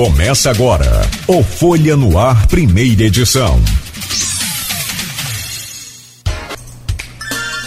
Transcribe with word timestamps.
Começa 0.00 0.48
agora 0.48 1.02
o 1.26 1.42
Folha 1.42 1.94
no 1.94 2.18
Ar, 2.18 2.46
primeira 2.46 3.02
edição. 3.02 3.60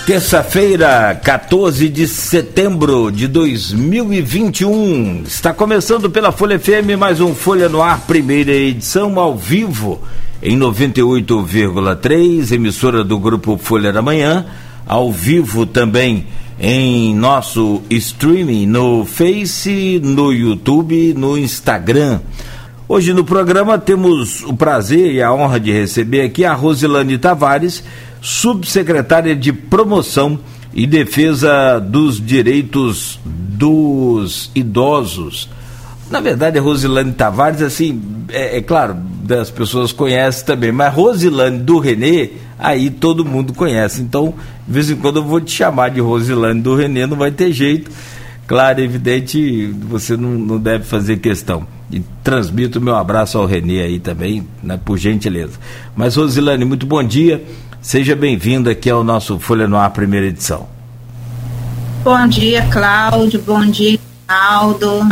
Terça-feira, 0.08 1.14
14 1.24 1.88
de 1.88 2.08
setembro 2.08 3.12
de 3.12 3.28
2021. 3.28 5.22
Está 5.28 5.54
começando 5.54 6.10
pela 6.10 6.32
Folha 6.32 6.58
FM 6.58 6.98
mais 6.98 7.22
um 7.22 7.36
Folha 7.36 7.70
no 7.70 7.84
Ar, 7.84 8.02
primeira 8.08 8.52
edição 8.52 9.20
ao 9.20 9.38
vivo 9.38 10.02
em 10.42 10.58
98,3, 10.58 12.52
emissora 12.52 13.04
do 13.04 13.20
grupo 13.20 13.60
Folha 13.62 13.94
da 13.94 14.02
Manhã, 14.02 14.48
ao 14.88 15.12
vivo 15.12 15.68
também 15.68 16.26
em 16.60 17.16
nosso 17.16 17.82
streaming 17.90 18.66
no 18.66 19.06
Face, 19.06 20.00
no 20.04 20.32
YouTube, 20.32 21.14
no 21.18 21.38
Instagram. 21.38 22.20
Hoje 22.88 23.14
no 23.14 23.24
programa 23.24 23.78
temos 23.78 24.44
o 24.44 24.54
prazer 24.54 25.14
e 25.14 25.22
a 25.22 25.34
honra 25.34 25.60
de 25.60 25.72
receber 25.72 26.22
aqui 26.22 26.46
a 26.46 26.54
Rosilane 26.54 27.18
Tavares, 27.18 27.84
subsecretária 28.22 29.36
de 29.36 29.52
Promoção 29.52 30.40
e 30.74 30.86
Defesa 30.86 31.80
dos 31.80 32.24
Direitos 32.24 33.20
dos 33.26 34.52
Idosos. 34.54 35.50
Na 36.10 36.20
verdade, 36.20 36.60
a 36.60 36.62
Rosilane 36.62 37.14
Tavares, 37.14 37.62
assim, 37.62 38.02
é, 38.30 38.58
é 38.58 38.62
claro, 38.62 38.98
as 39.40 39.50
pessoas 39.50 39.92
conhecem 39.92 40.46
também, 40.46 40.72
mas 40.72 40.94
Rosilane 40.94 41.60
do 41.60 41.80
Renê, 41.80 42.32
aí 42.64 42.90
todo 42.90 43.26
mundo 43.26 43.54
conhece. 43.54 44.02
Então, 44.02 44.34
de 44.66 44.74
vez 44.74 44.90
em 44.90 44.96
quando 44.96 45.18
eu 45.18 45.24
vou 45.24 45.42
te 45.42 45.52
chamar 45.52 45.90
de 45.90 46.00
Rosilane 46.00 46.62
do 46.62 46.76
Renê, 46.76 47.06
não 47.06 47.18
vai 47.18 47.30
ter 47.30 47.52
jeito. 47.52 47.92
Claro, 48.48 48.82
evidente, 48.82 49.68
você 49.68 50.16
não, 50.16 50.32
não 50.32 50.58
deve 50.58 50.86
fazer 50.86 51.18
questão. 51.18 51.68
E 51.92 52.02
transmito 52.24 52.82
meu 52.82 52.96
abraço 52.96 53.38
ao 53.38 53.46
Renê 53.46 53.82
aí 53.82 54.00
também, 54.00 54.48
né, 54.64 54.80
por 54.84 54.98
gentileza. 54.98 55.60
Mas, 55.96 56.16
Rosilane, 56.16 56.64
muito 56.64 56.86
bom 56.86 57.04
dia. 57.04 57.44
Seja 57.82 58.16
bem-vindo 58.16 58.70
aqui 58.70 58.90
ao 58.90 59.04
nosso 59.04 59.38
Folha 59.38 59.68
no 59.68 59.76
Ar, 59.76 59.90
primeira 59.92 60.28
edição. 60.28 60.68
Bom 62.04 62.28
dia, 62.28 62.66
Cláudio. 62.72 63.42
Bom 63.46 63.66
dia, 63.66 64.00
Aldo. 64.28 65.10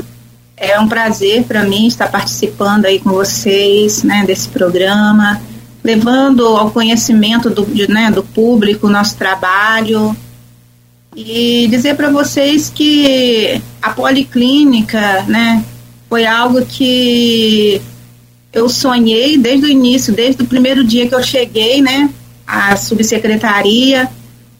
É 0.55 0.79
um 0.79 0.87
prazer 0.87 1.43
para 1.43 1.63
mim 1.63 1.87
estar 1.87 2.07
participando 2.07 2.85
aí 2.85 2.99
com 2.99 3.09
vocês, 3.09 4.03
né, 4.03 4.23
desse 4.25 4.47
programa, 4.47 5.41
levando 5.83 6.45
ao 6.45 6.71
conhecimento 6.71 7.49
do, 7.49 7.65
de, 7.65 7.89
né, 7.89 8.11
do 8.11 8.23
público 8.23 8.89
nosso 8.89 9.15
trabalho 9.17 10.15
e 11.15 11.67
dizer 11.69 11.95
para 11.95 12.09
vocês 12.09 12.71
que 12.73 13.61
a 13.81 13.89
policlínica, 13.89 15.23
né, 15.23 15.63
foi 16.07 16.25
algo 16.25 16.65
que 16.65 17.81
eu 18.53 18.69
sonhei 18.69 19.37
desde 19.37 19.65
o 19.65 19.69
início, 19.69 20.13
desde 20.13 20.43
o 20.43 20.47
primeiro 20.47 20.83
dia 20.83 21.07
que 21.07 21.15
eu 21.15 21.23
cheguei, 21.23 21.81
né, 21.81 22.09
a 22.45 22.75
subsecretaria. 22.75 24.09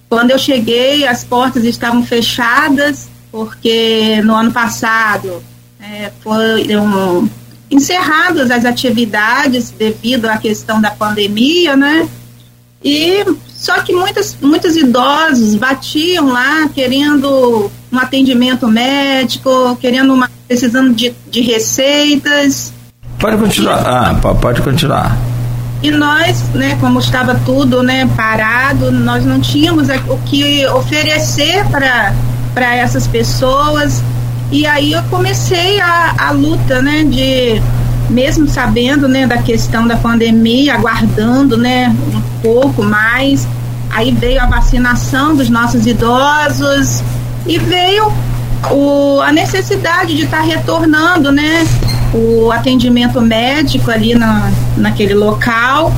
Quando 0.10 0.32
eu 0.32 0.40
cheguei, 0.40 1.08
as 1.08 1.24
portas 1.24 1.64
estavam 1.64 2.04
fechadas, 2.04 3.10
porque 3.32 4.22
no 4.24 4.36
ano 4.36 4.52
passado 4.52 5.42
é, 5.80 6.12
foram 6.22 7.30
encerradas 7.72 8.52
as 8.52 8.66
atividades 8.66 9.72
devido 9.72 10.26
à 10.26 10.38
questão 10.38 10.82
da 10.82 10.92
pandemia, 10.92 11.76
né? 11.76 12.08
E 12.84 13.24
só 13.48 13.80
que 13.82 13.94
muitos, 13.94 14.36
muitos 14.42 14.76
idosos 14.76 15.56
batiam 15.56 16.28
lá 16.32 16.68
querendo 16.74 17.72
um 17.92 17.98
atendimento 17.98 18.68
médico, 18.68 19.78
querendo 19.80 20.14
uma, 20.14 20.30
precisando 20.48 20.94
de, 20.94 21.14
de 21.30 21.42
receitas. 21.42 22.74
Pode 23.20 23.38
continuar. 23.38 23.84
Ah, 23.86 24.34
pode 24.34 24.62
continuar. 24.62 25.16
E 25.84 25.90
nós, 25.90 26.44
né, 26.54 26.78
como 26.80 27.00
estava 27.00 27.36
tudo, 27.46 27.82
né, 27.82 28.08
parado, 28.16 28.92
nós 28.92 29.26
não 29.26 29.40
tínhamos 29.40 29.88
o 29.90 30.18
que 30.26 30.66
oferecer 30.68 31.66
para 31.70 32.76
essas 32.76 33.08
pessoas. 33.08 34.02
E 34.52 34.66
aí 34.66 34.92
eu 34.92 35.02
comecei 35.04 35.80
a, 35.80 36.14
a 36.18 36.32
luta, 36.32 36.82
né, 36.82 37.06
de 37.06 37.62
mesmo 38.10 38.50
sabendo, 38.50 39.08
né, 39.08 39.26
da 39.26 39.38
questão 39.38 39.88
da 39.88 39.96
pandemia, 39.96 40.74
aguardando, 40.74 41.58
né, 41.58 41.96
um 42.14 42.22
pouco 42.42 42.84
mais. 42.84 43.48
Aí 43.90 44.12
veio 44.12 44.42
a 44.42 44.46
vacinação 44.46 45.36
dos 45.36 45.50
nossos 45.50 45.88
idosos 45.88 47.02
e 47.48 47.58
veio 47.58 48.12
o, 48.70 49.22
a 49.22 49.32
necessidade 49.32 50.16
de 50.16 50.26
estar 50.26 50.40
tá 50.40 50.44
retornando, 50.44 51.32
né, 51.32 51.66
o 52.14 52.52
atendimento 52.52 53.22
médico 53.22 53.90
ali 53.90 54.14
na, 54.14 54.52
naquele 54.76 55.14
local. 55.14 55.94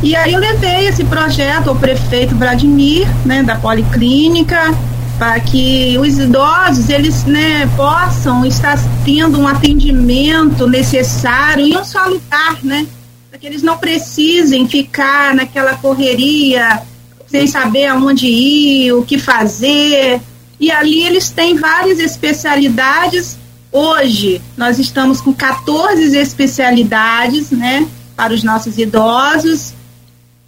E 0.00 0.14
aí 0.14 0.32
eu 0.32 0.38
levei 0.38 0.86
esse 0.86 1.02
projeto 1.02 1.70
ao 1.70 1.74
prefeito 1.74 2.36
Vladimir, 2.36 3.08
né, 3.24 3.42
da 3.42 3.56
Policlínica, 3.56 4.72
para 5.18 5.38
que 5.40 5.96
os 5.98 6.18
idosos 6.18 6.88
eles 6.88 7.24
né, 7.24 7.66
possam 7.76 8.44
estar 8.44 8.78
tendo 9.04 9.38
um 9.38 9.46
atendimento 9.46 10.66
necessário 10.66 11.66
em 11.66 11.76
um 11.76 11.84
só 11.84 12.04
lugar, 12.06 12.58
né? 12.62 12.86
Para 13.30 13.38
que 13.38 13.46
eles 13.46 13.62
não 13.62 13.78
precisem 13.78 14.68
ficar 14.68 15.34
naquela 15.34 15.74
correria 15.74 16.82
sem 17.26 17.46
saber 17.46 17.86
aonde 17.86 18.26
ir, 18.26 18.92
o 18.92 19.04
que 19.04 19.18
fazer. 19.18 20.20
E 20.60 20.70
ali 20.70 21.02
eles 21.02 21.30
têm 21.30 21.56
várias 21.56 21.98
especialidades 21.98 23.38
Hoje 23.76 24.40
nós 24.56 24.78
estamos 24.78 25.20
com 25.20 25.34
14 25.34 26.16
especialidades, 26.16 27.50
né, 27.50 27.84
para 28.14 28.32
os 28.32 28.44
nossos 28.44 28.78
idosos, 28.78 29.74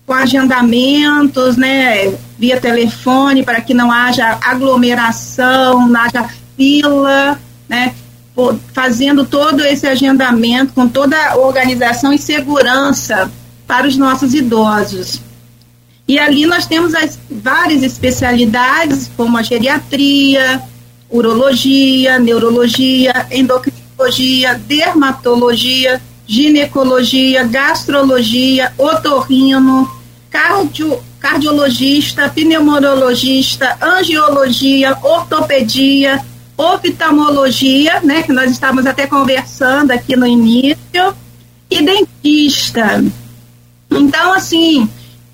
com 0.06 0.12
agendamentos, 0.12 1.56
né, 1.56 2.16
via 2.38 2.60
telefone 2.60 3.42
para 3.42 3.60
que 3.60 3.74
não 3.74 3.90
haja 3.90 4.38
aglomeração, 4.42 5.88
não 5.88 6.00
haja 6.00 6.28
fila, 6.56 7.40
né, 7.68 7.94
fazendo 8.72 9.24
todo 9.24 9.64
esse 9.64 9.86
agendamento 9.86 10.72
com 10.74 10.86
toda 10.88 11.16
a 11.16 11.36
organização 11.36 12.12
e 12.12 12.18
segurança 12.18 13.30
para 13.66 13.86
os 13.86 13.96
nossos 13.96 14.34
idosos. 14.34 15.20
E 16.08 16.18
ali 16.18 16.46
nós 16.46 16.66
temos 16.66 16.94
as 16.94 17.18
várias 17.28 17.82
especialidades, 17.82 19.10
como 19.16 19.36
a 19.36 19.42
geriatria, 19.42 20.62
urologia, 21.10 22.18
neurologia, 22.18 23.26
endocrinologia, 23.30 24.54
dermatologia, 24.54 26.00
ginecologia, 26.26 27.44
gastrologia, 27.44 28.72
otorrino, 28.78 29.90
cardio, 30.30 30.98
cardiologista, 31.26 32.28
pneumologista, 32.28 33.76
angiologia, 33.82 34.96
ortopedia, 35.02 36.24
oftalmologia, 36.56 38.00
né, 38.00 38.22
que 38.22 38.32
nós 38.32 38.48
estávamos 38.48 38.86
até 38.86 39.08
conversando 39.08 39.90
aqui 39.90 40.14
no 40.14 40.24
início, 40.24 40.76
e 41.68 41.82
dentista. 41.82 43.04
Então, 43.90 44.32
assim, 44.32 44.88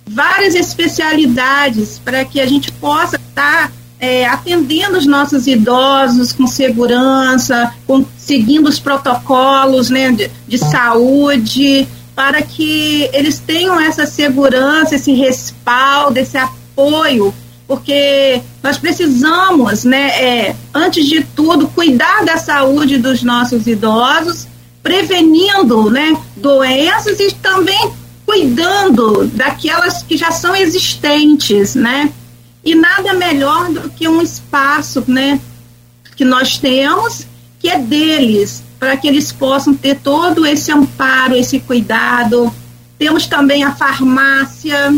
várias 0.06 0.54
especialidades 0.54 2.00
para 2.02 2.24
que 2.24 2.40
a 2.40 2.46
gente 2.46 2.72
possa 2.72 3.16
estar 3.16 3.70
é, 4.00 4.26
atendendo 4.26 4.96
os 4.96 5.04
nossos 5.04 5.46
idosos 5.46 6.32
com 6.32 6.46
segurança, 6.46 7.74
com, 7.86 8.02
seguindo 8.16 8.66
os 8.66 8.80
protocolos 8.80 9.90
né, 9.90 10.10
de, 10.10 10.30
de 10.48 10.56
saúde, 10.56 11.86
para 12.14 12.42
que 12.42 13.08
eles 13.12 13.38
tenham 13.38 13.80
essa 13.80 14.06
segurança, 14.06 14.96
esse 14.96 15.12
respaldo, 15.12 16.18
esse 16.18 16.36
apoio 16.36 17.32
porque 17.72 18.42
nós 18.62 18.76
precisamos, 18.76 19.82
né, 19.84 20.08
é, 20.22 20.56
antes 20.74 21.06
de 21.06 21.24
tudo, 21.24 21.68
cuidar 21.68 22.22
da 22.22 22.36
saúde 22.36 22.98
dos 22.98 23.22
nossos 23.22 23.66
idosos, 23.66 24.46
prevenindo, 24.82 25.90
né, 25.90 26.14
doenças 26.36 27.18
e 27.18 27.32
também 27.36 27.92
cuidando 28.26 29.26
daquelas 29.28 30.02
que 30.02 30.18
já 30.18 30.30
são 30.30 30.54
existentes, 30.54 31.74
né? 31.74 32.12
E 32.62 32.74
nada 32.74 33.14
melhor 33.14 33.70
do 33.70 33.88
que 33.88 34.06
um 34.06 34.20
espaço, 34.20 35.02
né, 35.08 35.40
que 36.14 36.26
nós 36.26 36.58
temos, 36.58 37.26
que 37.58 37.70
é 37.70 37.78
deles, 37.78 38.62
para 38.82 38.96
que 38.96 39.06
eles 39.06 39.30
possam 39.30 39.72
ter 39.72 40.00
todo 40.00 40.44
esse 40.44 40.72
amparo, 40.72 41.36
esse 41.36 41.60
cuidado. 41.60 42.52
Temos 42.98 43.28
também 43.28 43.62
a 43.62 43.70
farmácia, 43.70 44.90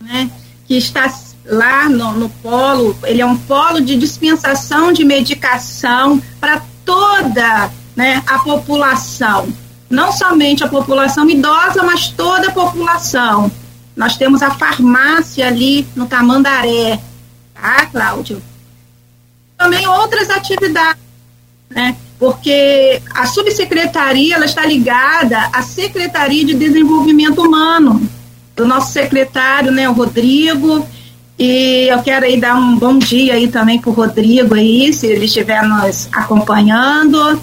né, 0.00 0.30
que 0.66 0.78
está 0.78 1.12
lá 1.44 1.90
no, 1.90 2.12
no 2.12 2.30
polo, 2.30 2.96
ele 3.04 3.20
é 3.20 3.26
um 3.26 3.36
polo 3.36 3.82
de 3.82 3.96
dispensação 3.96 4.94
de 4.94 5.04
medicação 5.04 6.22
para 6.40 6.62
toda 6.86 7.70
né, 7.94 8.22
a 8.26 8.38
população, 8.38 9.46
não 9.90 10.10
somente 10.10 10.64
a 10.64 10.68
população 10.68 11.28
idosa, 11.28 11.82
mas 11.82 12.08
toda 12.08 12.48
a 12.48 12.52
população. 12.52 13.52
Nós 13.94 14.16
temos 14.16 14.40
a 14.40 14.52
farmácia 14.52 15.48
ali 15.48 15.86
no 15.94 16.06
Tamandaré, 16.06 16.98
tá, 17.52 17.84
Cláudio? 17.92 18.42
Também 19.58 19.86
outras 19.86 20.30
atividades, 20.30 21.02
né? 21.68 21.94
Porque 22.22 23.02
a 23.16 23.26
subsecretaria 23.26 24.36
ela 24.36 24.44
está 24.44 24.64
ligada 24.64 25.50
à 25.52 25.60
Secretaria 25.60 26.44
de 26.44 26.54
Desenvolvimento 26.54 27.42
Humano, 27.42 28.00
do 28.54 28.64
nosso 28.64 28.92
secretário, 28.92 29.72
né, 29.72 29.88
o 29.88 29.92
Rodrigo, 29.92 30.86
e 31.36 31.88
eu 31.90 32.00
quero 32.00 32.24
aí 32.24 32.38
dar 32.38 32.54
um 32.54 32.78
bom 32.78 32.96
dia 32.96 33.34
aí 33.34 33.48
também 33.48 33.80
para 33.80 33.90
o 33.90 33.92
Rodrigo 33.92 34.54
aí, 34.54 34.92
se 34.92 35.08
ele 35.08 35.24
estiver 35.24 35.64
nos 35.64 36.08
acompanhando. 36.12 37.40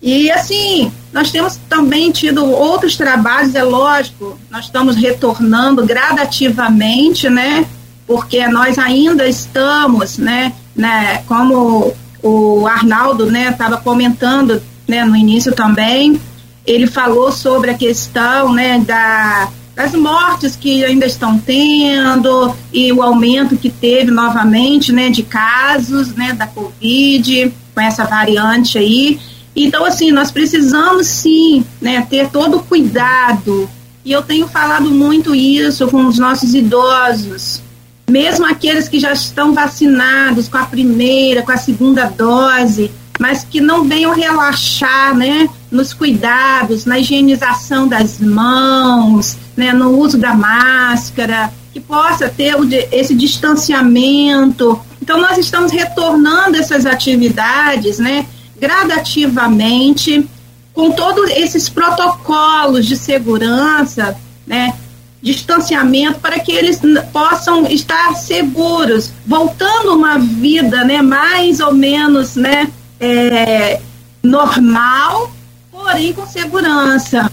E 0.00 0.30
assim, 0.30 0.90
nós 1.12 1.30
temos 1.30 1.56
também 1.68 2.10
tido 2.10 2.46
outros 2.46 2.96
trabalhos, 2.96 3.54
é 3.54 3.62
lógico, 3.62 4.38
nós 4.50 4.64
estamos 4.64 4.96
retornando 4.96 5.84
gradativamente, 5.84 7.28
né? 7.28 7.66
Porque 8.06 8.48
nós 8.48 8.78
ainda 8.78 9.28
estamos, 9.28 10.16
né, 10.16 10.54
né 10.74 11.22
como 11.26 11.94
o 12.22 12.66
Arnaldo, 12.66 13.26
né, 13.26 13.50
estava 13.50 13.76
comentando, 13.76 14.62
né, 14.86 15.04
no 15.04 15.16
início 15.16 15.54
também, 15.54 16.20
ele 16.66 16.86
falou 16.86 17.32
sobre 17.32 17.70
a 17.70 17.74
questão, 17.74 18.52
né, 18.52 18.78
da 18.78 19.48
das 19.78 19.92
mortes 19.92 20.56
que 20.56 20.84
ainda 20.84 21.06
estão 21.06 21.38
tendo 21.38 22.52
e 22.72 22.92
o 22.92 23.00
aumento 23.00 23.56
que 23.56 23.70
teve 23.70 24.10
novamente, 24.10 24.92
né, 24.92 25.08
de 25.08 25.22
casos, 25.22 26.16
né, 26.16 26.32
da 26.32 26.48
Covid 26.48 27.54
com 27.72 27.80
essa 27.80 28.04
variante 28.04 28.76
aí. 28.76 29.20
Então, 29.54 29.84
assim, 29.84 30.10
nós 30.10 30.32
precisamos 30.32 31.06
sim, 31.06 31.64
né, 31.80 32.04
ter 32.10 32.28
todo 32.28 32.56
o 32.56 32.62
cuidado. 32.64 33.70
E 34.04 34.10
eu 34.10 34.20
tenho 34.20 34.48
falado 34.48 34.90
muito 34.90 35.32
isso 35.32 35.86
com 35.86 36.06
os 36.06 36.18
nossos 36.18 36.54
idosos, 36.54 37.62
mesmo 38.08 38.46
aqueles 38.46 38.88
que 38.88 38.98
já 38.98 39.12
estão 39.12 39.52
vacinados 39.52 40.48
com 40.48 40.56
a 40.56 40.64
primeira, 40.64 41.42
com 41.42 41.52
a 41.52 41.56
segunda 41.58 42.06
dose, 42.06 42.90
mas 43.18 43.44
que 43.44 43.60
não 43.60 43.84
venham 43.84 44.14
relaxar, 44.14 45.14
né, 45.14 45.48
nos 45.70 45.92
cuidados, 45.92 46.84
na 46.84 46.98
higienização 46.98 47.86
das 47.86 48.18
mãos, 48.18 49.36
né, 49.56 49.72
no 49.72 49.98
uso 49.98 50.16
da 50.16 50.34
máscara, 50.34 51.52
que 51.72 51.80
possa 51.80 52.28
ter 52.28 52.54
esse 52.92 53.14
distanciamento. 53.14 54.80
Então 55.02 55.20
nós 55.20 55.36
estamos 55.36 55.72
retornando 55.72 56.56
essas 56.56 56.86
atividades, 56.86 57.98
né, 57.98 58.24
gradativamente, 58.58 60.28
com 60.72 60.92
todos 60.92 61.28
esses 61.30 61.68
protocolos 61.68 62.86
de 62.86 62.96
segurança, 62.96 64.16
né, 64.46 64.72
distanciamento 65.20 66.20
para 66.20 66.38
que 66.38 66.52
eles 66.52 66.80
possam 67.12 67.66
estar 67.66 68.14
seguros, 68.14 69.12
voltando 69.26 69.94
uma 69.94 70.18
vida, 70.18 70.84
né, 70.84 71.02
mais 71.02 71.60
ou 71.60 71.74
menos, 71.74 72.36
né, 72.36 72.68
é, 73.00 73.80
normal, 74.22 75.30
porém 75.70 76.12
com 76.12 76.26
segurança. 76.26 77.30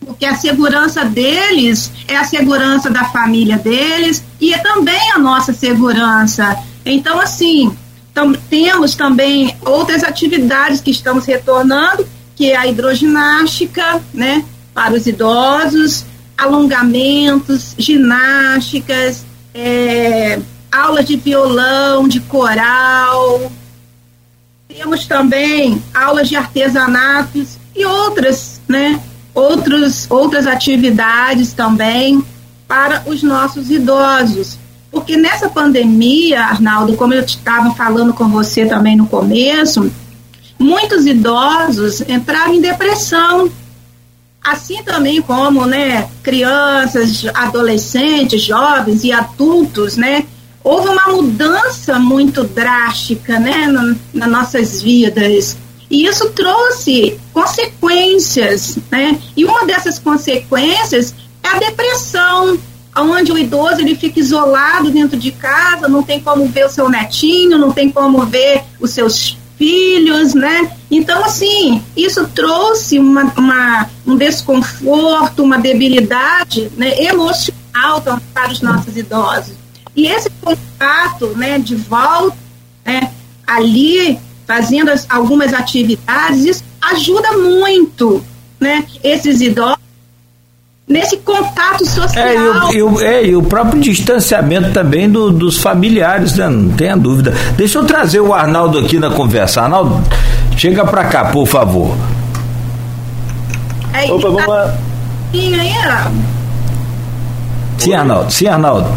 Porque 0.00 0.24
a 0.24 0.36
segurança 0.36 1.04
deles 1.04 1.90
é 2.06 2.16
a 2.16 2.24
segurança 2.24 2.88
da 2.88 3.04
família 3.06 3.58
deles 3.58 4.22
e 4.40 4.54
é 4.54 4.58
também 4.58 5.12
a 5.12 5.18
nossa 5.18 5.52
segurança. 5.52 6.56
Então, 6.84 7.20
assim, 7.20 7.76
tam, 8.14 8.32
temos 8.32 8.94
também 8.94 9.56
outras 9.62 10.04
atividades 10.04 10.80
que 10.80 10.92
estamos 10.92 11.26
retornando, 11.26 12.06
que 12.36 12.52
é 12.52 12.56
a 12.56 12.68
hidroginástica, 12.68 14.00
né, 14.14 14.44
para 14.72 14.94
os 14.94 15.06
idosos, 15.06 16.04
alongamentos, 16.36 17.74
ginásticas, 17.78 19.24
é, 19.54 20.38
aulas 20.70 21.06
de 21.06 21.16
violão, 21.16 22.06
de 22.06 22.20
coral. 22.20 23.50
Temos 24.68 25.06
também 25.06 25.82
aulas 25.94 26.28
de 26.28 26.36
artesanatos 26.36 27.58
e 27.74 27.84
outras, 27.84 28.60
né? 28.68 29.00
Outros, 29.34 30.06
outras 30.10 30.46
atividades 30.46 31.52
também 31.52 32.24
para 32.66 33.02
os 33.06 33.22
nossos 33.22 33.70
idosos. 33.70 34.58
Porque 34.90 35.16
nessa 35.16 35.48
pandemia, 35.48 36.42
Arnaldo, 36.42 36.96
como 36.96 37.12
eu 37.12 37.22
estava 37.22 37.74
falando 37.74 38.14
com 38.14 38.28
você 38.28 38.64
também 38.66 38.96
no 38.96 39.06
começo, 39.06 39.90
muitos 40.58 41.06
idosos 41.06 42.00
entraram 42.02 42.54
em 42.54 42.60
depressão 42.60 43.50
assim 44.46 44.82
também 44.82 45.20
como 45.20 45.66
né, 45.66 46.08
crianças, 46.22 47.26
adolescentes, 47.34 48.42
jovens 48.42 49.02
e 49.02 49.12
adultos, 49.12 49.96
né, 49.96 50.24
houve 50.62 50.88
uma 50.88 51.08
mudança 51.08 51.98
muito 51.98 52.44
drástica 52.44 53.38
né, 53.38 53.66
no, 53.66 53.96
nas 54.14 54.30
nossas 54.30 54.82
vidas. 54.82 55.56
E 55.90 56.06
isso 56.06 56.30
trouxe 56.30 57.18
consequências, 57.32 58.76
né? 58.90 59.20
E 59.36 59.44
uma 59.44 59.64
dessas 59.64 60.00
consequências 60.00 61.14
é 61.44 61.48
a 61.48 61.58
depressão, 61.60 62.58
onde 62.96 63.30
o 63.30 63.38
idoso 63.38 63.80
ele 63.80 63.94
fica 63.94 64.18
isolado 64.18 64.90
dentro 64.90 65.16
de 65.16 65.30
casa, 65.30 65.86
não 65.86 66.02
tem 66.02 66.20
como 66.20 66.48
ver 66.48 66.66
o 66.66 66.70
seu 66.70 66.88
netinho, 66.88 67.56
não 67.56 67.70
tem 67.70 67.88
como 67.88 68.26
ver 68.26 68.64
os 68.80 68.90
seus 68.90 69.38
filhos, 69.56 70.34
né? 70.34 70.70
Então, 70.90 71.24
assim, 71.24 71.82
isso 71.96 72.26
trouxe 72.28 72.98
uma, 72.98 73.24
uma, 73.36 73.90
um 74.06 74.16
desconforto, 74.16 75.42
uma 75.42 75.58
debilidade 75.58 76.70
né, 76.76 76.94
emocional 77.02 78.02
para 78.32 78.52
os 78.52 78.60
nossos 78.60 78.96
idosos. 78.96 79.54
E 79.94 80.06
esse 80.06 80.30
contato 80.42 81.28
né, 81.36 81.58
de 81.58 81.74
volta, 81.74 82.36
né, 82.84 83.10
ali, 83.46 84.18
fazendo 84.46 84.90
as, 84.90 85.06
algumas 85.08 85.52
atividades, 85.54 86.44
isso 86.44 86.64
ajuda 86.80 87.32
muito 87.32 88.22
né, 88.60 88.86
esses 89.02 89.40
idosos 89.40 89.85
nesse 90.88 91.16
contato 91.18 91.84
social. 91.84 92.26
É, 92.26 92.34
e 92.34 92.38
o, 92.38 92.72
e 92.72 92.82
o, 92.82 93.00
é, 93.00 93.24
e 93.26 93.36
o 93.36 93.42
próprio 93.42 93.80
distanciamento 93.80 94.72
também 94.72 95.10
do, 95.10 95.30
dos 95.30 95.58
familiares, 95.58 96.36
né? 96.36 96.48
não 96.48 96.70
tenha 96.70 96.96
dúvida. 96.96 97.34
Deixa 97.56 97.78
eu 97.78 97.84
trazer 97.84 98.20
o 98.20 98.32
Arnaldo 98.32 98.78
aqui 98.78 98.98
na 98.98 99.10
conversa. 99.10 99.62
Arnaldo, 99.62 100.00
chega 100.56 100.84
para 100.84 101.04
cá, 101.04 101.26
por 101.26 101.46
favor. 101.46 101.96
É, 103.92 104.12
Opa, 104.12 104.28
vamos 104.28 104.46
lá. 104.46 104.76
Sim, 107.78 107.94
Arnaldo. 107.94 108.32
Sim, 108.32 108.46
Arnaldo. 108.46 108.88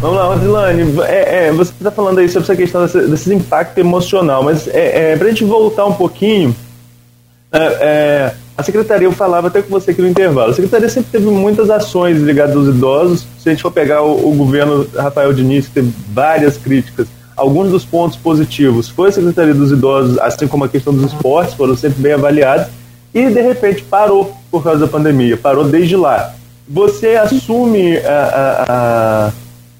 Vamos 0.00 0.16
lá, 0.16 0.24
Rosilane, 0.24 0.98
é, 1.02 1.48
é, 1.48 1.52
você 1.52 1.72
está 1.72 1.90
falando 1.90 2.20
aí 2.20 2.28
sobre 2.28 2.44
essa 2.44 2.56
questão 2.56 2.82
desse, 2.82 3.00
desse 3.06 3.34
impacto 3.34 3.76
emocional, 3.76 4.42
mas 4.42 4.66
é, 4.66 5.12
é, 5.12 5.16
para 5.16 5.26
a 5.26 5.28
gente 5.28 5.44
voltar 5.44 5.84
um 5.84 5.92
pouquinho, 5.92 6.56
é, 7.52 7.58
é 7.58 8.34
a 8.60 8.62
secretaria, 8.62 9.08
eu 9.08 9.12
falava 9.12 9.48
até 9.48 9.62
com 9.62 9.70
você 9.70 9.90
aqui 9.90 10.02
no 10.02 10.08
intervalo, 10.08 10.50
a 10.50 10.54
secretaria 10.54 10.88
sempre 10.88 11.10
teve 11.10 11.26
muitas 11.26 11.70
ações 11.70 12.20
ligadas 12.20 12.54
aos 12.54 12.68
idosos. 12.68 13.26
Se 13.38 13.48
a 13.48 13.52
gente 13.52 13.62
for 13.62 13.70
pegar 13.70 14.02
o, 14.02 14.30
o 14.30 14.34
governo 14.34 14.86
Rafael 14.94 15.32
Diniz, 15.32 15.66
que 15.66 15.74
teve 15.74 15.92
várias 16.12 16.58
críticas, 16.58 17.08
alguns 17.36 17.70
dos 17.70 17.84
pontos 17.86 18.18
positivos 18.18 18.88
foi 18.88 19.08
a 19.08 19.12
Secretaria 19.12 19.54
dos 19.54 19.72
Idosos, 19.72 20.18
assim 20.18 20.46
como 20.46 20.64
a 20.64 20.68
questão 20.68 20.92
dos 20.92 21.10
esportes, 21.12 21.54
foram 21.54 21.74
sempre 21.74 22.02
bem 22.02 22.12
avaliados, 22.12 22.66
e 23.14 23.28
de 23.30 23.40
repente 23.40 23.82
parou 23.82 24.36
por 24.50 24.62
causa 24.62 24.80
da 24.80 24.86
pandemia, 24.86 25.36
parou 25.36 25.64
desde 25.64 25.96
lá. 25.96 26.34
Você 26.68 27.16
assume 27.16 27.96
a, 27.96 28.10
a, 28.10 28.64
a, 28.68 29.32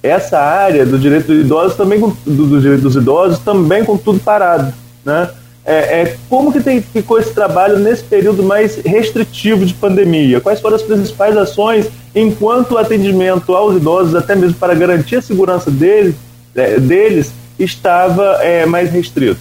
essa 0.03 0.39
área 0.41 0.87
do 0.87 0.99
direito 0.99 1.27
dos 1.27 1.45
idosos 1.45 1.77
também 1.77 2.01
do, 2.01 2.47
do 2.47 2.61
direito 2.61 2.83
dos 2.83 2.97
idosos 2.97 3.39
também 3.41 3.85
com 3.85 3.97
tudo 3.97 4.19
parado, 4.19 4.73
né? 5.05 5.29
É, 5.71 6.03
é, 6.03 6.17
como 6.29 6.53
que 6.53 6.61
tem, 6.61 6.83
ficou 6.83 7.17
esse 7.21 7.33
trabalho 7.33 7.79
nesse 7.79 8.03
período 8.03 8.43
mais 8.43 8.75
restritivo 8.85 9.65
de 9.65 9.73
pandemia? 9.73 10.41
Quais 10.41 10.61
foram 10.61 10.75
as 10.75 10.83
principais 10.83 11.37
ações 11.37 11.87
enquanto 12.13 12.73
o 12.73 12.79
atendimento 12.79 13.55
aos 13.55 13.77
idosos, 13.77 14.17
até 14.17 14.35
mesmo 14.35 14.57
para 14.57 14.75
garantir 14.75 15.15
a 15.15 15.23
segurança 15.23 15.71
deles, 15.71 16.17
é, 16.57 16.81
deles 16.81 17.33
estava 17.57 18.39
é, 18.43 18.67
mais 18.67 18.91
restrito? 18.91 19.39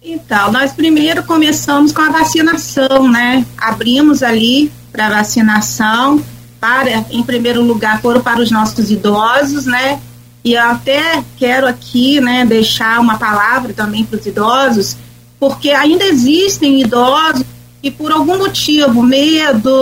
Então, 0.00 0.52
nós 0.52 0.72
primeiro 0.72 1.24
começamos 1.24 1.90
com 1.90 2.02
a 2.02 2.10
vacinação, 2.10 3.10
né? 3.10 3.44
Abrimos 3.58 4.22
ali 4.22 4.70
para 4.92 5.08
vacinação, 5.08 6.22
para, 6.60 7.04
em 7.10 7.24
primeiro 7.24 7.62
lugar, 7.62 8.00
foram 8.00 8.20
para 8.20 8.40
os 8.40 8.52
nossos 8.52 8.92
idosos, 8.92 9.66
né? 9.66 9.98
E 10.46 10.56
até 10.56 11.24
quero 11.36 11.66
aqui 11.66 12.20
né, 12.20 12.46
deixar 12.46 13.00
uma 13.00 13.18
palavra 13.18 13.74
também 13.74 14.04
para 14.04 14.16
os 14.16 14.24
idosos, 14.24 14.96
porque 15.40 15.70
ainda 15.70 16.04
existem 16.04 16.80
idosos 16.80 17.44
que 17.82 17.90
por 17.90 18.12
algum 18.12 18.38
motivo, 18.38 19.02
medo, 19.02 19.72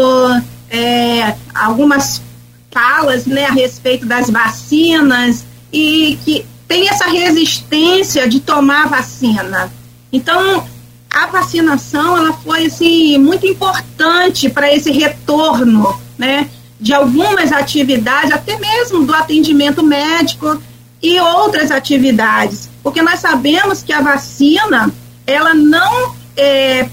é, 0.70 1.34
algumas 1.54 2.22
falas 2.70 3.26
né, 3.26 3.44
a 3.44 3.52
respeito 3.52 4.06
das 4.06 4.30
vacinas 4.30 5.44
e 5.70 6.18
que 6.24 6.46
tem 6.66 6.88
essa 6.88 7.10
resistência 7.10 8.26
de 8.26 8.40
tomar 8.40 8.88
vacina. 8.88 9.70
Então, 10.10 10.66
a 11.10 11.26
vacinação 11.26 12.16
ela 12.16 12.32
foi 12.32 12.68
assim, 12.68 13.18
muito 13.18 13.46
importante 13.46 14.48
para 14.48 14.74
esse 14.74 14.90
retorno, 14.90 16.00
né? 16.16 16.48
De 16.80 16.92
algumas 16.92 17.52
atividades, 17.52 18.32
até 18.32 18.58
mesmo 18.58 19.04
do 19.04 19.14
atendimento 19.14 19.82
médico 19.82 20.60
e 21.02 21.18
outras 21.20 21.70
atividades, 21.70 22.70
porque 22.82 23.02
nós 23.02 23.20
sabemos 23.20 23.82
que 23.82 23.92
a 23.92 24.00
vacina 24.00 24.92
ela 25.26 25.54
não 25.54 26.14
é, 26.36 26.88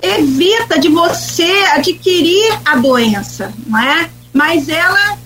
evita 0.00 0.78
de 0.78 0.88
você 0.88 1.50
adquirir 1.74 2.58
a 2.64 2.76
doença, 2.76 3.52
não 3.66 3.78
é? 3.78 4.10
Mas 4.32 4.68
ela 4.68 5.18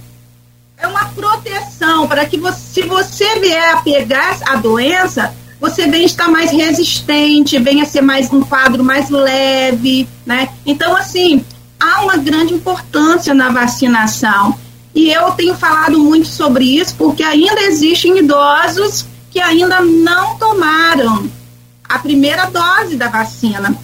é 0.76 0.86
uma 0.86 1.06
proteção 1.06 2.06
para 2.06 2.26
que 2.26 2.36
você, 2.36 2.58
se 2.58 2.82
você 2.82 3.40
vier 3.40 3.74
a 3.74 3.78
pegar 3.78 4.38
a 4.46 4.56
doença, 4.56 5.34
você 5.58 5.86
venha 5.86 6.04
estar 6.04 6.28
mais 6.28 6.50
resistente, 6.50 7.58
venha 7.58 7.86
ser 7.86 8.02
mais 8.02 8.30
um 8.30 8.42
quadro 8.42 8.84
mais 8.84 9.08
leve, 9.08 10.06
né? 10.26 10.50
Então, 10.66 10.94
assim, 10.94 11.44
há 11.78 12.02
uma 12.02 12.16
grande 12.16 12.54
importância 12.54 13.34
na 13.34 13.50
vacinação. 13.50 14.58
E 14.94 15.10
eu 15.10 15.32
tenho 15.32 15.54
falado 15.54 15.98
muito 15.98 16.26
sobre 16.26 16.64
isso 16.64 16.94
porque 16.96 17.22
ainda 17.22 17.60
existem 17.62 18.18
idosos 18.18 19.06
que 19.30 19.40
ainda 19.40 19.80
não 19.80 20.36
tomaram 20.38 21.30
a 21.88 21.98
primeira 21.98 22.46
dose 22.46 22.96
da 22.96 23.08
vacina. 23.08 23.76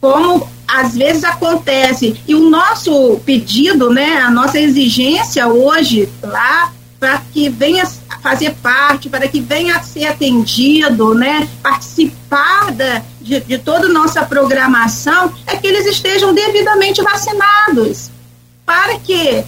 Como 0.00 0.46
às 0.68 0.94
vezes 0.94 1.24
acontece. 1.24 2.20
E 2.28 2.34
o 2.34 2.50
nosso 2.50 3.18
pedido, 3.24 3.88
né, 3.88 4.18
a 4.18 4.30
nossa 4.30 4.60
exigência 4.60 5.48
hoje 5.48 6.08
lá, 6.22 6.72
para 7.00 7.22
que 7.32 7.48
venha 7.48 7.86
fazer 8.22 8.54
parte, 8.62 9.08
para 9.08 9.26
que 9.26 9.40
venha 9.40 9.80
ser 9.82 10.06
atendido, 10.06 11.14
né, 11.14 11.48
participar 11.62 12.70
da, 12.72 13.02
de, 13.28 13.40
de 13.40 13.58
toda 13.58 13.86
a 13.86 13.92
nossa 13.92 14.24
programação, 14.24 15.32
é 15.46 15.56
que 15.56 15.66
eles 15.66 15.86
estejam 15.86 16.32
devidamente 16.32 17.02
vacinados. 17.02 18.10
Para 18.64 18.98
que 18.98 19.44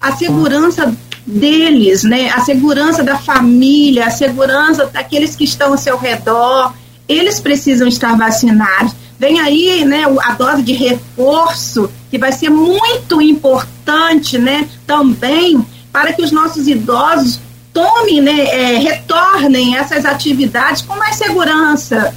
a 0.00 0.16
segurança 0.16 0.94
deles, 1.26 2.02
né, 2.04 2.30
a 2.30 2.40
segurança 2.40 3.02
da 3.02 3.18
família, 3.18 4.06
a 4.06 4.10
segurança 4.10 4.86
daqueles 4.86 5.36
que 5.36 5.44
estão 5.44 5.72
ao 5.72 5.78
seu 5.78 5.98
redor, 5.98 6.72
eles 7.06 7.38
precisam 7.40 7.86
estar 7.86 8.16
vacinados. 8.16 8.94
Vem 9.18 9.40
aí, 9.40 9.84
né, 9.84 10.04
a 10.22 10.32
dose 10.32 10.62
de 10.62 10.72
reforço, 10.72 11.90
que 12.10 12.16
vai 12.18 12.32
ser 12.32 12.48
muito 12.48 13.20
importante, 13.20 14.38
né, 14.38 14.68
também 14.86 15.64
para 15.92 16.12
que 16.12 16.22
os 16.22 16.30
nossos 16.30 16.68
idosos 16.68 17.40
tomem, 17.72 18.20
né, 18.20 18.46
é, 18.46 18.78
retornem 18.78 19.76
essas 19.76 20.04
atividades 20.04 20.82
com 20.82 20.96
mais 20.96 21.16
segurança. 21.16 22.14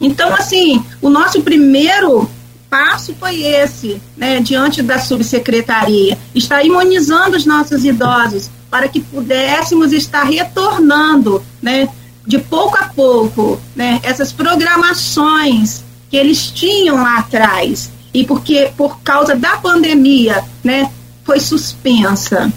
Então, 0.00 0.32
assim, 0.34 0.84
o 1.02 1.08
nosso 1.08 1.42
primeiro 1.42 2.28
passo 2.70 3.14
foi 3.18 3.42
esse, 3.42 4.00
né, 4.16 4.40
diante 4.40 4.82
da 4.82 4.98
subsecretaria, 4.98 6.18
está 6.34 6.62
imunizando 6.62 7.36
os 7.36 7.46
nossos 7.46 7.84
idosos 7.84 8.50
para 8.70 8.88
que 8.88 9.00
pudéssemos 9.00 9.92
estar 9.92 10.24
retornando, 10.24 11.42
né, 11.62 11.88
de 12.26 12.38
pouco 12.38 12.76
a 12.76 12.88
pouco, 12.88 13.58
né, 13.74 13.98
essas 14.02 14.32
programações 14.32 15.82
que 16.10 16.16
eles 16.16 16.50
tinham 16.50 16.96
lá 16.96 17.18
atrás 17.18 17.90
e 18.12 18.24
porque 18.24 18.70
por 18.76 19.00
causa 19.00 19.34
da 19.34 19.56
pandemia, 19.56 20.44
né, 20.62 20.90
foi 21.24 21.40
suspensa. 21.40 22.52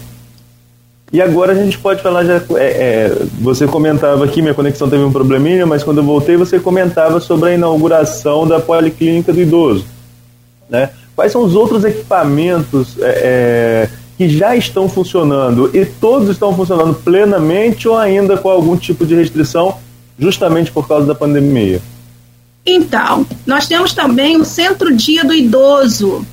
E 1.12 1.20
agora 1.20 1.52
a 1.52 1.54
gente 1.54 1.78
pode 1.78 2.02
falar 2.02 2.24
já. 2.24 2.36
É, 2.36 2.40
é, 2.58 3.16
você 3.38 3.66
comentava 3.66 4.24
aqui, 4.24 4.40
minha 4.40 4.54
conexão 4.54 4.88
teve 4.88 5.04
um 5.04 5.12
probleminha, 5.12 5.66
mas 5.66 5.84
quando 5.84 5.98
eu 5.98 6.04
voltei 6.04 6.38
você 6.38 6.58
comentava 6.58 7.20
sobre 7.20 7.50
a 7.50 7.54
inauguração 7.54 8.46
da 8.48 8.58
Policlínica 8.58 9.32
do 9.32 9.40
Idoso. 9.40 9.84
Né? 10.70 10.88
Quais 11.14 11.30
são 11.30 11.44
os 11.44 11.54
outros 11.54 11.84
equipamentos 11.84 12.96
é, 12.98 13.88
é 13.88 14.02
que 14.16 14.28
já 14.28 14.56
estão 14.56 14.88
funcionando 14.88 15.70
e 15.74 15.84
todos 15.84 16.30
estão 16.30 16.54
funcionando 16.54 16.94
plenamente 16.94 17.88
ou 17.88 17.96
ainda 17.96 18.36
com 18.36 18.48
algum 18.48 18.76
tipo 18.76 19.04
de 19.04 19.14
restrição, 19.14 19.76
justamente 20.18 20.70
por 20.70 20.88
causa 20.88 21.06
da 21.06 21.14
pandemia? 21.14 21.82
Então, 22.64 23.26
nós 23.44 23.66
temos 23.66 23.92
também 23.92 24.36
o 24.36 24.44
Centro 24.44 24.94
Dia 24.94 25.24
do 25.24 25.34
Idoso, 25.34 26.24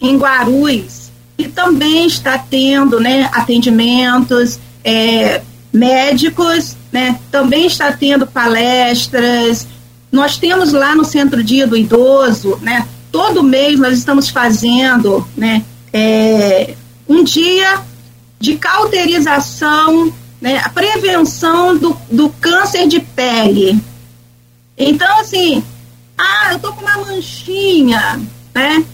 em 0.00 0.16
Guarulhos, 0.16 1.03
que 1.36 1.48
também 1.48 2.06
está 2.06 2.38
tendo 2.38 3.00
né, 3.00 3.28
atendimentos 3.32 4.58
é, 4.84 5.42
médicos, 5.72 6.76
né, 6.92 7.18
também 7.30 7.66
está 7.66 7.92
tendo 7.92 8.26
palestras. 8.26 9.66
Nós 10.12 10.36
temos 10.36 10.72
lá 10.72 10.94
no 10.94 11.04
Centro 11.04 11.42
Dia 11.42 11.66
do 11.66 11.76
Idoso, 11.76 12.58
né, 12.62 12.86
todo 13.10 13.42
mês 13.42 13.78
nós 13.78 13.98
estamos 13.98 14.28
fazendo 14.28 15.26
né, 15.36 15.64
é, 15.92 16.74
um 17.08 17.24
dia 17.24 17.82
de 18.38 18.56
cauterização, 18.56 20.12
né, 20.40 20.58
a 20.64 20.68
prevenção 20.68 21.76
do, 21.76 21.96
do 22.10 22.28
câncer 22.28 22.86
de 22.86 23.00
pele. 23.00 23.80
Então, 24.76 25.20
assim, 25.20 25.62
ah, 26.18 26.52
eu 26.52 26.58
tô 26.58 26.72
com 26.72 26.82
uma 26.82 26.98
manchinha, 26.98 28.20
né? 28.54 28.84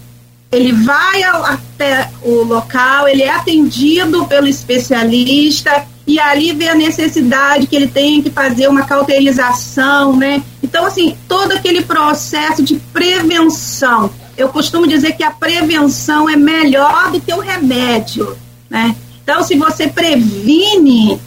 Ele 0.51 0.73
vai 0.73 1.23
ao, 1.23 1.59
até 1.81 2.11
o 2.23 2.43
local, 2.43 3.09
ele 3.09 3.23
é 3.23 3.31
atendido 3.31 4.27
pelo 4.27 4.47
especialista 4.47 5.87
e 6.07 6.21
ali 6.21 6.53
vê 6.53 6.69
a 6.69 6.75
necessidade 6.75 7.67
que 7.67 7.75
ele 7.75 7.89
tem 7.89 8.21
que 8.21 8.31
fazer 8.31 8.69
uma 8.69 8.85
cauterização, 8.85 10.15
né? 10.15 10.43
Então, 10.63 10.85
assim, 10.85 11.17
todo 11.27 11.53
aquele 11.53 11.83
processo 11.83 12.63
de 12.63 12.77
prevenção. 12.93 14.11
Eu 14.37 14.51
costumo 14.51 14.87
dizer 14.87 15.13
que 15.13 15.25
a 15.25 15.31
prevenção 15.31 16.29
é 16.29 16.37
melhor 16.37 17.11
do 17.11 17.21
que 17.21 17.33
o 17.33 17.41
remédio, 17.41 18.37
né? 18.69 18.95
Então, 19.23 19.43
se 19.43 19.57
você 19.57 19.89
previne 19.89 21.19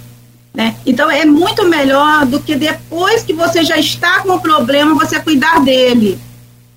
né? 0.53 0.75
Então 0.85 1.09
é 1.09 1.25
muito 1.25 1.67
melhor 1.67 2.27
do 2.27 2.39
que 2.39 2.55
depois 2.55 3.23
que 3.23 3.33
você 3.33 3.63
já 3.63 3.75
está 3.75 4.19
com 4.19 4.33
o 4.33 4.39
problema, 4.39 4.93
você 4.93 5.19
cuidar 5.19 5.59
dele. 5.61 6.19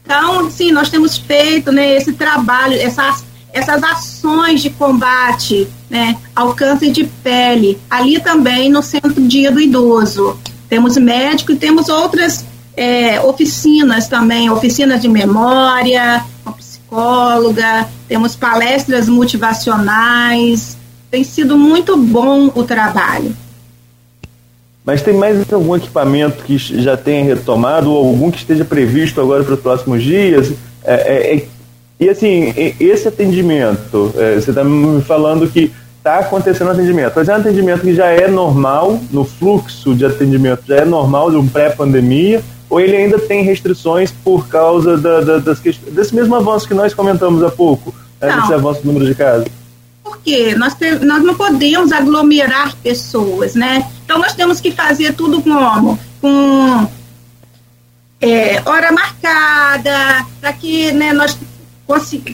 Então, 0.02 0.50
sim, 0.50 0.72
nós 0.72 0.88
temos 0.88 1.18
feito 1.18 1.70
né, 1.70 1.94
esse 1.94 2.14
trabalho, 2.14 2.72
essas, 2.72 3.22
essas 3.56 3.82
ações 3.82 4.60
de 4.60 4.68
combate 4.68 5.66
né, 5.88 6.16
ao 6.34 6.54
câncer 6.54 6.90
de 6.90 7.04
pele, 7.04 7.78
ali 7.88 8.20
também 8.20 8.68
no 8.68 8.82
Centro 8.82 9.14
Dia 9.26 9.50
do 9.50 9.58
Idoso. 9.58 10.38
Temos 10.68 10.96
médico 10.98 11.52
e 11.52 11.56
temos 11.56 11.88
outras 11.88 12.44
é, 12.76 13.18
oficinas 13.20 14.08
também, 14.08 14.50
oficinas 14.50 15.00
de 15.00 15.08
memória, 15.08 16.22
com 16.44 16.52
psicóloga, 16.52 17.88
temos 18.06 18.36
palestras 18.36 19.08
motivacionais. 19.08 20.76
Tem 21.10 21.24
sido 21.24 21.56
muito 21.56 21.96
bom 21.96 22.50
o 22.54 22.62
trabalho. 22.62 23.34
Mas 24.84 25.02
tem 25.02 25.14
mais 25.14 25.50
algum 25.50 25.74
equipamento 25.74 26.44
que 26.44 26.58
já 26.58 26.96
tenha 26.96 27.24
retomado 27.24 27.90
ou 27.90 28.06
algum 28.06 28.30
que 28.30 28.38
esteja 28.38 28.64
previsto 28.64 29.20
agora 29.20 29.42
para 29.42 29.54
os 29.54 29.60
próximos 29.60 30.02
dias? 30.02 30.52
É, 30.84 30.94
é, 30.94 31.36
é, 31.36 31.46
e 31.98 32.08
assim, 32.08 32.52
esse 32.78 33.08
atendimento, 33.08 34.12
é, 34.16 34.34
você 34.34 34.50
está 34.50 34.62
me 34.62 35.00
falando 35.02 35.48
que 35.48 35.72
está 35.96 36.18
acontecendo 36.18 36.70
atendimento, 36.70 37.14
mas 37.16 37.28
é 37.28 37.32
um 37.32 37.36
atendimento 37.36 37.80
que 37.80 37.94
já 37.94 38.06
é 38.06 38.28
normal, 38.28 39.00
no 39.10 39.24
fluxo 39.24 39.94
de 39.94 40.04
atendimento 40.04 40.62
já 40.66 40.76
é 40.76 40.84
normal 40.84 41.30
de 41.30 41.36
um 41.36 41.48
pré-pandemia, 41.48 42.44
ou 42.68 42.80
ele 42.80 42.96
ainda 42.96 43.18
tem 43.18 43.42
restrições 43.42 44.12
por 44.12 44.46
causa 44.46 44.96
da, 44.98 45.20
da, 45.20 45.38
das 45.38 45.58
questões, 45.58 45.94
desse 45.94 46.14
mesmo 46.14 46.34
avanço 46.34 46.68
que 46.68 46.74
nós 46.74 46.92
comentamos 46.92 47.42
há 47.42 47.50
pouco, 47.50 47.94
né, 48.20 48.36
desse 48.40 48.52
avanço 48.52 48.82
do 48.82 48.86
número 48.86 49.06
de 49.06 49.14
casos? 49.14 49.48
Porque 50.04 50.54
nós, 50.54 50.76
nós 51.02 51.24
não 51.24 51.34
podemos 51.34 51.90
aglomerar 51.92 52.76
pessoas, 52.76 53.54
né? 53.54 53.84
Então 54.04 54.18
nós 54.18 54.34
temos 54.34 54.60
que 54.60 54.70
fazer 54.70 55.14
tudo 55.14 55.42
como? 55.42 55.98
Com 56.20 56.86
é, 58.20 58.62
hora 58.64 58.92
marcada, 58.92 60.24
para 60.40 60.52
que 60.52 60.92
né, 60.92 61.12
nós 61.12 61.36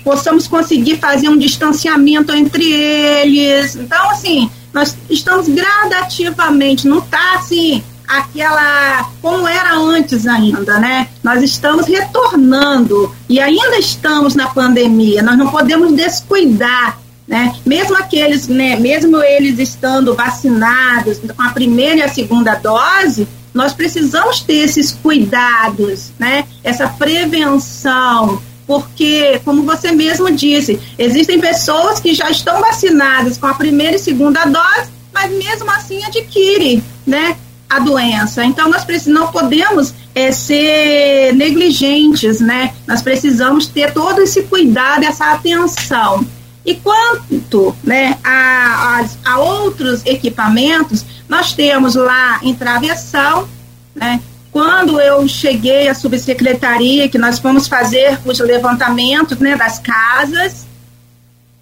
possamos 0.03 0.47
conseguir 0.47 0.97
fazer 0.97 1.29
um 1.29 1.37
distanciamento 1.37 2.33
entre 2.33 2.65
eles. 2.65 3.77
Então, 3.77 4.11
assim, 4.11 4.51
nós 4.73 4.97
estamos 5.11 5.49
gradativamente, 5.49 6.89
não 6.89 6.99
está 6.99 7.37
assim 7.37 7.83
aquela 8.09 9.11
como 9.23 9.49
era 9.49 9.75
antes 9.75 10.27
ainda, 10.27 10.79
né? 10.79 11.09
Nós 11.23 11.43
estamos 11.43 11.87
retornando 11.87 13.15
e 13.29 13.41
ainda 13.41 13.79
estamos 13.79 14.35
na 14.35 14.49
pandemia. 14.49 15.23
Nós 15.23 15.39
não 15.39 15.49
podemos 15.49 15.93
descuidar 15.95 17.01
né? 17.27 17.55
Mesmo 17.65 17.97
aqueles, 17.97 18.49
né, 18.49 18.77
mesmo 18.77 19.23
eles 19.23 19.59
estando 19.59 20.15
vacinados 20.15 21.19
com 21.35 21.43
a 21.43 21.51
primeira 21.51 21.97
e 21.97 22.03
a 22.03 22.09
segunda 22.09 22.55
dose, 22.57 23.27
nós 23.55 23.73
precisamos 23.73 24.41
ter 24.41 24.65
esses 24.65 24.93
cuidados, 24.93 26.11
né? 26.19 26.45
Essa 26.65 26.89
prevenção, 26.89 28.41
porque, 28.67 29.41
como 29.45 29.63
você 29.63 29.93
mesmo 29.93 30.31
disse, 30.31 30.81
existem 30.99 31.41
pessoas 31.41 32.01
que 32.01 32.15
já 32.15 32.31
estão 32.31 32.61
vacinadas 32.61 33.37
com 33.37 33.47
a 33.47 33.55
primeira 33.55 33.97
e 33.97 33.99
segunda 33.99 34.45
dose, 34.45 34.91
mas 35.13 35.31
mesmo 35.33 35.71
assim 35.71 36.03
adquire, 36.05 36.83
né? 37.07 37.37
A 37.69 37.79
doença. 37.79 38.45
Então, 38.45 38.69
nós 38.69 38.85
não 39.07 39.29
podemos 39.33 39.95
é, 40.15 40.31
ser 40.31 41.33
negligentes, 41.35 42.41
né? 42.41 42.75
Nós 42.87 43.01
precisamos 43.03 43.67
ter 43.67 43.93
todo 43.93 44.21
esse 44.21 44.43
cuidado, 44.43 45.05
essa 45.05 45.33
atenção. 45.33 46.27
E 46.65 46.75
quanto 46.77 47.75
né, 47.83 48.19
a, 48.23 49.01
a, 49.25 49.33
a 49.33 49.39
outros 49.39 50.05
equipamentos, 50.07 51.05
nós 51.29 51.53
temos 51.53 51.95
lá 51.95 52.39
em 52.43 52.55
travessão, 52.55 53.49
né, 53.95 54.21
quando 54.53 55.01
eu 55.01 55.27
cheguei 55.27 55.89
à 55.89 55.95
subsecretaria, 55.95 57.09
que 57.09 57.17
nós 57.17 57.39
fomos 57.39 57.67
fazer 57.67 58.21
os 58.23 58.39
levantamentos 58.39 59.39
né, 59.39 59.57
das 59.57 59.79
casas, 59.79 60.67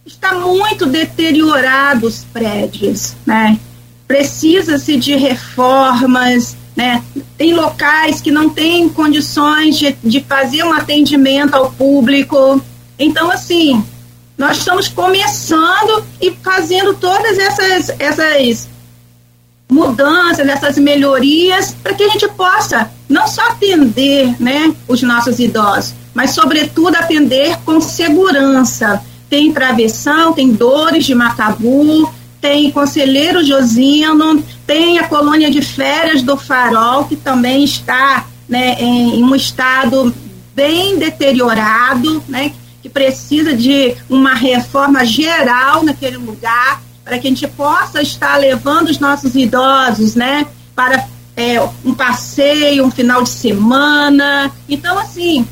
está 0.04 0.35
muito 0.35 0.87
deteriorado 0.87 2.09
os 2.09 2.25
prédios, 2.25 3.14
né? 3.25 3.56
Precisa-se 4.09 4.97
de 4.97 5.14
reformas, 5.14 6.56
né? 6.75 7.00
Tem 7.38 7.54
locais 7.54 8.20
que 8.20 8.32
não 8.32 8.50
têm 8.50 8.88
condições 8.88 9.78
de, 9.78 9.97
de 10.02 10.20
fazer 10.25 10.64
um 10.64 10.73
atendimento 10.73 11.54
ao 11.54 11.70
público. 11.70 12.61
Então, 12.99 13.30
assim, 13.30 13.85
nós 14.37 14.59
estamos 14.59 14.88
começando 14.88 16.04
e 16.20 16.32
fazendo 16.42 16.94
todas 16.94 17.38
essas, 17.38 17.94
essas 18.00 18.68
mudanças, 19.70 20.48
essas 20.48 20.76
melhorias, 20.78 21.74
para 21.82 21.94
que 21.94 22.02
a 22.02 22.08
gente 22.08 22.28
possa 22.28 22.90
não 23.08 23.26
só 23.26 23.42
atender 23.48 24.34
né, 24.40 24.74
os 24.88 25.02
nossos 25.02 25.38
idosos, 25.38 25.94
mas, 26.12 26.30
sobretudo, 26.30 26.96
atender 26.96 27.56
com 27.64 27.80
segurança. 27.80 29.02
Tem 29.28 29.52
travessão, 29.52 30.32
tem 30.32 30.52
Dores 30.52 31.06
de 31.06 31.14
Macabu, 31.14 32.12
tem 32.40 32.70
Conselheiro 32.70 33.44
Josino, 33.44 34.42
tem 34.66 34.98
a 34.98 35.06
colônia 35.06 35.50
de 35.50 35.62
férias 35.62 36.22
do 36.22 36.36
Farol, 36.36 37.04
que 37.04 37.14
também 37.14 37.62
está 37.62 38.26
né, 38.48 38.76
em, 38.80 39.22
um 39.22 39.34
estado 39.34 40.12
bem 40.54 40.98
deteriorado, 40.98 42.22
né, 42.28 42.52
que 42.82 42.88
precisa 42.88 43.54
de 43.54 43.94
uma 44.08 44.34
reforma 44.34 45.04
geral 45.04 45.84
naquele 45.84 46.16
lugar, 46.16 46.82
para 47.11 47.19
que 47.19 47.26
a 47.26 47.31
gente 47.31 47.49
possa 47.49 48.00
estar 48.00 48.37
levando 48.37 48.88
os 48.88 49.00
nossos 49.00 49.35
idosos 49.35 50.14
né, 50.14 50.47
para 50.76 51.09
é, 51.37 51.61
um 51.85 51.93
passeio, 51.93 52.87
um 52.87 52.90
final 52.93 53.25
de 53.25 53.31
semana. 53.31 54.49
Então, 54.69 54.97
assim, 54.97 55.45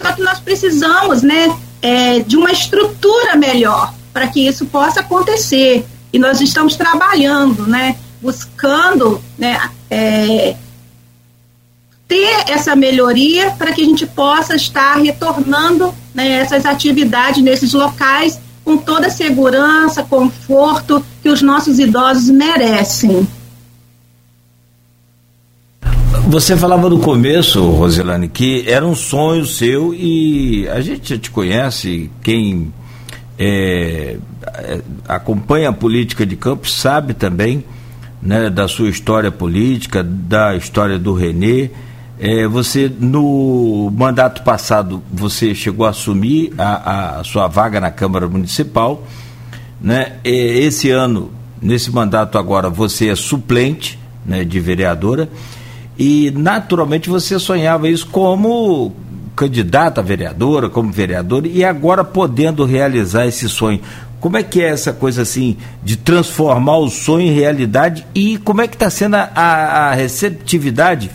só 0.00 0.12
que 0.12 0.22
nós 0.22 0.38
precisamos 0.38 1.22
né, 1.22 1.52
é, 1.82 2.20
de 2.20 2.36
uma 2.36 2.52
estrutura 2.52 3.34
melhor 3.34 3.92
para 4.12 4.28
que 4.28 4.46
isso 4.46 4.66
possa 4.66 5.00
acontecer. 5.00 5.84
E 6.12 6.18
nós 6.18 6.40
estamos 6.40 6.76
trabalhando, 6.76 7.66
né, 7.66 7.96
buscando 8.22 9.20
né, 9.36 9.68
é, 9.90 10.54
ter 12.06 12.44
essa 12.48 12.76
melhoria 12.76 13.50
para 13.50 13.72
que 13.72 13.82
a 13.82 13.84
gente 13.84 14.06
possa 14.06 14.54
estar 14.54 14.94
retornando 14.94 15.92
né, 16.14 16.36
essas 16.36 16.64
atividades 16.64 17.42
nesses 17.42 17.72
locais 17.72 18.38
com 18.64 18.76
toda 18.76 19.06
a 19.06 19.10
segurança, 19.10 20.02
conforto 20.02 21.04
que 21.22 21.28
os 21.28 21.42
nossos 21.42 21.78
idosos 21.78 22.28
merecem. 22.30 23.26
Você 26.28 26.56
falava 26.56 26.88
no 26.88 27.00
começo, 27.00 27.60
Roselane, 27.70 28.28
que 28.28 28.64
era 28.68 28.86
um 28.86 28.94
sonho 28.94 29.44
seu 29.44 29.92
e 29.92 30.68
a 30.68 30.80
gente 30.80 31.18
te 31.18 31.30
conhece, 31.30 32.08
quem 32.22 32.72
é, 33.36 34.16
é, 34.54 34.80
acompanha 35.08 35.70
a 35.70 35.72
política 35.72 36.24
de 36.24 36.36
Campos 36.36 36.72
sabe 36.74 37.14
também 37.14 37.64
né, 38.22 38.50
da 38.50 38.68
sua 38.68 38.88
história 38.88 39.32
política, 39.32 40.04
da 40.04 40.54
história 40.54 40.98
do 40.98 41.14
Renê. 41.14 41.70
É, 42.22 42.46
você, 42.46 42.92
no 43.00 43.90
mandato 43.96 44.42
passado, 44.42 45.02
você 45.10 45.54
chegou 45.54 45.86
a 45.86 45.88
assumir 45.88 46.52
a, 46.58 47.20
a 47.20 47.24
sua 47.24 47.48
vaga 47.48 47.80
na 47.80 47.90
Câmara 47.90 48.28
Municipal. 48.28 49.02
Né? 49.80 50.18
esse 50.22 50.90
ano, 50.90 51.30
nesse 51.62 51.90
mandato 51.90 52.36
agora, 52.36 52.68
você 52.68 53.08
é 53.08 53.16
suplente 53.16 53.98
né, 54.26 54.44
de 54.44 54.60
vereadora. 54.60 55.30
E, 55.98 56.30
naturalmente, 56.36 57.08
você 57.08 57.38
sonhava 57.38 57.88
isso 57.88 58.06
como 58.08 58.92
candidata 59.34 60.02
a 60.02 60.04
vereadora, 60.04 60.68
como 60.68 60.92
vereadora, 60.92 61.48
e 61.48 61.64
agora 61.64 62.04
podendo 62.04 62.66
realizar 62.66 63.26
esse 63.26 63.48
sonho. 63.48 63.80
Como 64.20 64.36
é 64.36 64.42
que 64.42 64.60
é 64.60 64.68
essa 64.68 64.92
coisa 64.92 65.22
assim 65.22 65.56
de 65.82 65.96
transformar 65.96 66.76
o 66.76 66.90
sonho 66.90 67.28
em 67.28 67.32
realidade 67.32 68.04
e 68.14 68.36
como 68.36 68.60
é 68.60 68.68
que 68.68 68.74
está 68.76 68.90
sendo 68.90 69.16
a, 69.16 69.30
a, 69.34 69.94
receptividade 69.94 71.10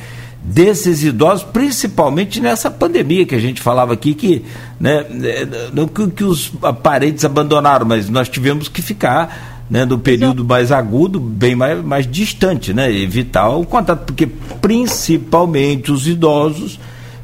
desses 0.47 1.03
idosos, 1.03 1.43
principalmente 1.43 2.39
nessa 2.39 2.69
pandemia 2.69 3.25
que 3.25 3.33
a 3.33 3.39
gente 3.39 3.59
falava 3.59 3.93
aqui, 3.93 4.13
que 4.13 4.45
né, 4.79 5.03
é, 5.23 5.47
não 5.73 5.87
que 5.87 6.23
os 6.23 6.51
parentes 6.83 7.25
abandonaram, 7.25 7.85
mas 7.85 8.09
nós 8.09 8.29
tivemos 8.29 8.67
que 8.67 8.81
ficar 8.81 9.65
né, 9.69 9.83
no 9.85 9.97
período 9.97 10.45
mais 10.45 10.71
agudo, 10.71 11.19
bem 11.19 11.55
mais, 11.55 11.83
mais 11.83 12.05
distante, 12.05 12.73
né, 12.73 12.91
evitar 12.91 13.49
o 13.49 13.65
contato, 13.65 14.05
porque 14.05 14.27
principalmente 14.61 15.91
os 15.91 16.07
idosos 16.07 16.79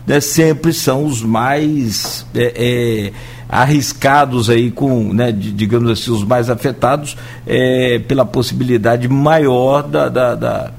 né, 0.08 0.20
sempre 0.20 0.74
são 0.74 1.06
os 1.06 1.22
mais 1.22 2.26
é, 2.34 2.54
é, 2.56 3.14
arriscados 3.48 4.50
aí 4.50 4.72
com, 4.72 5.14
né, 5.14 5.32
digamos 5.32 5.92
assim, 5.92 6.10
os 6.10 6.24
mais 6.24 6.50
afetados 6.50 7.16
é, 7.46 8.00
pela 8.00 8.26
possibilidade 8.26 9.08
maior 9.08 9.84
da, 9.84 10.10
da, 10.10 10.34
da, 10.34 10.72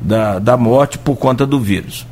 da, 0.00 0.38
da 0.38 0.56
morte 0.56 0.98
por 0.98 1.16
conta 1.16 1.46
do 1.46 1.60
vírus. 1.60 2.06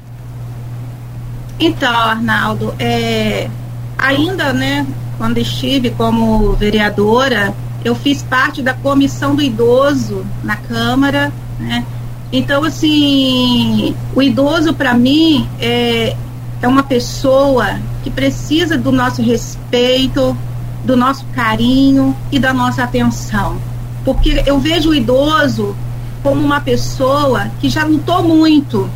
Então, 1.60 1.92
Arnaldo, 1.92 2.74
é, 2.78 3.48
ainda, 3.96 4.52
né, 4.52 4.86
quando 5.16 5.38
estive 5.38 5.90
como 5.90 6.52
vereadora, 6.52 7.52
eu 7.84 7.94
fiz 7.94 8.22
parte 8.22 8.62
da 8.62 8.74
comissão 8.74 9.34
do 9.34 9.42
idoso 9.42 10.24
na 10.44 10.56
Câmara, 10.56 11.32
né? 11.58 11.84
Então, 12.30 12.62
assim, 12.62 13.94
o 14.14 14.22
idoso 14.22 14.74
para 14.74 14.92
mim 14.94 15.48
é, 15.58 16.14
é 16.60 16.68
uma 16.68 16.82
pessoa 16.82 17.78
que 18.04 18.10
precisa 18.10 18.76
do 18.76 18.92
nosso 18.92 19.22
respeito, 19.22 20.36
do 20.84 20.96
nosso 20.96 21.24
carinho 21.34 22.14
e 22.30 22.38
da 22.38 22.52
nossa 22.52 22.84
atenção. 22.84 23.56
Porque 24.04 24.42
eu 24.46 24.58
vejo 24.58 24.90
o 24.90 24.94
idoso 24.94 25.74
como 26.22 26.40
uma 26.40 26.60
pessoa 26.60 27.50
que 27.60 27.68
já 27.68 27.84
lutou 27.84 28.22
muito, 28.22 28.88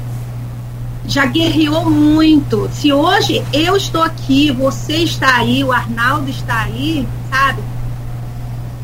já 1.06 1.26
guerreou 1.26 1.90
muito. 1.90 2.68
Se 2.72 2.92
hoje 2.92 3.44
eu 3.52 3.76
estou 3.76 4.02
aqui, 4.02 4.50
você 4.50 4.96
está 4.98 5.36
aí, 5.36 5.64
o 5.64 5.72
Arnaldo 5.72 6.30
está 6.30 6.62
aí, 6.62 7.06
sabe? 7.30 7.62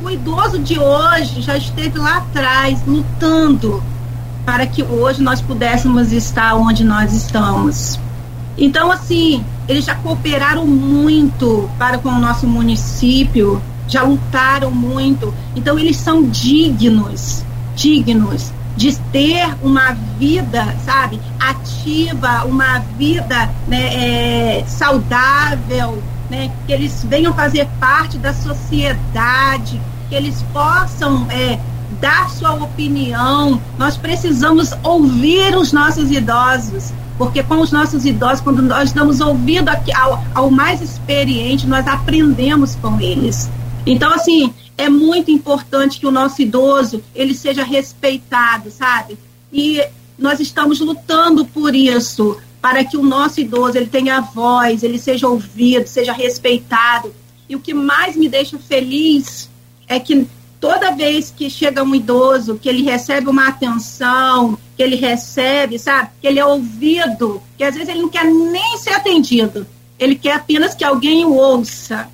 O 0.02 0.10
idoso 0.10 0.58
de 0.58 0.78
hoje 0.78 1.42
já 1.42 1.56
esteve 1.56 1.98
lá 1.98 2.18
atrás 2.18 2.80
lutando 2.86 3.82
para 4.44 4.66
que 4.66 4.82
hoje 4.82 5.22
nós 5.22 5.40
pudéssemos 5.40 6.12
estar 6.12 6.54
onde 6.54 6.84
nós 6.84 7.12
estamos. 7.12 7.98
Então, 8.56 8.90
assim, 8.90 9.44
eles 9.68 9.84
já 9.84 9.94
cooperaram 9.94 10.66
muito 10.66 11.68
para 11.78 11.98
com 11.98 12.08
o 12.08 12.18
nosso 12.18 12.46
município, 12.46 13.60
já 13.86 14.02
lutaram 14.02 14.70
muito. 14.70 15.34
Então, 15.54 15.78
eles 15.78 15.96
são 15.96 16.22
dignos, 16.22 17.44
dignos 17.78 18.52
de 18.76 18.94
ter 19.12 19.48
uma 19.62 19.92
vida, 20.18 20.74
sabe, 20.84 21.20
ativa, 21.40 22.44
uma 22.44 22.80
vida 22.96 23.50
né, 23.66 24.58
é, 24.58 24.64
saudável, 24.66 26.02
né, 26.28 26.50
que 26.66 26.72
eles 26.72 27.04
venham 27.04 27.32
fazer 27.32 27.66
parte 27.80 28.18
da 28.18 28.34
sociedade, 28.34 29.80
que 30.08 30.14
eles 30.14 30.44
possam 30.52 31.26
é, 31.30 31.58
dar 32.00 32.28
sua 32.30 32.54
opinião. 32.54 33.60
Nós 33.78 33.96
precisamos 33.96 34.72
ouvir 34.82 35.56
os 35.56 35.72
nossos 35.72 36.10
idosos 36.10 36.92
porque 37.16 37.42
com 37.42 37.60
os 37.60 37.72
nossos 37.72 38.06
idosos, 38.06 38.40
quando 38.40 38.62
nós 38.62 38.92
damos 38.92 39.20
ouvido 39.20 39.68
ao, 39.68 40.24
ao 40.32 40.50
mais 40.52 40.80
experiente, 40.80 41.66
nós 41.66 41.84
aprendemos 41.88 42.76
com 42.76 43.00
eles. 43.00 43.50
Então, 43.84 44.14
assim, 44.14 44.54
é 44.78 44.88
muito 44.88 45.30
importante 45.30 45.98
que 45.98 46.06
o 46.06 46.10
nosso 46.10 46.40
idoso 46.40 47.02
ele 47.12 47.34
seja 47.34 47.64
respeitado, 47.64 48.70
sabe? 48.70 49.18
E 49.52 49.84
nós 50.16 50.38
estamos 50.38 50.78
lutando 50.78 51.44
por 51.44 51.74
isso, 51.74 52.38
para 52.62 52.84
que 52.84 52.96
o 52.96 53.02
nosso 53.02 53.40
idoso 53.40 53.76
ele 53.76 53.88
tenha 53.88 54.20
voz, 54.20 54.84
ele 54.84 54.98
seja 54.98 55.28
ouvido, 55.28 55.88
seja 55.88 56.12
respeitado. 56.12 57.12
E 57.48 57.56
o 57.56 57.60
que 57.60 57.74
mais 57.74 58.16
me 58.16 58.28
deixa 58.28 58.56
feliz 58.56 59.50
é 59.88 59.98
que 59.98 60.28
toda 60.60 60.92
vez 60.92 61.32
que 61.36 61.50
chega 61.50 61.82
um 61.82 61.94
idoso, 61.94 62.56
que 62.56 62.68
ele 62.68 62.82
recebe 62.82 63.28
uma 63.28 63.48
atenção, 63.48 64.56
que 64.76 64.82
ele 64.82 64.96
recebe, 64.96 65.78
sabe, 65.78 66.10
que 66.20 66.26
ele 66.26 66.38
é 66.38 66.44
ouvido, 66.44 67.42
que 67.56 67.64
às 67.64 67.74
vezes 67.74 67.88
ele 67.88 68.02
não 68.02 68.08
quer 68.08 68.24
nem 68.24 68.78
ser 68.78 68.90
atendido, 68.90 69.66
ele 69.98 70.14
quer 70.14 70.34
apenas 70.34 70.74
que 70.74 70.84
alguém 70.84 71.24
o 71.24 71.34
ouça. 71.34 72.08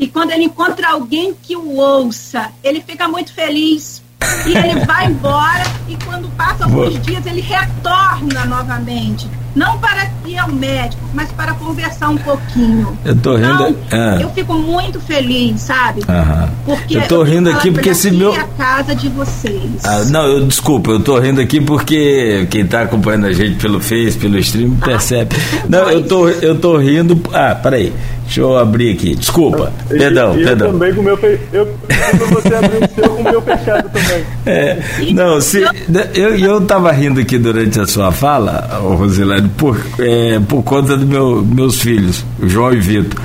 E 0.00 0.08
quando 0.08 0.30
ele 0.30 0.44
encontra 0.44 0.88
alguém 0.88 1.34
que 1.34 1.54
o 1.54 1.76
ouça, 1.76 2.50
ele 2.64 2.80
fica 2.80 3.06
muito 3.06 3.34
feliz. 3.34 4.02
E 4.46 4.56
ele 4.56 4.84
vai 4.86 5.06
embora, 5.06 5.62
e 5.86 5.96
quando 6.06 6.26
passa 6.36 6.64
alguns 6.64 6.98
dias, 7.02 7.24
ele 7.26 7.42
retorna 7.42 8.46
novamente. 8.46 9.28
Não 9.54 9.78
para 9.78 10.10
ir 10.26 10.38
ao 10.38 10.48
médico, 10.48 11.02
mas 11.12 11.30
para 11.32 11.52
conversar 11.54 12.10
um 12.10 12.16
pouquinho. 12.18 12.96
Eu 13.04 13.16
tô 13.16 13.36
rindo. 13.36 13.68
Então, 13.68 13.76
ah. 13.92 14.18
Eu 14.20 14.30
fico 14.30 14.54
muito 14.54 15.00
feliz, 15.00 15.60
sabe? 15.60 16.02
Porque 16.64 16.96
eu 16.96 17.08
tô 17.08 17.22
rindo 17.22 17.50
aqui 17.50 17.70
porque 17.70 17.90
esse 17.90 18.10
meu. 18.10 18.34
É 18.34 18.40
a 18.40 18.44
casa 18.44 18.94
de 18.94 19.08
vocês. 19.08 19.84
Ah, 19.84 20.04
não, 20.06 20.26
eu 20.26 20.46
desculpa, 20.46 20.90
eu 20.90 21.00
tô 21.00 21.18
rindo 21.18 21.40
aqui 21.40 21.60
porque 21.60 22.46
quem 22.50 22.66
tá 22.66 22.82
acompanhando 22.82 23.26
a 23.26 23.32
gente 23.32 23.56
pelo 23.56 23.80
Face, 23.80 24.16
pelo 24.18 24.38
stream, 24.38 24.76
percebe. 24.76 25.34
Ah, 25.36 25.64
não, 25.68 25.90
eu 25.90 26.02
tô, 26.06 26.28
eu 26.28 26.58
tô 26.58 26.76
rindo. 26.76 27.20
Ah, 27.32 27.54
peraí. 27.54 27.92
Deixa 28.30 28.42
eu 28.42 28.56
abrir 28.56 28.92
aqui. 28.92 29.16
Desculpa. 29.16 29.72
Eu, 29.90 29.98
perdão, 29.98 30.38
eu 30.38 30.44
perdão. 30.44 30.70
também 30.70 30.94
com 30.94 31.00
o 31.00 31.04
meu 31.04 31.16
fe... 31.16 31.36
eu 31.52 31.66
você 32.30 32.54
abrir 32.54 32.76
o 32.76 32.94
seu 32.94 33.10
com 33.10 33.22
o 33.22 33.24
meu 33.24 33.42
fechado 33.42 33.90
também. 33.90 34.24
É, 34.46 34.78
não, 35.12 35.40
se, 35.40 35.64
eu, 36.14 36.36
eu 36.36 36.60
tava 36.60 36.92
rindo 36.92 37.18
aqui 37.18 37.38
durante 37.38 37.80
a 37.80 37.86
sua 37.88 38.12
fala, 38.12 38.78
Rosilane, 38.80 39.39
por, 39.56 39.80
é, 39.98 40.40
por 40.40 40.62
conta 40.62 40.96
dos 40.96 41.06
meu, 41.06 41.42
meus 41.44 41.80
filhos, 41.80 42.24
João 42.42 42.72
e 42.72 42.80
Vitor. 42.80 43.20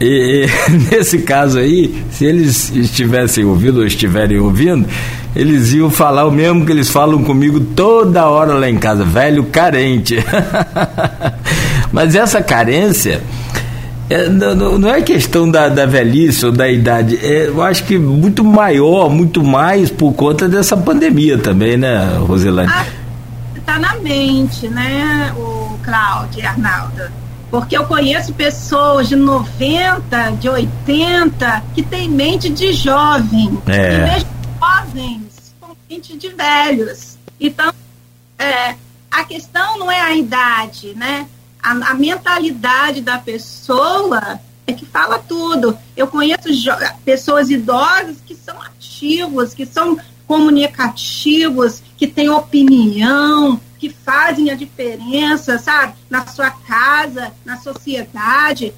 E, 0.00 0.46
e, 0.46 0.70
nesse 0.90 1.18
caso 1.18 1.58
aí, 1.58 2.02
se 2.10 2.24
eles 2.24 2.70
estivessem 2.74 3.44
ouvindo 3.44 3.78
ou 3.78 3.86
estiverem 3.86 4.38
ouvindo, 4.38 4.86
eles 5.34 5.72
iam 5.72 5.90
falar 5.90 6.26
o 6.26 6.30
mesmo 6.30 6.64
que 6.64 6.72
eles 6.72 6.88
falam 6.88 7.22
comigo 7.22 7.60
toda 7.60 8.26
hora 8.26 8.54
lá 8.54 8.68
em 8.68 8.76
casa, 8.78 9.04
velho 9.04 9.44
carente. 9.44 10.16
Mas 11.92 12.14
essa 12.14 12.42
carência 12.42 13.22
é, 14.08 14.28
não, 14.28 14.78
não, 14.78 14.88
é 14.88 15.02
questão 15.02 15.50
da, 15.50 15.68
da 15.68 15.84
velhice 15.84 16.46
ou 16.46 16.52
da 16.52 16.70
idade, 16.70 17.18
é, 17.20 17.48
eu 17.48 17.60
acho 17.60 17.82
que 17.84 17.98
muito 17.98 18.44
maior, 18.44 19.10
muito 19.10 19.42
mais 19.42 19.90
por 19.90 20.12
conta 20.12 20.48
dessa 20.48 20.76
pandemia 20.76 21.36
também, 21.36 21.76
né, 21.76 22.16
Roselane? 22.20 22.70
Ah, 22.72 22.86
tá 23.66 23.78
na 23.78 23.96
mente, 23.96 24.68
né, 24.68 25.34
o 25.36 25.78
Cláudio 25.84 26.40
e 26.40 26.46
Arnaldo? 26.46 27.10
Porque 27.50 27.76
eu 27.76 27.86
conheço 27.86 28.32
pessoas 28.32 29.08
de 29.08 29.16
90, 29.16 30.30
de 30.32 30.48
80, 30.48 31.62
que 31.74 31.82
têm 31.82 32.08
mente 32.08 32.48
de 32.48 32.72
jovem. 32.72 33.58
É. 33.66 33.94
E 33.94 33.98
mesmo 33.98 34.30
jovens 34.58 35.54
com 35.60 35.76
mente 35.88 36.16
de 36.16 36.28
velhos. 36.28 37.18
Então, 37.38 37.72
é, 38.38 38.74
a 39.10 39.24
questão 39.24 39.78
não 39.78 39.90
é 39.90 40.00
a 40.00 40.14
idade, 40.16 40.94
né? 40.94 41.26
a, 41.66 41.90
a 41.90 41.94
mentalidade 41.94 43.00
da 43.00 43.18
pessoa 43.18 44.40
é 44.66 44.72
que 44.72 44.86
fala 44.86 45.18
tudo. 45.18 45.76
Eu 45.96 46.06
conheço 46.06 46.48
pessoas 47.04 47.50
idosas 47.50 48.18
que 48.24 48.34
são 48.36 48.60
ativos, 48.62 49.52
que 49.52 49.66
são 49.66 49.98
comunicativos, 50.26 51.82
que 51.96 52.06
têm 52.06 52.28
opinião, 52.28 53.60
que 53.78 53.90
fazem 53.90 54.50
a 54.50 54.54
diferença, 54.54 55.58
sabe? 55.58 55.94
Na 56.10 56.26
sua 56.26 56.50
casa, 56.50 57.32
na 57.44 57.58
sociedade. 57.58 58.72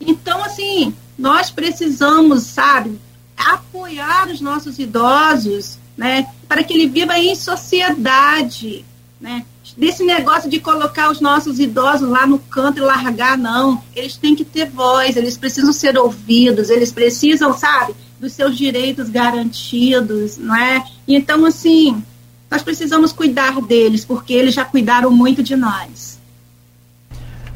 Então, 0.00 0.42
assim, 0.44 0.94
nós 1.18 1.50
precisamos, 1.50 2.44
sabe, 2.44 2.98
apoiar 3.36 4.28
os 4.28 4.40
nossos 4.40 4.78
idosos, 4.78 5.78
né? 5.96 6.28
Para 6.46 6.62
que 6.62 6.72
ele 6.72 6.88
viva 6.88 7.18
em 7.18 7.34
sociedade, 7.34 8.84
né? 9.20 9.44
desse 9.76 10.04
negócio 10.04 10.48
de 10.48 10.60
colocar 10.60 11.10
os 11.10 11.20
nossos 11.20 11.58
idosos 11.58 12.08
lá 12.08 12.26
no 12.26 12.38
canto 12.38 12.78
e 12.78 12.80
largar, 12.80 13.36
não. 13.36 13.82
Eles 13.94 14.16
têm 14.16 14.34
que 14.34 14.44
ter 14.44 14.68
voz, 14.70 15.16
eles 15.16 15.36
precisam 15.36 15.72
ser 15.72 15.98
ouvidos, 15.98 16.70
eles 16.70 16.92
precisam, 16.92 17.56
sabe, 17.56 17.94
dos 18.18 18.32
seus 18.32 18.56
direitos 18.56 19.08
garantidos, 19.08 20.36
não 20.36 20.56
é? 20.56 20.84
Então, 21.06 21.44
assim, 21.44 22.02
nós 22.50 22.62
precisamos 22.62 23.12
cuidar 23.12 23.60
deles, 23.60 24.04
porque 24.04 24.32
eles 24.32 24.54
já 24.54 24.64
cuidaram 24.64 25.10
muito 25.10 25.42
de 25.42 25.54
nós. 25.54 26.18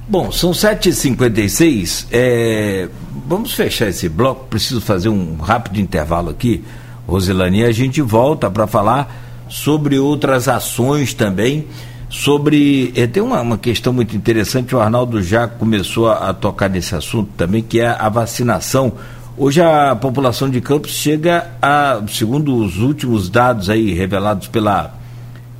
Bom, 0.08 0.30
são 0.30 0.50
7h56. 0.50 2.06
É, 2.10 2.88
vamos 3.26 3.54
fechar 3.54 3.88
esse 3.88 4.08
bloco. 4.08 4.46
Preciso 4.48 4.80
fazer 4.80 5.08
um 5.08 5.36
rápido 5.36 5.80
intervalo 5.80 6.30
aqui, 6.30 6.62
Rosilane, 7.06 7.60
e 7.60 7.64
a 7.64 7.72
gente 7.72 8.02
volta 8.02 8.50
para 8.50 8.66
falar 8.66 9.44
sobre 9.48 9.98
outras 9.98 10.48
ações 10.48 11.14
também 11.14 11.66
sobre. 12.12 12.92
Eh, 12.94 13.06
tem 13.06 13.22
uma, 13.22 13.40
uma, 13.40 13.58
questão 13.58 13.92
muito 13.92 14.14
interessante, 14.14 14.76
o 14.76 14.80
Arnaldo 14.80 15.22
já 15.22 15.48
começou 15.48 16.10
a, 16.10 16.28
a, 16.28 16.34
tocar 16.34 16.68
nesse 16.68 16.94
assunto 16.94 17.30
também, 17.36 17.62
que 17.62 17.80
é 17.80 17.88
a 17.88 18.08
vacinação. 18.10 18.92
Hoje 19.36 19.60
a 19.62 19.96
população 19.96 20.48
de 20.50 20.60
Campos 20.60 20.90
chega 20.90 21.52
a, 21.60 22.00
segundo 22.08 22.54
os 22.54 22.78
últimos 22.78 23.28
dados 23.30 23.70
aí 23.70 23.94
revelados 23.94 24.46
pela, 24.46 24.94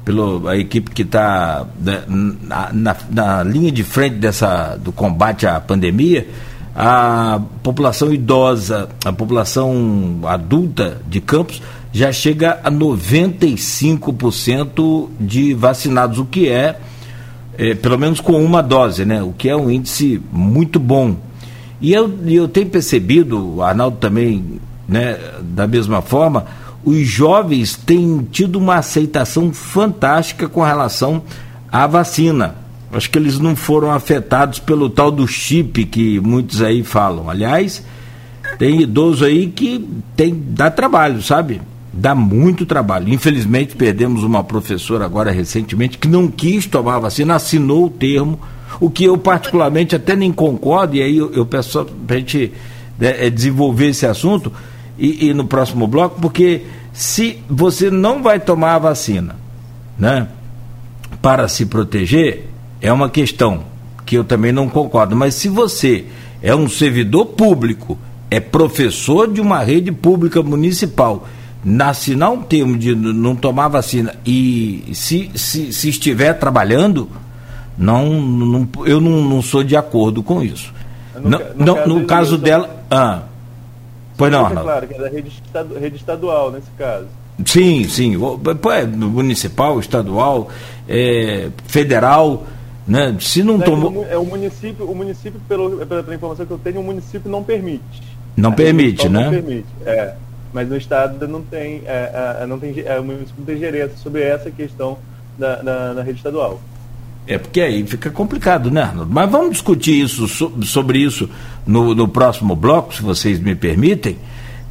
pela 0.05 0.51
a 0.51 0.59
equipe 0.59 0.91
que 0.91 1.01
está 1.01 1.65
né, 1.81 2.03
na, 2.07 2.71
na, 2.71 2.95
na, 3.11 3.43
linha 3.43 3.73
de 3.73 3.83
frente 3.83 4.17
dessa, 4.17 4.77
do 4.77 4.93
combate 4.93 5.47
à 5.47 5.59
pandemia, 5.59 6.29
a 6.77 7.41
população 7.63 8.13
idosa, 8.13 8.91
a 9.07 9.13
população 9.13 10.21
adulta 10.25 11.01
de 11.09 11.23
Campos 11.23 11.63
já 11.93 12.13
chega 12.13 12.61
a 12.63 12.71
95% 12.71 15.09
de 15.19 15.55
vacinados, 15.55 16.19
o 16.19 16.27
que 16.27 16.47
é, 16.47 16.79
é, 17.57 17.75
pelo 17.75 17.99
menos 17.99 18.21
com 18.21 18.45
uma 18.45 18.63
dose, 18.63 19.07
né? 19.07 19.23
O 19.23 19.33
que 19.33 19.49
é 19.49 19.57
um 19.57 19.71
índice 19.71 20.21
muito 20.31 20.79
bom. 20.79 21.17
E 21.83 21.93
eu, 21.93 22.11
eu 22.27 22.49
tenho 22.49 22.69
percebido, 22.69 23.57
o 23.57 23.63
Arnaldo 23.63 23.99
também, 23.99 24.61
né, 24.89 25.19
da 25.43 25.67
mesma 25.67 26.01
forma, 26.01 26.47
os 26.85 27.07
jovens 27.07 27.77
têm 27.77 28.27
tido 28.31 28.57
uma 28.57 28.77
aceitação 28.77 29.53
fantástica 29.53 30.49
com 30.49 30.63
relação 30.63 31.23
à 31.71 31.87
vacina. 31.87 32.55
Acho 32.93 33.11
que 33.11 33.19
eles 33.19 33.39
não 33.39 33.57
foram 33.57 33.91
afetados 33.91 34.59
pelo 34.59 34.89
tal 34.89 35.11
do 35.11 35.27
chip 35.27 35.85
que 35.87 36.21
muitos 36.21 36.63
aí 36.63 36.83
falam. 36.83 37.29
Aliás, 37.29 37.85
tem 38.59 38.83
idoso 38.83 39.25
aí 39.25 39.49
que 39.49 39.87
tem 40.17 40.35
dá 40.35 40.71
trabalho, 40.71 41.21
sabe? 41.21 41.61
dá 41.93 42.15
muito 42.15 42.65
trabalho. 42.65 43.13
Infelizmente, 43.13 43.77
perdemos 43.77 44.25
uma 44.25 44.43
professora 44.43 45.05
agora 45.05 45.31
recentemente 45.31 45.99
que 45.99 46.09
não 46.09 46.29
quis 46.29 46.67
tomar 46.67 46.97
a 46.97 47.01
vacina, 47.01 47.35
assinou 47.35 47.87
o 47.87 47.91
termo, 47.91 48.41
o 48.83 48.91
que 48.91 49.05
eu 49.05 49.17
particularmente 49.17 49.95
até 49.95 50.17
nem 50.17 50.33
concordo, 50.33 50.97
e 50.97 51.03
aí 51.03 51.17
eu, 51.17 51.33
eu 51.33 51.47
peço 51.47 51.85
para 52.05 52.17
a 52.17 52.19
gente 52.19 52.53
né, 52.99 53.27
é, 53.27 53.31
desenvolver 53.31 53.91
esse 53.91 54.05
assunto 54.05 54.53
e, 54.99 55.29
e 55.29 55.33
no 55.33 55.45
próximo 55.45 55.87
bloco, 55.87 56.21
porque 56.21 56.63
se 56.93 57.39
você 57.49 57.93
não 57.93 58.25
vai 58.25 58.41
tomar 58.41 58.75
a 58.75 58.79
vacina, 58.81 59.37
né, 59.97 60.27
para 61.23 61.47
se 61.47 61.65
proteger, 61.65 62.49
é 62.81 62.93
uma 62.93 63.09
questão 63.09 63.63
que 64.05 64.19
eu 64.19 64.25
também 64.25 64.51
não 64.51 64.69
concordo, 64.69 65.15
mas 65.15 65.37
se 65.37 65.49
você 65.49 66.07
é 66.43 66.53
um 66.53 66.69
servidor 66.69 67.27
público, 67.27 67.97
é 68.29 68.41
professor 68.41 69.33
de 69.33 69.41
uma 69.41 69.61
rede 69.61 69.93
pública 69.93 70.43
municipal 70.43 71.29
assinar 71.87 72.33
um 72.33 72.43
termo 72.43 72.77
de 72.77 72.97
não 72.97 73.37
tomar 73.37 73.69
vacina 73.69 74.17
e 74.27 74.91
se, 74.93 75.31
se, 75.37 75.73
se 75.73 75.89
estiver 75.89 76.33
trabalhando, 76.33 77.09
não, 77.83 78.21
não 78.21 78.69
eu 78.85 79.01
não, 79.01 79.23
não, 79.23 79.43
sou 79.43 79.63
de 79.65 79.77
acordo 79.77 80.23
com 80.23 80.43
isso. 80.43 80.73
No, 81.15 81.31
não, 81.31 81.39
no, 81.55 81.75
caso, 81.75 81.89
no 81.89 82.07
caso 82.07 82.39
dela. 82.39 82.85
Ah, 82.91 83.23
pois 84.17 84.31
não, 84.31 84.47
Arnaldo. 84.47 84.69
Claro, 84.69 84.89
que 84.89 84.95
é 84.95 84.99
da 84.99 85.09
rede, 85.09 85.29
estadu, 85.29 85.79
rede 85.79 85.97
estadual 85.97 86.51
nesse 86.51 86.71
caso. 86.79 87.07
Sim, 87.45 87.85
sim. 87.89 88.15
É, 88.15 88.87
municipal, 88.87 89.79
estadual, 89.81 90.49
é, 90.89 91.51
federal. 91.67 92.45
Né? 92.87 93.17
Se 93.21 93.43
não, 93.43 93.59
não 93.59 93.65
tomou. 93.65 94.07
É 94.11 94.17
o 94.17 94.25
município, 94.25 94.91
o 94.91 94.95
município, 94.95 95.41
pelo, 95.49 95.87
pela, 95.87 96.15
informação 96.15 96.45
que 96.45 96.53
eu 96.53 96.59
tenho, 96.59 96.81
o 96.81 96.85
município 96.85 97.31
não 97.31 97.43
permite. 97.43 98.03
Não 98.37 98.53
permite, 98.53 99.09
né? 99.09 99.25
Não 99.25 99.31
permite, 99.31 99.67
é 99.85 100.15
mas 100.53 100.69
no 100.69 100.77
estado 100.77 101.27
não 101.27 101.43
tem, 101.43 101.83
é, 101.87 102.39
é, 102.43 102.47
não 102.47 102.59
tem 102.59 102.75
é, 102.85 103.01
o 103.01 103.05
município 103.05 103.37
não 103.39 103.47
tem 103.47 103.59
gerência 103.59 103.97
sobre 103.97 104.23
essa 104.23 104.51
questão 104.51 104.99
da, 105.39 105.57
da, 105.57 105.95
da, 105.95 106.03
rede 106.03 106.19
estadual. 106.19 106.61
É 107.27 107.39
porque 107.39 107.61
aí 107.61 107.87
fica 107.87 108.11
complicado, 108.11 108.71
né, 108.71 108.83
Arnaldo? 108.83 109.13
Mas 109.13 109.31
vamos 109.31 109.53
discutir 109.53 110.03
isso 110.03 110.27
sobre 110.65 110.99
isso 110.99 111.29
no, 111.67 111.95
no 111.95 112.09
próximo 112.09 112.57
bloco, 112.57 112.95
se 112.95 113.03
vocês 113.03 113.39
me 113.39 113.55
permitem. 113.55 114.19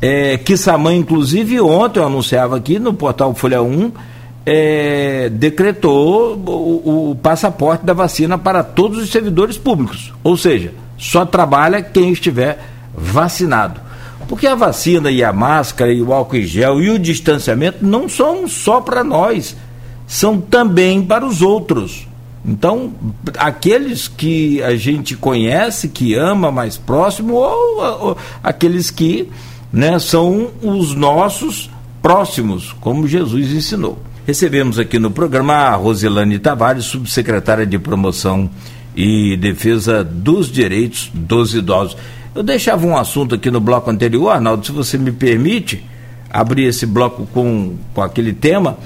É, 0.01 0.37
que 0.37 0.57
Samã, 0.57 0.93
inclusive, 0.93 1.61
ontem 1.61 1.99
eu 1.99 2.05
anunciava 2.05 2.57
aqui 2.57 2.79
no 2.79 2.93
portal 2.93 3.33
Folha 3.35 3.61
1, 3.61 3.91
é, 4.45 5.29
decretou 5.29 6.35
o, 6.35 7.11
o, 7.11 7.15
passaporte 7.15 7.85
da 7.85 7.93
vacina 7.93 8.37
para 8.37 8.63
todos 8.63 8.97
os 8.97 9.11
servidores 9.11 9.57
públicos. 9.57 10.11
Ou 10.23 10.35
seja, 10.35 10.73
só 10.97 11.25
trabalha 11.25 11.81
quem 11.81 12.11
estiver 12.11 12.59
vacinado. 12.95 13.79
Porque 14.27 14.47
a 14.47 14.55
vacina 14.55 15.11
e 15.11 15.23
a 15.23 15.31
máscara 15.31 15.93
e 15.93 16.01
o 16.01 16.13
álcool 16.13 16.37
em 16.37 16.43
gel 16.43 16.81
e 16.81 16.89
o 16.89 16.99
distanciamento 16.99 17.85
não 17.85 18.09
são 18.09 18.47
só 18.47 18.81
para 18.81 19.03
nós, 19.03 19.55
são 20.07 20.39
também 20.39 21.01
para 21.01 21.25
os 21.25 21.41
outros. 21.41 22.07
Então, 22.43 22.93
aqueles 23.37 24.07
que 24.07 24.61
a 24.63 24.75
gente 24.75 25.15
conhece, 25.15 25.87
que 25.89 26.15
ama 26.15 26.51
mais 26.51 26.75
próximo, 26.75 27.35
ou, 27.35 28.07
ou 28.07 28.17
aqueles 28.43 28.89
que 28.89 29.29
né, 29.71 29.99
são 29.99 30.49
os 30.61 30.95
nossos 30.95 31.69
próximos, 32.01 32.73
como 32.81 33.07
Jesus 33.07 33.51
ensinou. 33.51 33.99
Recebemos 34.25 34.79
aqui 34.79 34.97
no 34.97 35.11
programa 35.11 35.53
a 35.53 35.75
Rosilane 35.75 36.39
Tavares, 36.39 36.85
subsecretária 36.85 37.65
de 37.65 37.77
Promoção 37.77 38.49
e 38.95 39.37
Defesa 39.37 40.03
dos 40.03 40.51
Direitos 40.51 41.11
dos 41.13 41.53
Idosos. 41.53 41.95
Eu 42.33 42.43
deixava 42.43 42.85
um 42.85 42.97
assunto 42.97 43.35
aqui 43.35 43.51
no 43.51 43.59
bloco 43.59 43.89
anterior, 43.89 44.29
Arnaldo, 44.29 44.65
se 44.65 44.71
você 44.71 44.97
me 44.97 45.11
permite 45.11 45.83
abrir 46.29 46.63
esse 46.63 46.85
bloco 46.85 47.27
com, 47.33 47.75
com 47.93 48.01
aquele 48.01 48.31
tema, 48.31 48.77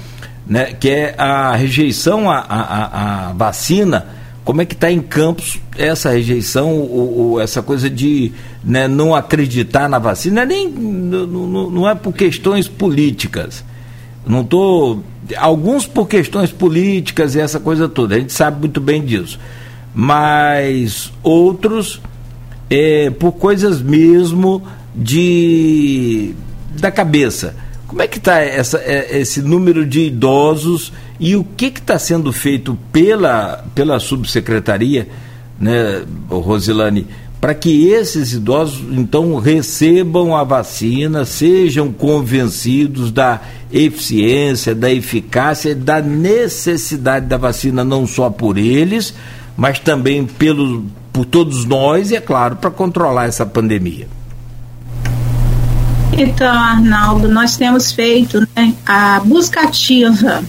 né, 0.46 0.72
que 0.72 0.88
é 0.88 1.14
a 1.18 1.54
rejeição 1.56 2.30
à, 2.30 2.38
à, 2.38 3.28
à 3.28 3.32
vacina. 3.32 4.06
Como 4.44 4.62
é 4.62 4.64
que 4.64 4.74
está 4.74 4.90
em 4.90 5.00
Campos 5.00 5.58
essa 5.76 6.10
rejeição, 6.10 6.78
ou, 6.78 7.18
ou 7.18 7.40
essa 7.40 7.60
coisa 7.60 7.90
de 7.90 8.30
né, 8.62 8.86
não 8.86 9.14
acreditar 9.14 9.88
na 9.88 9.98
vacina? 9.98 10.44
Nem, 10.44 10.68
não, 10.68 11.70
não 11.70 11.88
é 11.88 11.94
por 11.96 12.12
questões 12.12 12.68
políticas. 12.68 13.64
Não 14.24 14.42
estou. 14.42 15.02
Alguns 15.36 15.86
por 15.86 16.06
questões 16.06 16.52
políticas 16.52 17.34
e 17.34 17.40
essa 17.40 17.58
coisa 17.58 17.88
toda, 17.88 18.14
a 18.14 18.18
gente 18.18 18.32
sabe 18.32 18.60
muito 18.60 18.80
bem 18.80 19.04
disso. 19.04 19.38
Mas 19.92 21.12
outros 21.22 22.00
é, 22.70 23.10
por 23.10 23.32
coisas 23.32 23.82
mesmo 23.82 24.62
de 24.94 26.34
da 26.78 26.90
cabeça. 26.90 27.56
Como 27.96 28.04
é 28.04 28.08
que 28.08 28.18
está 28.18 28.42
é, 28.42 28.60
esse 29.18 29.40
número 29.40 29.86
de 29.86 30.00
idosos 30.00 30.92
e 31.18 31.34
o 31.34 31.42
que 31.42 31.68
está 31.68 31.98
sendo 31.98 32.30
feito 32.30 32.76
pela, 32.92 33.64
pela 33.74 33.98
subsecretaria, 33.98 35.08
né, 35.58 36.04
Rosilane, 36.28 37.06
para 37.40 37.54
que 37.54 37.88
esses 37.88 38.34
idosos 38.34 38.84
então 38.92 39.38
recebam 39.38 40.36
a 40.36 40.44
vacina, 40.44 41.24
sejam 41.24 41.90
convencidos 41.90 43.10
da 43.10 43.40
eficiência, 43.72 44.74
da 44.74 44.92
eficácia, 44.92 45.74
da 45.74 45.98
necessidade 46.02 47.24
da 47.24 47.38
vacina 47.38 47.82
não 47.82 48.06
só 48.06 48.28
por 48.28 48.58
eles, 48.58 49.14
mas 49.56 49.78
também 49.78 50.26
pelo, 50.26 50.84
por 51.14 51.24
todos 51.24 51.64
nós 51.64 52.10
e, 52.10 52.16
é 52.16 52.20
claro, 52.20 52.56
para 52.56 52.70
controlar 52.70 53.24
essa 53.24 53.46
pandemia. 53.46 54.06
Então, 56.18 56.50
Arnaldo, 56.50 57.28
nós 57.28 57.58
temos 57.58 57.92
feito 57.92 58.40
né, 58.56 58.74
a 58.86 59.20
busca 59.20 59.60
ativa 59.60 60.42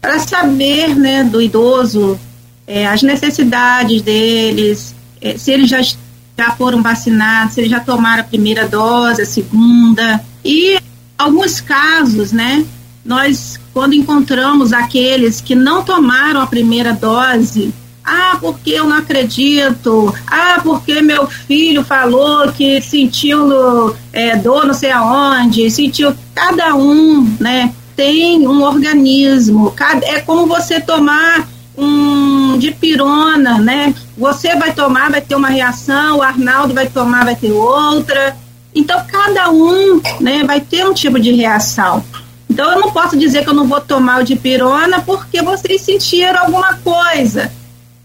para 0.00 0.20
saber 0.20 0.94
né, 0.94 1.24
do 1.24 1.42
idoso 1.42 2.18
é, 2.64 2.86
as 2.86 3.02
necessidades 3.02 4.00
deles, 4.02 4.94
é, 5.20 5.36
se 5.36 5.50
eles 5.50 5.68
já, 5.68 5.82
já 5.82 6.52
foram 6.56 6.80
vacinados, 6.80 7.54
se 7.54 7.60
eles 7.60 7.70
já 7.70 7.80
tomaram 7.80 8.22
a 8.22 8.24
primeira 8.24 8.68
dose, 8.68 9.22
a 9.22 9.26
segunda. 9.26 10.24
E 10.44 10.78
alguns 11.18 11.60
casos, 11.60 12.30
né, 12.30 12.64
nós, 13.04 13.58
quando 13.74 13.94
encontramos 13.94 14.72
aqueles 14.72 15.40
que 15.40 15.56
não 15.56 15.82
tomaram 15.82 16.40
a 16.40 16.46
primeira 16.46 16.92
dose, 16.92 17.74
ah, 18.04 18.38
porque 18.40 18.70
eu 18.70 18.84
não 18.84 18.98
acredito. 18.98 20.14
Ah, 20.26 20.60
porque 20.62 21.02
meu 21.02 21.26
filho 21.26 21.84
falou 21.84 22.50
que 22.52 22.80
sentiu 22.80 23.94
é, 24.12 24.36
dor 24.36 24.66
não 24.66 24.74
sei 24.74 24.90
aonde, 24.90 25.70
sentiu. 25.70 26.14
Cada 26.34 26.74
um, 26.74 27.36
né, 27.38 27.72
tem 27.94 28.46
um 28.46 28.62
organismo. 28.62 29.70
Cada, 29.72 30.06
é 30.06 30.20
como 30.20 30.46
você 30.46 30.80
tomar 30.80 31.46
um 31.76 32.58
de 32.58 32.72
pirona, 32.72 33.58
né? 33.58 33.94
Você 34.16 34.54
vai 34.56 34.72
tomar, 34.72 35.10
vai 35.10 35.20
ter 35.20 35.34
uma 35.34 35.48
reação, 35.48 36.18
o 36.18 36.22
Arnaldo 36.22 36.74
vai 36.74 36.88
tomar, 36.88 37.24
vai 37.24 37.36
ter 37.36 37.52
outra. 37.52 38.36
Então, 38.74 39.02
cada 39.10 39.50
um 39.50 40.00
né, 40.20 40.44
vai 40.44 40.60
ter 40.60 40.86
um 40.86 40.94
tipo 40.94 41.18
de 41.18 41.32
reação. 41.32 42.04
Então, 42.48 42.72
eu 42.72 42.80
não 42.80 42.90
posso 42.90 43.16
dizer 43.16 43.44
que 43.44 43.50
eu 43.50 43.54
não 43.54 43.66
vou 43.66 43.80
tomar 43.80 44.20
o 44.20 44.24
de 44.24 44.36
pirona 44.36 45.00
porque 45.00 45.40
vocês 45.42 45.80
sentiram 45.80 46.40
alguma 46.40 46.74
coisa. 46.74 47.50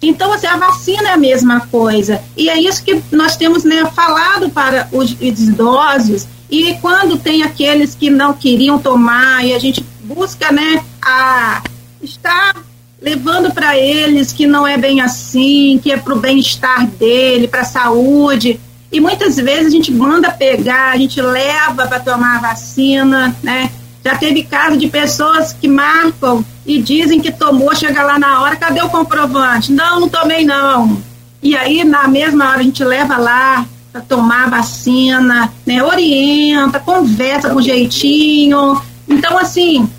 Então, 0.07 0.31
assim, 0.31 0.47
a 0.47 0.57
vacina 0.57 1.09
é 1.09 1.13
a 1.13 1.17
mesma 1.17 1.61
coisa. 1.67 2.21
E 2.37 2.49
é 2.49 2.59
isso 2.59 2.83
que 2.83 3.01
nós 3.11 3.35
temos 3.35 3.63
né, 3.63 3.85
falado 3.95 4.49
para 4.49 4.87
os 4.91 5.15
idosos. 5.19 6.27
E 6.49 6.75
quando 6.75 7.17
tem 7.17 7.43
aqueles 7.43 7.95
que 7.95 8.09
não 8.09 8.33
queriam 8.33 8.77
tomar, 8.77 9.45
e 9.45 9.53
a 9.53 9.59
gente 9.59 9.83
busca 10.03 10.51
né, 10.51 10.83
a 11.01 11.63
estar 12.01 12.55
levando 13.01 13.51
para 13.53 13.77
eles 13.77 14.31
que 14.31 14.47
não 14.47 14.65
é 14.65 14.77
bem 14.77 15.01
assim, 15.01 15.79
que 15.81 15.91
é 15.91 15.97
para 15.97 16.13
o 16.13 16.19
bem-estar 16.19 16.87
dele, 16.87 17.47
para 17.47 17.61
a 17.61 17.65
saúde. 17.65 18.59
E 18.91 18.99
muitas 18.99 19.35
vezes 19.37 19.67
a 19.67 19.69
gente 19.69 19.91
manda 19.91 20.31
pegar, 20.31 20.91
a 20.91 20.97
gente 20.97 21.19
leva 21.21 21.87
para 21.87 21.99
tomar 21.99 22.37
a 22.37 22.39
vacina, 22.39 23.35
né? 23.43 23.71
Já 24.05 24.15
teve 24.15 24.43
caso 24.43 24.77
de 24.77 24.87
pessoas 24.87 25.51
que 25.51 25.67
marcam 25.67 26.45
e 26.63 26.79
dizem 26.79 27.19
que 27.19 27.31
tomou, 27.31 27.75
chega 27.75 28.03
lá 28.03 28.19
na 28.19 28.39
hora, 28.39 28.55
cadê 28.55 28.79
o 28.83 28.89
comprovante? 28.89 29.71
Não, 29.73 30.01
não 30.01 30.07
tomei 30.07 30.45
não. 30.45 31.01
E 31.41 31.57
aí, 31.57 31.83
na 31.83 32.07
mesma 32.07 32.49
hora, 32.49 32.59
a 32.59 32.63
gente 32.63 32.83
leva 32.83 33.17
lá 33.17 33.65
para 33.91 34.01
tomar 34.01 34.45
a 34.45 34.49
vacina, 34.49 35.51
né? 35.65 35.81
Orienta, 35.83 36.79
conversa 36.79 37.49
com 37.49 37.59
jeitinho. 37.59 38.79
Então, 39.07 39.39
assim, 39.39 39.89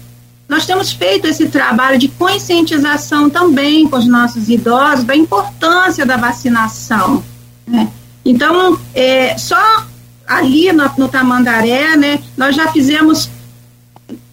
nós 0.49 0.64
temos 0.64 0.92
feito 0.92 1.27
esse 1.27 1.49
trabalho 1.49 1.99
de 1.99 2.07
conscientização 2.07 3.29
também 3.29 3.88
com 3.88 3.97
os 3.97 4.07
nossos 4.07 4.49
idosos 4.49 5.05
da 5.05 5.16
importância 5.16 6.07
da 6.07 6.16
vacinação. 6.16 7.25
Né? 7.66 7.88
Então, 8.25 8.79
é, 8.95 9.37
só 9.37 9.85
ali 10.29 10.73
no, 10.73 10.88
no 10.97 11.09
Tamandaré, 11.09 11.97
né, 11.97 12.21
nós 12.37 12.55
já 12.55 12.69
fizemos 12.69 13.31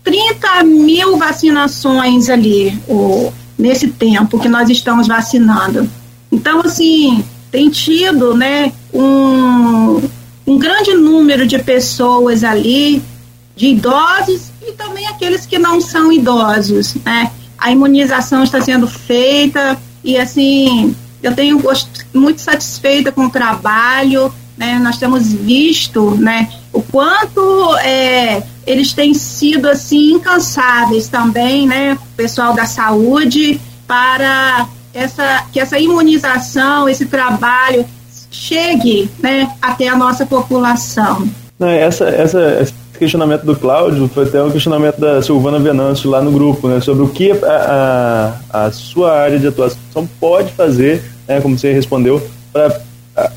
30 0.03 0.63
mil 0.63 1.17
vacinações 1.17 2.29
ali 2.29 2.77
o, 2.87 3.31
nesse 3.57 3.87
tempo 3.87 4.39
que 4.39 4.49
nós 4.49 4.69
estamos 4.69 5.07
vacinando. 5.07 5.89
Então, 6.31 6.61
assim, 6.61 7.23
tem 7.51 7.69
tido 7.69 8.35
né, 8.35 8.73
um, 8.93 10.01
um 10.45 10.57
grande 10.57 10.93
número 10.93 11.47
de 11.47 11.59
pessoas 11.59 12.43
ali, 12.43 13.01
de 13.55 13.67
idosos 13.67 14.51
e 14.61 14.73
também 14.73 15.05
aqueles 15.07 15.45
que 15.45 15.57
não 15.57 15.79
são 15.79 16.11
idosos. 16.11 16.95
Né? 17.05 17.31
A 17.57 17.71
imunização 17.71 18.43
está 18.43 18.59
sendo 18.59 18.87
feita 18.87 19.77
e, 20.03 20.17
assim, 20.17 20.95
eu 21.21 21.33
tenho 21.33 21.61
muito 22.13 22.41
satisfeita 22.41 23.11
com 23.11 23.25
o 23.25 23.29
trabalho. 23.29 24.33
Né? 24.57 24.79
Nós 24.79 24.97
temos 24.97 25.31
visto 25.31 26.11
né, 26.15 26.49
o 26.73 26.81
quanto 26.81 27.77
é, 27.77 28.41
eles 28.65 28.93
têm 28.93 29.13
sido 29.13 29.69
assim 29.69 30.13
incansáveis 30.13 31.07
também, 31.07 31.67
né, 31.67 31.97
pessoal 32.17 32.53
da 32.53 32.65
saúde, 32.65 33.61
para 33.87 34.67
essa, 34.93 35.45
que 35.51 35.59
essa 35.59 35.77
imunização, 35.77 36.89
esse 36.89 37.05
trabalho 37.05 37.85
chegue 38.31 39.09
né, 39.19 39.49
até 39.61 39.87
a 39.87 39.95
nossa 39.95 40.25
população. 40.25 41.29
Essa, 41.59 42.05
essa, 42.09 42.59
esse 42.61 42.73
questionamento 42.97 43.43
do 43.43 43.55
Cláudio 43.55 44.09
foi 44.09 44.25
até 44.25 44.41
um 44.41 44.51
questionamento 44.51 44.99
da 44.99 45.21
Silvana 45.21 45.59
Venâncio 45.59 46.09
lá 46.09 46.21
no 46.21 46.31
grupo, 46.31 46.67
né, 46.67 46.81
sobre 46.81 47.03
o 47.03 47.09
que 47.09 47.31
a, 47.31 48.39
a, 48.51 48.65
a 48.65 48.71
sua 48.71 49.13
área 49.17 49.39
de 49.39 49.47
atuação 49.47 50.09
pode 50.19 50.51
fazer, 50.53 51.03
né, 51.27 51.39
como 51.39 51.57
você 51.57 51.71
respondeu, 51.71 52.21
para 52.51 52.81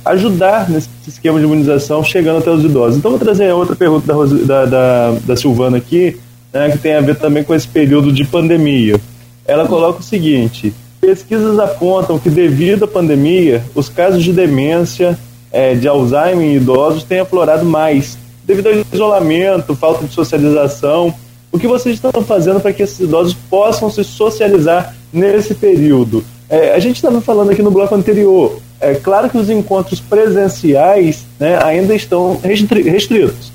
ajudar 0.04 0.68
nesse 0.68 0.88
esquema 1.06 1.38
de 1.38 1.44
imunização 1.44 2.02
chegando 2.02 2.38
até 2.38 2.50
os 2.50 2.64
idosos. 2.64 2.98
Então, 2.98 3.10
vou 3.10 3.20
trazer 3.20 3.52
outra 3.52 3.76
pergunta 3.76 4.06
da, 4.06 4.24
da, 4.24 4.64
da, 4.64 5.18
da 5.24 5.36
Silvana 5.36 5.76
aqui, 5.76 6.16
né, 6.52 6.70
que 6.70 6.78
tem 6.78 6.94
a 6.94 7.00
ver 7.00 7.16
também 7.16 7.44
com 7.44 7.54
esse 7.54 7.68
período 7.68 8.12
de 8.12 8.24
pandemia. 8.24 9.00
Ela 9.46 9.66
coloca 9.66 10.00
o 10.00 10.02
seguinte: 10.02 10.72
pesquisas 11.00 11.58
apontam 11.58 12.18
que, 12.18 12.28
devido 12.28 12.84
à 12.84 12.88
pandemia, 12.88 13.62
os 13.74 13.88
casos 13.88 14.22
de 14.22 14.32
demência, 14.32 15.18
é, 15.52 15.74
de 15.74 15.86
Alzheimer 15.86 16.46
em 16.46 16.56
idosos 16.56 17.04
têm 17.04 17.20
aflorado 17.20 17.64
mais, 17.64 18.18
devido 18.44 18.68
ao 18.68 18.74
isolamento, 18.92 19.74
falta 19.74 20.06
de 20.06 20.12
socialização. 20.12 21.14
O 21.52 21.58
que 21.58 21.66
vocês 21.66 21.94
estão 21.94 22.22
fazendo 22.22 22.60
para 22.60 22.72
que 22.72 22.82
esses 22.82 23.00
idosos 23.00 23.34
possam 23.48 23.90
se 23.90 24.04
socializar 24.04 24.94
nesse 25.12 25.54
período? 25.54 26.24
É, 26.48 26.74
a 26.74 26.78
gente 26.78 26.96
estava 26.96 27.20
falando 27.20 27.50
aqui 27.50 27.62
no 27.62 27.70
bloco 27.70 27.94
anterior, 27.94 28.58
é 28.80 28.94
claro 28.94 29.28
que 29.28 29.38
os 29.38 29.50
encontros 29.50 30.00
presenciais 30.00 31.24
né, 31.40 31.58
ainda 31.62 31.94
estão 31.94 32.38
restritos. 32.42 33.52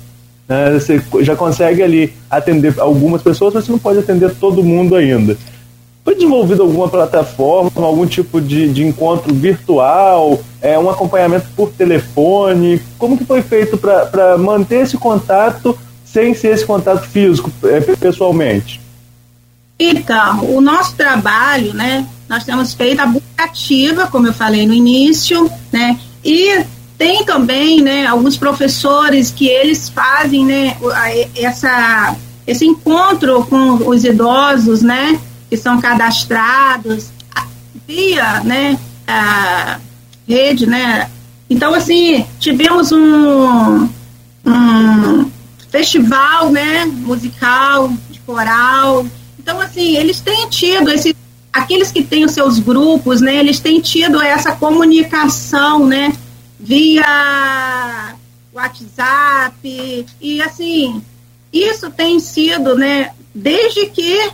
Né? 0.48 0.72
Você 0.72 1.02
já 1.20 1.34
consegue 1.34 1.82
ali 1.82 2.12
atender 2.30 2.74
algumas 2.78 3.22
pessoas, 3.22 3.54
mas 3.54 3.64
você 3.64 3.72
não 3.72 3.78
pode 3.78 3.98
atender 3.98 4.34
todo 4.34 4.62
mundo 4.62 4.94
ainda. 4.94 5.36
Foi 6.04 6.14
desenvolvida 6.16 6.62
alguma 6.62 6.88
plataforma, 6.88 7.70
algum 7.76 8.04
tipo 8.04 8.40
de, 8.40 8.72
de 8.72 8.84
encontro 8.84 9.32
virtual, 9.32 10.40
é, 10.60 10.76
um 10.76 10.90
acompanhamento 10.90 11.46
por 11.56 11.70
telefone? 11.70 12.82
Como 12.98 13.16
que 13.16 13.24
foi 13.24 13.40
feito 13.40 13.78
para 13.78 14.36
manter 14.36 14.82
esse 14.82 14.98
contato 14.98 15.78
sem 16.04 16.34
ser 16.34 16.54
esse 16.54 16.66
contato 16.66 17.06
físico, 17.06 17.50
é, 17.64 17.80
pessoalmente? 17.96 18.80
Então, 19.90 20.44
o 20.54 20.60
nosso 20.60 20.94
trabalho, 20.94 21.74
né, 21.74 22.06
nós 22.28 22.44
temos 22.44 22.72
feito 22.72 23.00
a 23.00 23.06
busca 23.06 23.44
ativa, 23.44 24.06
como 24.06 24.28
eu 24.28 24.32
falei 24.32 24.66
no 24.66 24.72
início, 24.72 25.50
né, 25.72 25.98
e 26.24 26.64
tem 26.96 27.24
também, 27.24 27.80
né, 27.80 28.06
alguns 28.06 28.36
professores 28.36 29.30
que 29.30 29.46
eles 29.48 29.88
fazem, 29.88 30.46
né, 30.46 30.76
essa 31.34 32.14
esse 32.46 32.64
encontro 32.66 33.44
com 33.46 33.88
os 33.88 34.04
idosos, 34.04 34.82
né, 34.82 35.18
que 35.48 35.56
são 35.56 35.80
cadastrados 35.80 37.10
via, 37.86 38.40
né, 38.40 38.78
a 39.06 39.78
rede, 40.28 40.66
né. 40.66 41.10
Então, 41.50 41.74
assim, 41.74 42.24
tivemos 42.38 42.92
um, 42.92 43.88
um 44.46 45.30
festival, 45.70 46.50
né, 46.50 46.84
musical, 46.84 47.92
de 48.10 48.20
coral. 48.20 49.04
Então, 49.42 49.60
assim, 49.60 49.96
eles 49.96 50.20
têm 50.20 50.48
tido 50.48 50.88
esse 50.90 51.16
aqueles 51.52 51.92
que 51.92 52.02
têm 52.02 52.24
os 52.24 52.32
seus 52.32 52.58
grupos, 52.58 53.20
né, 53.20 53.36
eles 53.36 53.60
têm 53.60 53.78
tido 53.78 54.22
essa 54.22 54.52
comunicação, 54.56 55.86
né, 55.86 56.14
via 56.58 58.14
WhatsApp 58.54 60.06
e 60.18 60.40
assim, 60.40 61.02
isso 61.52 61.90
tem 61.90 62.18
sido, 62.20 62.74
né, 62.74 63.10
desde 63.34 63.86
que 63.86 64.30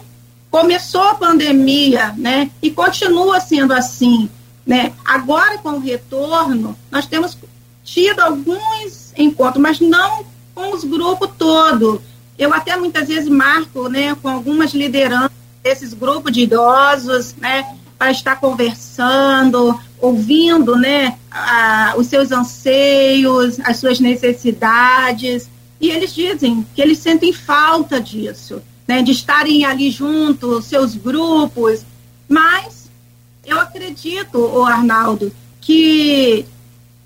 começou 0.48 1.02
a 1.02 1.14
pandemia, 1.14 2.14
né, 2.16 2.50
e 2.62 2.70
continua 2.70 3.40
sendo 3.40 3.72
assim, 3.72 4.28
né? 4.64 4.92
Agora 5.04 5.58
com 5.58 5.70
o 5.70 5.80
retorno, 5.80 6.78
nós 6.90 7.06
temos 7.06 7.36
tido 7.82 8.20
alguns 8.20 9.12
encontros, 9.16 9.60
mas 9.60 9.80
não 9.80 10.24
com 10.54 10.72
os 10.72 10.84
grupos 10.84 11.30
todo. 11.38 12.02
Eu 12.38 12.54
até 12.54 12.76
muitas 12.76 13.08
vezes 13.08 13.28
marco, 13.28 13.88
né, 13.88 14.14
com 14.22 14.28
algumas 14.28 14.72
lideranças 14.72 15.32
desses 15.62 15.92
grupos 15.92 16.32
de 16.32 16.42
idosos, 16.42 17.34
né, 17.36 17.76
para 17.98 18.12
estar 18.12 18.36
conversando, 18.36 19.78
ouvindo, 19.98 20.76
né, 20.76 21.18
a, 21.30 21.94
os 21.96 22.06
seus 22.06 22.30
anseios, 22.30 23.58
as 23.64 23.78
suas 23.78 23.98
necessidades, 23.98 25.50
e 25.80 25.90
eles 25.90 26.14
dizem 26.14 26.64
que 26.74 26.80
eles 26.80 26.98
sentem 26.98 27.32
falta 27.32 28.00
disso, 28.00 28.62
né, 28.86 29.02
de 29.02 29.10
estarem 29.10 29.64
ali 29.64 29.90
juntos, 29.90 30.66
seus 30.66 30.94
grupos, 30.94 31.84
mas 32.28 32.88
eu 33.44 33.58
acredito, 33.58 34.38
o 34.38 34.64
Arnaldo, 34.64 35.32
que 35.60 36.46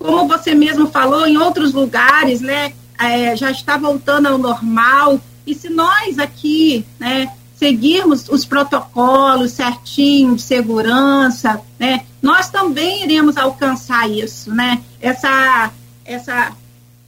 como 0.03 0.27
você 0.27 0.53
mesmo 0.53 0.87
falou, 0.87 1.25
em 1.25 1.37
outros 1.37 1.73
lugares, 1.73 2.41
né, 2.41 2.73
é, 2.99 3.35
já 3.35 3.51
está 3.51 3.77
voltando 3.77 4.27
ao 4.27 4.37
normal. 4.37 5.19
E 5.45 5.53
se 5.53 5.69
nós 5.69 6.19
aqui, 6.19 6.85
né, 6.99 7.31
seguirmos 7.55 8.27
os 8.29 8.45
protocolos 8.45 9.51
certinho 9.51 10.35
de 10.35 10.41
segurança, 10.41 11.61
né, 11.79 12.05
nós 12.21 12.49
também 12.49 13.03
iremos 13.03 13.37
alcançar 13.37 14.09
isso, 14.09 14.53
né? 14.53 14.81
Essa, 15.01 15.71
essa 16.05 16.53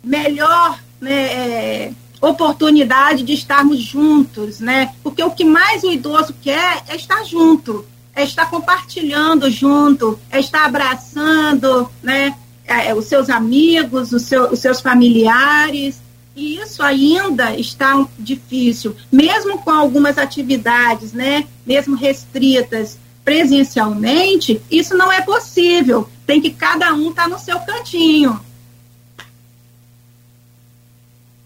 melhor 0.03 0.79
né, 0.99 1.13
é, 1.13 1.91
oportunidade 2.21 3.23
de 3.23 3.33
estarmos 3.33 3.81
juntos, 3.81 4.59
né? 4.59 4.93
Porque 5.03 5.23
o 5.23 5.31
que 5.31 5.45
mais 5.45 5.83
o 5.83 5.91
idoso 5.91 6.35
quer 6.41 6.83
é 6.87 6.95
estar 6.95 7.23
junto, 7.23 7.85
é 8.15 8.23
estar 8.23 8.49
compartilhando 8.49 9.49
junto, 9.49 10.19
é 10.29 10.39
estar 10.39 10.65
abraçando, 10.65 11.89
né? 12.01 12.35
É, 12.67 12.93
os 12.93 13.05
seus 13.05 13.29
amigos, 13.29 14.11
os, 14.11 14.23
seu, 14.23 14.51
os 14.51 14.59
seus 14.59 14.81
familiares, 14.81 16.01
e 16.35 16.57
isso 16.57 16.83
ainda 16.83 17.55
está 17.55 18.05
difícil, 18.19 18.95
mesmo 19.11 19.59
com 19.59 19.71
algumas 19.71 20.17
atividades, 20.17 21.13
né, 21.13 21.45
mesmo 21.65 21.95
restritas 21.95 22.97
presencialmente, 23.23 24.61
isso 24.69 24.95
não 24.95 25.11
é 25.11 25.21
possível. 25.21 26.07
Tem 26.27 26.39
que 26.39 26.51
cada 26.51 26.93
um 26.93 27.09
estar 27.09 27.23
tá 27.23 27.29
no 27.29 27.39
seu 27.39 27.59
cantinho. 27.61 28.39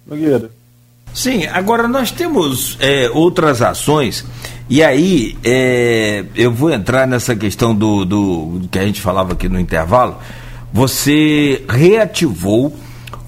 Nogueira. 0.06 0.52
Sim, 1.14 1.46
agora 1.48 1.88
nós 1.88 2.12
temos 2.12 2.78
é, 2.80 3.10
outras 3.10 3.62
ações, 3.62 4.26
e 4.70 4.84
aí 4.84 5.38
é, 5.44 6.26
eu 6.36 6.52
vou 6.52 6.70
entrar 6.70 7.08
nessa 7.08 7.36
questão 7.36 7.74
do, 7.74 8.06
do 8.06 8.68
que 8.70 8.78
a 8.78 8.84
gente 8.84 9.02
falava 9.02 9.34
aqui 9.34 9.48
no 9.48 9.60
intervalo. 9.60 10.18
Você 10.72 11.64
reativou 11.68 12.76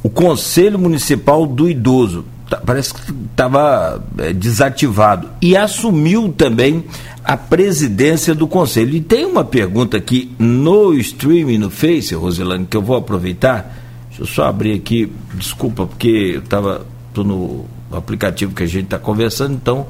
o 0.04 0.10
Conselho 0.10 0.80
Municipal 0.80 1.46
do 1.46 1.70
Idoso. 1.70 2.26
Tá, 2.50 2.58
parece 2.58 2.94
que 2.94 3.12
estava 3.32 4.04
é, 4.18 4.34
desativado. 4.34 5.30
E 5.42 5.56
assumiu 5.56 6.34
também 6.36 6.84
a 7.24 7.38
presidência 7.38 8.36
do 8.36 8.48
Conselho. 8.48 8.96
E 8.96 9.02
tem 9.02 9.26
uma 9.26 9.44
pergunta 9.44 9.98
aqui 9.98 10.34
no 10.38 10.94
streaming, 10.96 11.58
no 11.58 11.70
Face, 11.70 12.14
Rosilane, 12.14 12.66
que 12.66 12.76
eu 12.76 12.82
vou 12.82 12.98
aproveitar. 12.98 13.78
Deixa 14.10 14.24
eu 14.24 14.28
só 14.28 14.44
abrir 14.46 14.74
aqui, 14.74 15.12
desculpa, 15.34 15.86
porque 15.86 16.34
eu 16.36 16.40
estava 16.40 16.86
no 17.16 17.66
aplicativo 17.92 18.54
que 18.54 18.64
a 18.64 18.68
gente 18.68 18.86
está 18.86 19.00
conversando, 19.00 19.54
então. 19.54 19.88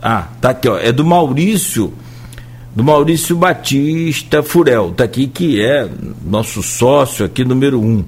Ah, 0.00 0.28
tá 0.40 0.50
aqui, 0.50 0.68
ó. 0.68 0.78
É 0.78 0.90
do 0.90 1.04
Maurício, 1.04 1.92
do 2.74 2.82
Maurício 2.82 3.36
Batista 3.36 4.42
Furel, 4.42 4.92
tá 4.92 5.04
aqui, 5.04 5.26
que 5.26 5.60
é 5.60 5.88
nosso 6.24 6.62
sócio 6.62 7.24
aqui, 7.24 7.44
número 7.44 7.80
um. 7.80 8.04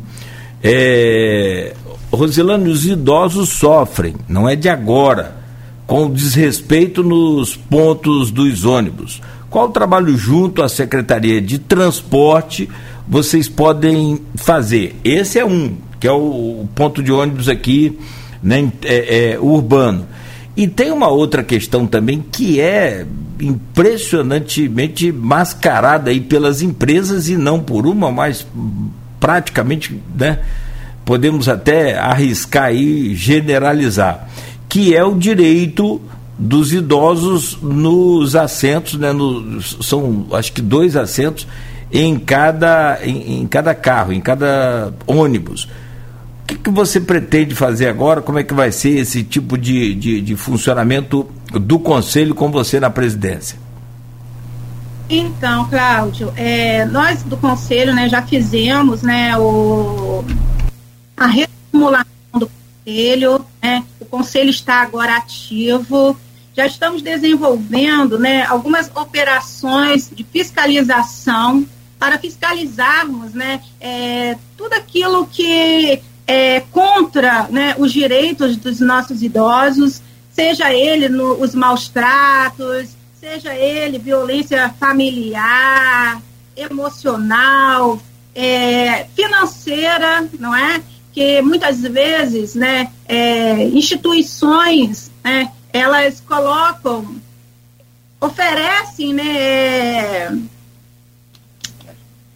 É, 0.63 1.75
os 2.11 2.87
idosos 2.87 3.51
sofrem, 3.51 4.15
não 4.29 4.49
é 4.49 4.57
de 4.57 4.69
agora, 4.69 5.37
com 5.87 6.11
desrespeito 6.11 7.03
nos 7.03 7.55
pontos 7.55 8.31
dos 8.31 8.65
ônibus. 8.65 9.21
Qual 9.51 9.69
o 9.69 9.73
trabalho 9.73 10.17
junto 10.17 10.63
à 10.63 10.69
Secretaria 10.69 11.41
de 11.41 11.59
Transporte 11.59 12.69
vocês 13.07 13.49
podem 13.49 14.21
fazer? 14.35 14.97
Esse 15.05 15.39
é 15.39 15.45
um, 15.45 15.77
que 16.01 16.09
é 16.09 16.13
o, 16.13 16.67
ponto 16.75 17.03
de 17.03 17.13
ônibus 17.13 17.49
aqui 17.49 17.99
né, 18.43 18.73
é, 18.83 19.33
é, 19.33 19.39
urbano. 19.39 20.07
E 20.57 20.67
tem 20.67 20.91
uma 20.91 21.09
outra 21.09 21.43
questão 21.43 21.87
também 21.87 22.25
que 22.33 22.61
é 22.61 23.07
impressionantemente 23.41 25.11
mascarada 25.13 26.11
aí 26.11 26.21
pelas 26.21 26.63
empresas 26.63 27.29
e 27.29 27.37
não 27.37 27.61
por 27.61 27.87
uma, 27.87 28.11
mas 28.11 28.47
praticamente, 29.19 30.01
né, 30.17 30.41
podemos 31.05 31.49
até 31.49 31.99
arriscar 31.99 32.65
aí 32.65 33.15
generalizar, 33.15 34.29
que 34.69 34.95
é 34.95 35.05
o 35.05 35.15
direito 35.15 36.01
dos 36.39 36.73
idosos 36.73 37.59
nos 37.63 38.35
assentos, 38.35 38.95
né, 38.95 39.13
no, 39.13 39.63
são 39.63 40.27
acho 40.33 40.53
que 40.53 40.61
dois 40.61 40.97
assentos 40.97 41.47
em 41.93 42.19
cada, 42.19 42.99
em, 43.05 43.43
em 43.43 43.47
cada 43.47 43.75
carro, 43.75 44.13
em 44.13 44.21
cada 44.21 44.93
ônibus. 45.07 45.65
O 46.43 46.47
que, 46.47 46.57
que, 46.57 46.71
você 46.71 47.01
pretende 47.01 47.55
fazer 47.55 47.89
agora? 47.89 48.21
Como 48.21 48.39
é 48.39 48.43
que 48.43 48.53
vai 48.53 48.71
ser 48.71 48.99
esse 48.99 49.23
tipo 49.23 49.57
de, 49.57 49.95
de, 49.95 50.21
de 50.21 50.37
funcionamento 50.37 51.27
do 51.59 51.79
Conselho 51.79 52.35
com 52.35 52.51
você 52.51 52.79
na 52.81 52.91
presidência? 52.91 53.59
Então, 55.09 55.69
Cláudio, 55.69 56.33
é, 56.37 56.85
nós 56.87 57.23
do 57.23 57.37
Conselho 57.37 57.95
né, 57.95 58.09
já 58.09 58.23
fizemos 58.23 59.03
né, 59.03 59.37
o, 59.37 60.25
a 61.17 61.27
reformulação 61.27 62.07
do 62.33 62.51
Conselho, 62.51 63.45
né, 63.63 63.85
o 64.01 64.05
Conselho 64.07 64.51
está 64.51 64.81
agora 64.81 65.17
ativo, 65.17 66.17
já 66.57 66.67
estamos 66.67 67.03
desenvolvendo 67.03 68.19
né, 68.19 68.45
algumas 68.45 68.91
operações 68.95 70.11
de 70.11 70.25
fiscalização 70.25 71.67
para 71.99 72.19
fiscalizarmos 72.19 73.35
né, 73.35 73.61
é, 73.81 74.39
tudo 74.57 74.73
aquilo 74.73 75.27
que 75.27 76.01
é 76.27 76.61
contra 76.71 77.47
né, 77.51 77.75
os 77.79 77.93
direitos 77.93 78.57
dos 78.57 78.81
nossos 78.81 79.23
idosos, 79.23 80.01
seja 80.35 80.73
ele 80.73 81.09
no, 81.09 81.41
os 81.41 81.55
maus 81.55 81.89
tratos, 81.89 82.89
seja 83.19 83.55
ele 83.55 83.99
violência 83.99 84.69
familiar, 84.79 86.21
emocional, 86.57 88.01
é, 88.35 89.05
financeira, 89.15 90.29
não 90.39 90.55
é? 90.55 90.83
Que 91.13 91.41
muitas 91.41 91.81
vezes, 91.81 92.57
né, 92.57 92.91
é, 93.07 93.63
instituições, 93.69 95.11
né, 95.23 95.53
elas 95.73 96.21
colocam, 96.21 97.17
oferecem, 98.21 99.15
né, 99.15 100.37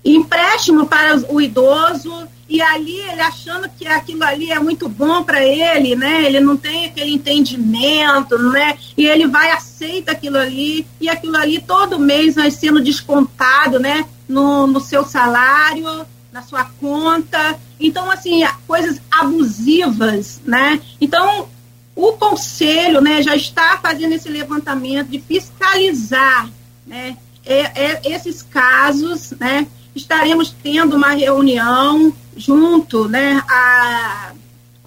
empréstimo 0.04 0.87
para 0.87 1.16
o 1.28 1.40
idoso 1.40 2.28
e 2.48 2.62
ali 2.62 2.98
ele 2.98 3.20
achando 3.20 3.68
que 3.68 3.87
aquilo 3.87 4.24
ali 4.24 4.50
é 4.50 4.58
muito 4.58 4.88
bom 4.88 5.22
para 5.22 5.44
ele, 5.44 5.94
né? 5.94 6.24
Ele 6.24 6.40
não 6.40 6.56
tem 6.56 6.87
aquele 6.87 7.12
entendimento, 7.12 8.38
né? 8.38 8.79
E 8.96 9.06
ele 9.06 9.27
vai 9.27 9.50
aceita 9.50 10.12
aquilo 10.12 10.38
ali 10.38 10.87
e 10.98 11.10
aquilo 11.10 11.37
ali 11.37 11.60
todo 11.60 11.98
mês 11.98 12.37
vai 12.37 12.50
sendo 12.50 12.83
descontado, 12.83 13.79
né? 13.79 14.06
No, 14.27 14.66
no 14.66 14.81
seu 14.81 15.04
salário, 15.04 16.06
na 16.33 16.42
sua 16.42 16.64
conta. 16.81 17.58
Então, 17.79 18.10
assim, 18.10 18.42
coisas 18.66 18.98
abusivas, 19.10 20.40
né? 20.44 20.81
Então, 20.98 21.48
o 21.94 22.12
conselho, 22.12 23.00
né, 23.00 23.23
já 23.23 23.35
está 23.37 23.79
fazendo 23.83 24.12
esse 24.12 24.29
levantamento 24.29 25.08
de 25.08 25.20
fiscalizar, 25.20 26.48
né? 26.87 27.16
É, 27.44 27.60
é, 27.75 28.00
esses 28.04 28.40
casos, 28.40 29.33
né? 29.38 29.66
Estaremos 29.94 30.54
tendo 30.62 30.96
uma 30.96 31.10
reunião 31.10 32.14
junto 32.38 33.08
né, 33.08 33.42
a, 33.48 34.32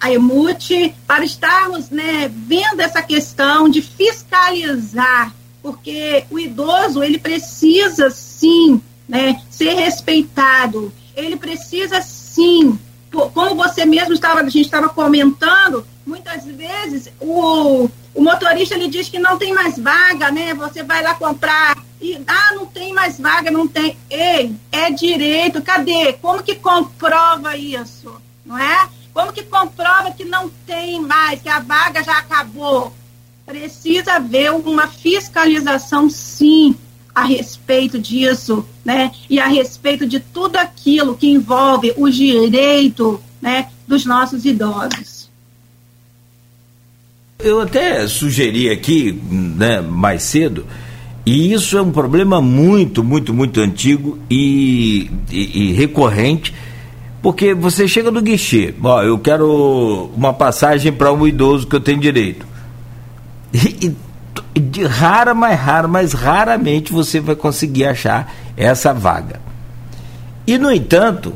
a 0.00 0.10
EMUT, 0.10 0.94
para 1.06 1.24
estarmos 1.24 1.90
né, 1.90 2.28
vendo 2.34 2.80
essa 2.80 3.02
questão 3.02 3.68
de 3.68 3.82
fiscalizar, 3.82 5.32
porque 5.62 6.24
o 6.30 6.38
idoso 6.38 7.02
ele 7.02 7.18
precisa 7.18 8.10
sim 8.10 8.80
né, 9.08 9.40
ser 9.50 9.74
respeitado, 9.74 10.92
ele 11.14 11.36
precisa 11.36 12.00
sim, 12.00 12.78
como 13.10 13.54
você 13.54 13.84
mesmo 13.84 14.14
estava, 14.14 14.40
a 14.40 14.44
gente 14.44 14.62
estava 14.62 14.88
comentando, 14.88 15.86
muitas 16.06 16.44
vezes 16.44 17.10
o, 17.20 17.88
o 18.14 18.22
motorista 18.22 18.74
ele 18.74 18.88
diz 18.88 19.08
que 19.08 19.18
não 19.18 19.38
tem 19.38 19.52
mais 19.52 19.78
vaga, 19.78 20.30
né? 20.30 20.54
Você 20.54 20.82
vai 20.82 21.02
lá 21.02 21.14
comprar 21.14 21.76
e 22.02 22.20
ah, 22.26 22.54
não 22.56 22.66
tem 22.66 22.92
mais 22.92 23.18
vaga, 23.20 23.48
não 23.48 23.68
tem. 23.68 23.96
Ei, 24.10 24.52
é 24.72 24.90
direito, 24.90 25.62
cadê? 25.62 26.12
Como 26.14 26.42
que 26.42 26.56
comprova 26.56 27.56
isso? 27.56 28.12
Não 28.44 28.58
é? 28.58 28.88
Como 29.14 29.32
que 29.32 29.44
comprova 29.44 30.10
que 30.10 30.24
não 30.24 30.50
tem 30.66 31.00
mais, 31.00 31.40
que 31.40 31.48
a 31.48 31.60
vaga 31.60 32.02
já 32.02 32.18
acabou? 32.18 32.92
Precisa 33.46 34.14
haver 34.14 34.50
uma 34.52 34.88
fiscalização, 34.88 36.10
sim, 36.10 36.74
a 37.14 37.24
respeito 37.24 38.00
disso, 38.00 38.66
né? 38.84 39.12
E 39.30 39.38
a 39.38 39.46
respeito 39.46 40.04
de 40.04 40.18
tudo 40.18 40.56
aquilo 40.56 41.16
que 41.16 41.28
envolve 41.28 41.92
o 41.96 42.08
direito, 42.10 43.22
né, 43.40 43.68
dos 43.86 44.04
nossos 44.04 44.44
idosos. 44.44 45.30
Eu 47.38 47.60
até 47.60 48.06
sugeri 48.08 48.70
aqui, 48.70 49.12
né, 49.12 49.80
mais 49.80 50.22
cedo, 50.22 50.66
e 51.24 51.52
isso 51.52 51.78
é 51.78 51.82
um 51.82 51.92
problema 51.92 52.40
muito, 52.40 53.04
muito, 53.04 53.32
muito 53.32 53.60
antigo 53.60 54.18
e, 54.28 55.10
e, 55.30 55.70
e 55.70 55.72
recorrente, 55.72 56.52
porque 57.22 57.54
você 57.54 57.86
chega 57.86 58.10
no 58.10 58.20
guichê, 58.20 58.74
ó, 58.82 59.02
eu 59.02 59.18
quero 59.18 60.10
uma 60.16 60.32
passagem 60.32 60.92
para 60.92 61.12
um 61.12 61.26
idoso 61.26 61.66
que 61.66 61.76
eu 61.76 61.80
tenho 61.80 62.00
direito. 62.00 62.46
E, 63.54 63.94
e 64.54 64.60
de 64.60 64.84
rara, 64.84 65.34
mais 65.34 65.60
rara, 65.60 65.86
mas 65.86 66.12
raramente 66.12 66.92
você 66.92 67.20
vai 67.20 67.36
conseguir 67.36 67.84
achar 67.84 68.32
essa 68.56 68.92
vaga. 68.92 69.40
E 70.46 70.58
no 70.58 70.72
entanto, 70.72 71.34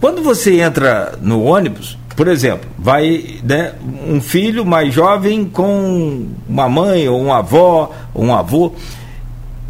quando 0.00 0.22
você 0.22 0.60
entra 0.60 1.18
no 1.20 1.42
ônibus, 1.42 1.98
por 2.16 2.26
exemplo, 2.26 2.68
vai 2.78 3.40
né, 3.44 3.74
um 4.08 4.20
filho 4.20 4.64
mais 4.64 4.92
jovem 4.92 5.44
com 5.44 6.26
uma 6.48 6.68
mãe 6.68 7.08
ou 7.08 7.20
uma 7.20 7.38
avó 7.38 7.92
ou 8.14 8.24
um 8.24 8.34
avô, 8.34 8.72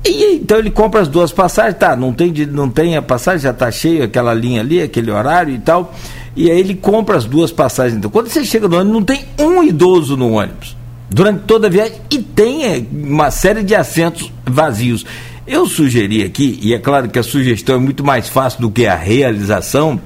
e 0.04 0.36
então 0.36 0.58
ele 0.58 0.70
compra 0.70 1.00
as 1.00 1.08
duas 1.08 1.32
passagens, 1.32 1.76
tá, 1.78 1.96
não 1.96 2.12
tem, 2.12 2.32
não 2.46 2.70
tem 2.70 2.96
a 2.96 3.02
passagem, 3.02 3.40
já 3.40 3.50
está 3.50 3.70
cheio 3.70 4.04
aquela 4.04 4.32
linha 4.32 4.60
ali, 4.60 4.80
aquele 4.80 5.10
horário 5.10 5.54
e 5.54 5.58
tal. 5.58 5.94
E 6.36 6.50
aí 6.50 6.58
ele 6.58 6.74
compra 6.74 7.16
as 7.16 7.24
duas 7.24 7.50
passagens. 7.50 7.98
Então, 7.98 8.10
quando 8.10 8.28
você 8.28 8.44
chega 8.44 8.68
no 8.68 8.76
ônibus, 8.76 8.92
não 8.92 9.02
tem 9.02 9.24
um 9.38 9.62
idoso 9.62 10.16
no 10.16 10.32
ônibus 10.32 10.76
durante 11.10 11.40
toda 11.44 11.66
a 11.66 11.70
viagem 11.70 11.94
e 12.10 12.18
tem 12.18 12.64
é, 12.64 12.84
uma 12.92 13.30
série 13.30 13.62
de 13.62 13.74
assentos 13.74 14.32
vazios. 14.44 15.04
Eu 15.46 15.66
sugeri 15.66 16.22
aqui, 16.22 16.58
e 16.62 16.74
é 16.74 16.78
claro 16.78 17.08
que 17.08 17.18
a 17.18 17.22
sugestão 17.22 17.76
é 17.76 17.78
muito 17.78 18.04
mais 18.04 18.28
fácil 18.28 18.60
do 18.60 18.70
que 18.70 18.86
a 18.86 18.94
realização, 18.94 19.98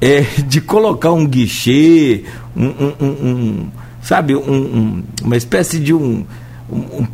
é 0.00 0.20
de 0.46 0.60
colocar 0.60 1.10
um 1.10 1.26
guichê, 1.26 2.24
um, 2.54 2.66
um, 2.66 2.94
um, 3.00 3.06
um 3.06 3.68
sabe, 4.02 4.34
uma 4.34 5.36
espécie 5.36 5.80
de 5.80 5.94
um 5.94 6.24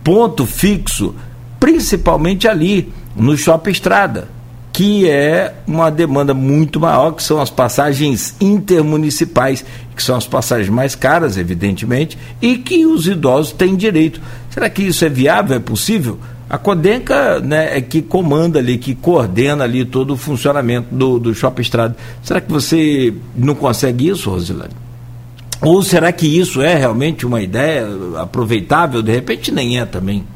ponto 0.03 0.45
fixo 0.45 1.15
principalmente 1.65 2.47
ali 2.47 2.93
no 3.17 3.39
Shopping 3.39 3.71
Estrada, 3.71 4.29
que 4.71 5.09
é 5.09 5.55
uma 5.67 5.91
demanda 5.91 6.35
muito 6.35 6.79
maior, 6.79 7.12
que 7.12 7.23
são 7.23 7.41
as 7.41 7.49
passagens 7.49 8.37
intermunicipais, 8.39 9.65
que 9.97 10.03
são 10.03 10.15
as 10.15 10.27
passagens 10.27 10.69
mais 10.69 10.95
caras, 10.95 11.39
evidentemente, 11.39 12.19
e 12.43 12.59
que 12.59 12.85
os 12.85 13.07
idosos 13.07 13.53
têm 13.53 13.75
direito. 13.77 14.21
Será 14.51 14.69
que 14.69 14.83
isso 14.83 15.07
é 15.07 15.09
viável, 15.09 15.57
é 15.57 15.59
possível? 15.59 16.19
A 16.51 16.59
Codenca 16.59 17.41
né, 17.41 17.79
é 17.79 17.81
que 17.81 18.03
comanda 18.03 18.59
ali, 18.59 18.77
que 18.77 18.95
coordena 18.95 19.65
ali 19.65 19.87
todo 19.87 20.12
o 20.12 20.19
funcionamento 20.19 20.95
do, 20.95 21.19
do 21.19 21.35
Shopping 21.35 21.62
Estrada. 21.62 21.97
Será 22.23 22.43
que 22.43 22.53
você 22.53 23.15
não 23.35 23.55
consegue 23.55 24.11
isso, 24.11 24.29
Rosilane? 24.29 24.75
Ou 25.62 25.83
será 25.83 26.12
que 26.12 26.27
isso 26.27 26.61
é 26.61 26.77
realmente 26.77 27.25
uma 27.25 27.41
ideia 27.41 27.89
aproveitável? 28.21 29.01
De 29.01 29.12
repente 29.12 29.51
nem 29.51 29.79
é 29.81 29.87
também. 29.87 30.27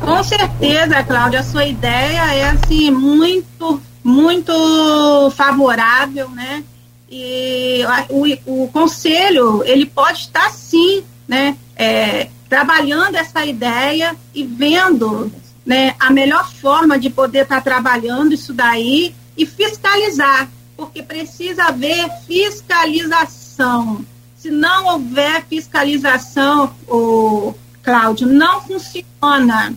Com 0.00 0.22
certeza, 0.22 1.02
Cláudia, 1.02 1.40
a 1.40 1.44
sua 1.44 1.66
ideia 1.66 2.34
é 2.34 2.50
assim 2.50 2.90
muito, 2.90 3.80
muito 4.04 5.30
favorável, 5.34 6.28
né? 6.30 6.62
E 7.10 7.80
o, 8.08 8.64
o 8.64 8.68
conselho 8.68 9.62
ele 9.64 9.86
pode 9.86 10.20
estar 10.20 10.50
sim, 10.50 11.02
né? 11.26 11.56
É, 11.76 12.28
trabalhando 12.48 13.16
essa 13.16 13.44
ideia 13.44 14.16
e 14.34 14.44
vendo, 14.44 15.32
né? 15.64 15.94
A 15.98 16.10
melhor 16.10 16.50
forma 16.52 16.98
de 16.98 17.10
poder 17.10 17.42
estar 17.42 17.60
trabalhando 17.62 18.34
isso 18.34 18.52
daí 18.52 19.14
e 19.36 19.46
fiscalizar, 19.46 20.48
porque 20.76 21.02
precisa 21.02 21.64
haver 21.64 22.08
fiscalização. 22.26 24.04
Se 24.36 24.50
não 24.50 24.86
houver 24.86 25.44
fiscalização, 25.46 26.74
o 26.86 27.54
Cláudio, 27.82 28.26
não 28.26 28.60
funciona. 28.62 29.74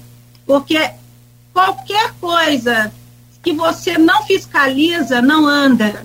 Porque 0.49 0.79
qualquer 1.53 2.11
coisa 2.19 2.91
que 3.43 3.53
você 3.53 3.99
não 3.99 4.23
fiscaliza 4.23 5.21
não 5.21 5.45
anda. 5.45 6.03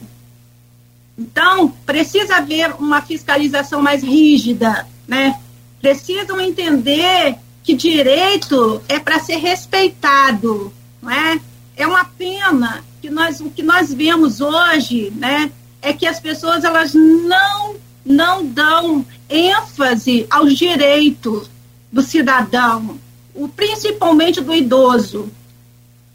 Então, 1.16 1.70
precisa 1.86 2.36
haver 2.36 2.74
uma 2.78 3.00
fiscalização 3.00 3.80
mais 3.80 4.02
rígida, 4.02 4.86
né? 5.08 5.40
Precisam 5.80 6.38
entender 6.42 7.36
que 7.62 7.72
direito 7.72 8.82
é 8.86 8.98
para 8.98 9.18
ser 9.18 9.36
respeitado, 9.36 10.70
não 11.00 11.10
é? 11.10 11.40
É 11.74 11.86
uma 11.86 12.04
pena 12.04 12.84
que 13.00 13.08
nós 13.08 13.40
o 13.40 13.48
que 13.48 13.62
nós 13.62 13.94
vemos 13.94 14.42
hoje, 14.42 15.10
né, 15.16 15.50
é 15.80 15.94
que 15.94 16.06
as 16.06 16.20
pessoas 16.20 16.64
elas 16.64 16.92
não 16.92 17.76
não 18.04 18.44
dão 18.44 19.06
ênfase 19.26 20.26
aos 20.28 20.54
direitos 20.54 21.50
do 21.90 22.02
cidadão 22.02 23.02
o, 23.34 23.48
principalmente 23.48 24.40
do 24.40 24.54
idoso, 24.54 25.28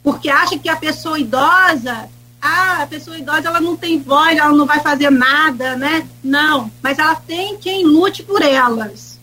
porque 0.04 0.30
acha 0.30 0.58
que 0.58 0.70
a 0.70 0.76
pessoa 0.76 1.20
idosa, 1.20 2.10
ah, 2.42 2.84
a 2.84 2.88
pessoa 2.88 3.18
idosa 3.18 3.50
ela 3.50 3.60
não 3.60 3.76
tem 3.76 4.00
voz, 4.00 4.38
ela 4.38 4.54
não 4.54 4.66
vai 4.66 4.80
fazer 4.80 5.10
nada, 5.10 5.76
né? 5.76 6.08
Não, 6.24 6.72
mas 6.82 6.98
ela 6.98 7.16
tem 7.16 7.58
quem 7.58 7.86
lute 7.86 8.24
por 8.24 8.42
elas. 8.42 9.20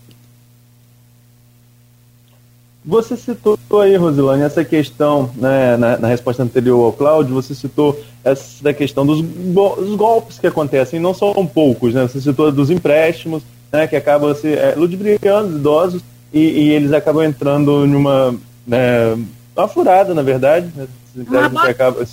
Você 2.85 3.17
citou 3.17 3.59
aí, 3.81 3.97
Rosilane, 3.97 4.43
essa 4.43 4.65
questão, 4.65 5.29
né, 5.35 5.77
na, 5.77 5.99
na, 5.99 6.07
resposta 6.07 6.45
anterior 6.45 6.85
ao 6.85 6.93
Cláudio, 6.93 7.35
você 7.35 7.53
citou 7.53 8.01
essa 8.23 8.73
questão 8.73 9.05
dos, 9.05 9.21
dos, 9.21 9.97
golpes 9.97 10.39
que 10.39 10.47
acontecem, 10.47 11.01
não 11.01 11.13
são 11.13 11.35
poucos, 11.47 11.95
né? 11.95 12.03
Você 12.03 12.21
citou 12.21 12.53
dos 12.53 12.71
empréstimos, 12.71 13.43
né, 13.73 13.89
que 13.89 13.97
acabam 13.97 14.33
se 14.37 14.53
é, 14.53 14.75
ludibriando 14.77 15.49
os 15.49 15.57
idosos, 15.57 16.03
e, 16.37 16.39
e 16.39 16.71
eles 16.71 16.93
acabam 16.93 17.25
entrando 17.25 17.87
numa 17.87 18.35
né, 18.67 19.17
uma 19.57 19.67
furada, 19.67 20.13
na 20.13 20.21
verdade. 20.21 20.71
Né? 20.77 20.87
Bola... 21.15 21.71
Acaba, 21.71 22.07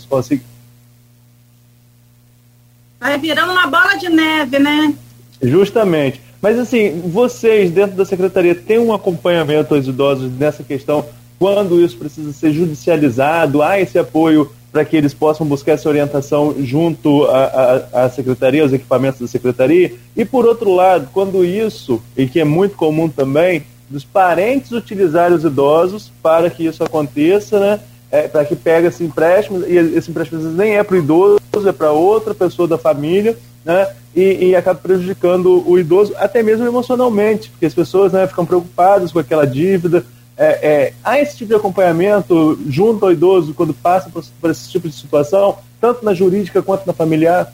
Vai 3.02 3.18
virando 3.20 3.52
uma 3.52 3.68
bola 3.68 3.96
de 3.96 4.08
neve, 4.08 4.60
né? 4.60 4.94
Justamente. 5.42 6.22
Mas 6.42 6.58
assim, 6.58 7.02
vocês 7.08 7.70
dentro 7.70 7.98
da 7.98 8.06
secretaria 8.06 8.56
têm 8.56 8.80
um 8.80 8.94
acompanhamento 8.94 9.76
aos 9.76 9.88
idosos 9.88 10.32
nessa 10.32 10.64
questão 10.64 11.06
quando 11.38 11.82
isso 11.82 11.98
precisa 11.98 12.32
ser 12.32 12.54
judicializado? 12.54 13.62
Há 13.62 13.82
esse 13.82 14.00
apoio 14.00 14.50
para 14.72 14.86
que 14.86 14.96
eles 14.96 15.14
possam 15.14 15.46
buscar 15.46 15.74
essa 15.74 15.90
orientação 15.90 16.56
junto 16.60 17.26
à, 17.26 17.90
à, 18.06 18.10
secretaria, 18.10 18.64
aos 18.64 18.72
equipamentos 18.72 19.20
da 19.20 19.28
secretaria? 19.28 19.94
E 20.16 20.24
por 20.24 20.46
outro 20.46 20.74
lado, 20.74 21.10
quando 21.12 21.44
isso, 21.44 22.02
e 22.16 22.26
que 22.26 22.40
é 22.40 22.46
muito 22.46 22.78
comum 22.78 23.10
também, 23.10 23.64
dos 23.94 24.04
parentes 24.04 24.72
utilizarem 24.72 25.38
os 25.38 25.44
idosos 25.44 26.12
para 26.22 26.50
que 26.50 26.66
isso 26.66 26.84
aconteça, 26.84 27.60
né? 27.60 27.80
É, 28.12 28.28
para 28.28 28.44
que 28.44 28.56
pegue 28.56 28.88
esse 28.88 29.04
empréstimo, 29.04 29.64
e 29.66 29.78
esse 29.78 30.10
empréstimo 30.10 30.42
nem 30.52 30.76
é 30.76 30.84
para 30.84 30.96
o 30.96 31.00
idoso, 31.00 31.40
é 31.68 31.72
para 31.72 31.92
outra 31.92 32.34
pessoa 32.34 32.68
da 32.68 32.78
família, 32.78 33.38
né? 33.64 33.88
E, 34.16 34.50
e, 34.50 34.56
acaba 34.56 34.80
prejudicando 34.80 35.68
o 35.68 35.80
idoso, 35.80 36.14
até 36.18 36.42
mesmo 36.44 36.66
emocionalmente, 36.66 37.50
porque 37.50 37.66
as 37.66 37.74
pessoas 37.74 38.12
né, 38.12 38.28
ficam 38.28 38.46
preocupadas 38.46 39.12
com 39.12 39.20
aquela 39.20 39.46
dívida. 39.46 40.06
É, 40.36 40.46
é, 40.46 40.94
há 41.04 41.20
esse 41.20 41.38
tipo 41.38 41.50
de 41.50 41.56
acompanhamento 41.56 42.60
junto 42.68 43.06
ao 43.06 43.12
idoso 43.12 43.54
quando 43.54 43.74
passa 43.74 44.10
por, 44.10 44.24
por 44.40 44.52
esse 44.52 44.70
tipo 44.70 44.88
de 44.88 44.96
situação, 44.96 45.58
tanto 45.82 46.06
na 46.06 46.14
jurídica 46.14 46.62
quanto 46.62 46.86
na 46.86 46.94
familiar? 46.94 47.52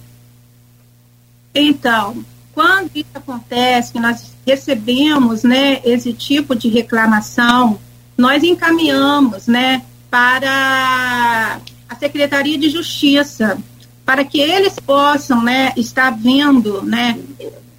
Então, 1.54 2.18
quando 2.60 2.92
isso 2.94 3.08
acontece, 3.14 3.94
que 3.94 4.02
nós 4.02 4.34
recebemos 4.46 5.44
né, 5.44 5.80
esse 5.86 6.12
tipo 6.12 6.54
de 6.54 6.68
reclamação, 6.68 7.80
nós 8.18 8.44
encaminhamos 8.44 9.48
né, 9.48 9.82
para 10.12 11.62
a 11.88 11.96
Secretaria 11.96 12.58
de 12.58 12.70
Justiça, 12.70 13.58
para 14.06 14.26
que 14.26 14.42
eles 14.42 14.78
possam 14.78 15.42
né, 15.42 15.72
estar 15.78 16.10
vendo 16.10 16.82
né, 16.82 17.18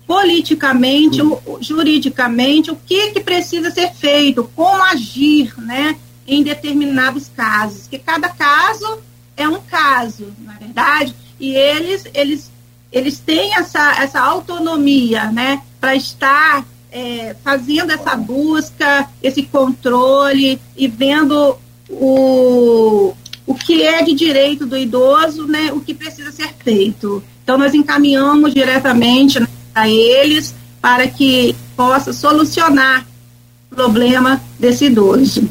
politicamente, 0.06 1.18
juridicamente, 1.60 2.70
o 2.70 2.76
que, 2.76 3.10
que 3.10 3.20
precisa 3.20 3.70
ser 3.70 3.92
feito, 3.92 4.50
como 4.56 4.82
agir, 4.84 5.52
né, 5.58 5.94
em 6.26 6.42
determinados 6.42 7.30
casos, 7.36 7.86
que 7.86 7.98
cada 7.98 8.30
caso 8.30 8.98
é 9.36 9.46
um 9.46 9.60
caso, 9.60 10.32
na 10.38 10.54
é 10.54 10.58
verdade, 10.58 11.14
e 11.38 11.50
eles, 11.50 12.06
eles, 12.14 12.49
eles 12.92 13.18
têm 13.18 13.54
essa, 13.54 14.02
essa 14.02 14.20
autonomia, 14.20 15.30
né, 15.30 15.62
para 15.80 15.94
estar 15.94 16.64
é, 16.90 17.34
fazendo 17.42 17.92
essa 17.92 18.16
busca, 18.16 19.08
esse 19.22 19.42
controle 19.44 20.60
e 20.76 20.88
vendo 20.88 21.56
o, 21.88 23.14
o 23.46 23.54
que 23.54 23.82
é 23.82 24.02
de 24.02 24.12
direito 24.12 24.66
do 24.66 24.76
idoso, 24.76 25.46
né, 25.46 25.70
o 25.72 25.80
que 25.80 25.94
precisa 25.94 26.32
ser 26.32 26.50
feito. 26.62 27.22
Então, 27.42 27.56
nós 27.56 27.74
encaminhamos 27.74 28.52
diretamente 28.52 29.40
né, 29.40 29.46
a 29.74 29.88
eles 29.88 30.54
para 30.80 31.06
que 31.06 31.54
possa 31.76 32.12
solucionar 32.12 33.06
o 33.70 33.74
problema 33.74 34.40
desse 34.58 34.86
idoso. 34.86 35.48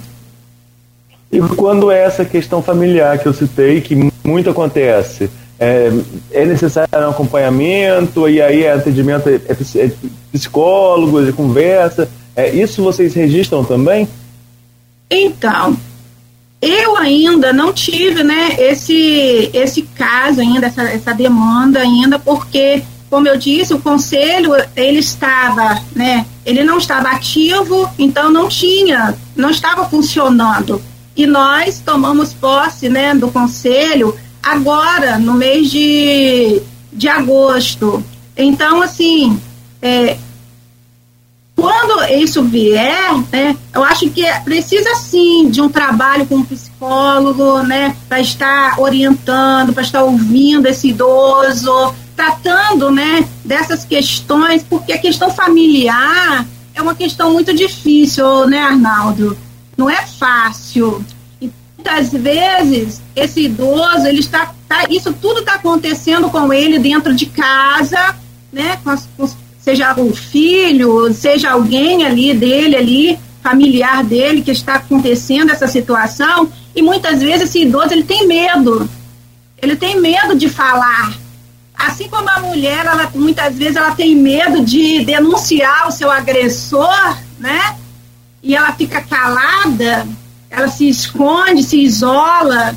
E 1.32 1.40
quando 1.56 1.92
é 1.92 2.04
essa 2.04 2.26
questão 2.26 2.62
familiar 2.62 3.20
que 3.20 3.28
eu 3.28 3.34
citei, 3.34 3.82
que 3.82 4.12
muito 4.24 4.50
acontece, 4.50 5.30
é, 5.60 5.92
é 6.32 6.46
necessário 6.46 6.90
um 6.94 7.10
acompanhamento, 7.10 8.30
e 8.30 8.42
aí 8.42 8.64
é 8.64 8.72
atendimento 8.72 9.28
é, 9.28 9.36
é, 9.36 9.86
é 9.86 9.92
psicólogos, 10.32 11.28
é 11.28 11.32
conversa, 11.32 12.10
é, 12.36 12.50
isso 12.50 12.82
vocês 12.82 13.14
registram 13.14 13.64
também? 13.64 14.08
Então, 15.12 15.76
eu 16.62 16.96
ainda 16.96 17.52
não 17.52 17.74
tive 17.74 18.24
né, 18.24 18.56
esse, 18.58 19.50
esse 19.54 19.82
caso 19.82 20.40
ainda, 20.40 20.68
essa, 20.68 20.84
essa 20.84 21.14
demanda 21.14 21.80
ainda, 21.80 22.18
porque, 22.18 22.82
como 23.10 23.28
eu 23.28 23.38
disse, 23.38 23.74
o 23.74 23.80
conselho, 23.80 24.54
ele 24.76 25.00
estava, 25.00 25.82
né, 25.94 26.26
ele 26.46 26.64
não 26.64 26.78
estava 26.78 27.10
ativo, 27.10 27.90
então 28.00 28.32
não 28.32 28.48
tinha, 28.48 29.16
não 29.36 29.50
estava 29.50 29.90
funcionando 29.90 30.82
e 31.20 31.28
nós 31.28 31.82
tomamos 31.82 32.34
posse 32.34 32.88
né, 32.88 33.14
do 33.14 33.30
conselho 33.30 34.16
agora, 34.42 35.18
no 35.18 35.34
mês 35.34 35.70
de, 35.70 36.62
de 36.92 37.08
agosto. 37.08 38.04
Então, 38.36 38.82
assim, 38.82 39.40
é, 39.82 40.18
quando 41.56 42.04
isso 42.14 42.44
vier, 42.44 43.14
né, 43.32 43.56
eu 43.74 43.84
acho 43.84 44.10
que 44.10 44.24
precisa 44.44 44.96
sim 44.96 45.50
de 45.50 45.62
um 45.62 45.70
trabalho 45.70 46.26
com 46.26 46.36
um 46.36 46.46
psicólogo, 46.46 47.62
né, 47.64 47.96
para 48.08 48.20
estar 48.20 48.80
orientando, 48.80 49.74
para 49.74 49.84
estar 49.84 50.04
ouvindo 50.04 50.68
esse 50.68 50.90
idoso, 50.90 51.94
tratando, 52.16 52.92
né, 52.92 53.28
dessas 53.44 53.84
questões, 53.84 54.64
porque 54.64 54.94
a 54.94 54.98
questão 54.98 55.30
familiar 55.30 56.46
é 56.74 56.82
uma 56.82 56.96
questão 56.96 57.34
muito 57.34 57.54
difícil, 57.54 58.48
né, 58.48 58.60
Arnaldo? 58.62 59.38
não 59.80 59.90
é 59.90 60.06
fácil. 60.06 61.04
Muitas 61.80 62.12
vezes 62.12 63.02
esse 63.16 63.46
idoso, 63.46 64.06
ele 64.06 64.20
está, 64.20 64.54
tá, 64.68 64.84
isso 64.90 65.14
tudo 65.14 65.40
está 65.40 65.54
acontecendo 65.54 66.30
com 66.30 66.52
ele 66.52 66.78
dentro 66.78 67.16
de 67.16 67.26
casa, 67.26 68.16
né? 68.52 68.78
Com 68.84 68.90
as, 68.90 69.08
com, 69.16 69.30
seja 69.58 69.94
o 69.98 70.14
filho, 70.14 71.14
seja 71.14 71.52
alguém 71.52 72.06
ali 72.06 72.34
dele 72.34 72.76
ali, 72.76 73.20
familiar 73.42 74.04
dele 74.04 74.42
que 74.42 74.52
está 74.52 74.76
acontecendo 74.76 75.52
essa 75.52 75.68
situação, 75.68 76.52
e 76.76 76.82
muitas 76.82 77.22
vezes 77.22 77.44
esse 77.44 77.62
idoso 77.62 77.94
ele 77.94 78.04
tem 78.04 78.28
medo. 78.28 78.90
Ele 79.62 79.78
tem 79.78 80.02
medo 80.02 80.36
de 80.36 80.50
falar. 80.50 81.14
Assim 81.74 82.10
como 82.10 82.30
a 82.30 82.42
mulher, 82.42 82.86
ela, 82.86 83.10
muitas 83.16 83.56
vezes 83.56 83.78
ela 83.78 83.96
tem 83.96 84.18
medo 84.18 84.66
de 84.66 85.06
denunciar 85.06 85.88
o 85.88 85.92
seu 85.94 86.12
agressor, 86.12 87.18
né? 87.40 87.78
e 88.42 88.56
ela 88.56 88.72
fica 88.74 89.02
calada, 89.02 90.08
ela 90.50 90.68
se 90.68 90.88
esconde, 90.88 91.64
se 91.64 91.82
isola. 91.82 92.76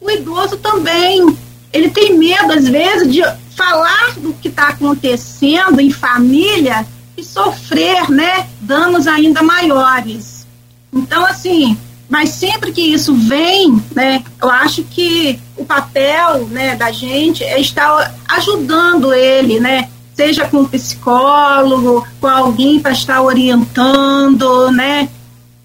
O 0.00 0.10
idoso 0.10 0.56
também, 0.56 1.36
ele 1.72 1.90
tem 1.90 2.16
medo 2.16 2.52
às 2.52 2.68
vezes 2.68 3.12
de 3.12 3.22
falar 3.54 4.14
do 4.16 4.32
que 4.34 4.48
está 4.48 4.68
acontecendo 4.68 5.80
em 5.80 5.90
família 5.90 6.86
e 7.16 7.24
sofrer, 7.24 8.10
né, 8.10 8.46
danos 8.60 9.06
ainda 9.06 9.42
maiores. 9.42 10.46
Então, 10.92 11.24
assim, 11.24 11.76
mas 12.08 12.30
sempre 12.30 12.72
que 12.72 12.82
isso 12.82 13.14
vem, 13.14 13.82
né, 13.94 14.22
eu 14.40 14.50
acho 14.50 14.84
que 14.84 15.40
o 15.56 15.64
papel, 15.64 16.46
né, 16.48 16.76
da 16.76 16.92
gente 16.92 17.42
é 17.42 17.58
estar 17.60 18.14
ajudando 18.28 19.14
ele, 19.14 19.58
né, 19.58 19.88
seja 20.16 20.46
com 20.48 20.60
um 20.60 20.66
psicólogo, 20.66 22.06
com 22.20 22.26
alguém 22.26 22.80
para 22.80 22.92
estar 22.92 23.20
orientando, 23.20 24.70
né? 24.70 25.10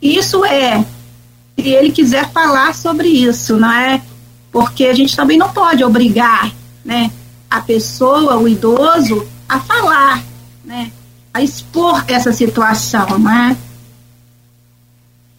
Isso 0.02 0.44
é, 0.44 0.84
se 1.58 1.70
ele 1.70 1.92
quiser 1.92 2.30
falar 2.32 2.74
sobre 2.74 3.08
isso, 3.08 3.58
não 3.58 3.72
é? 3.72 4.02
Porque 4.52 4.86
a 4.86 4.94
gente 4.94 5.16
também 5.16 5.38
não 5.38 5.50
pode 5.50 5.84
obrigar, 5.84 6.52
né, 6.84 7.12
a 7.50 7.62
pessoa, 7.62 8.38
o 8.38 8.48
idoso, 8.48 9.26
a 9.48 9.60
falar, 9.60 10.24
né? 10.64 10.92
A 11.34 11.42
expor 11.42 12.04
essa 12.08 12.32
situação, 12.34 13.20
né? 13.20 13.56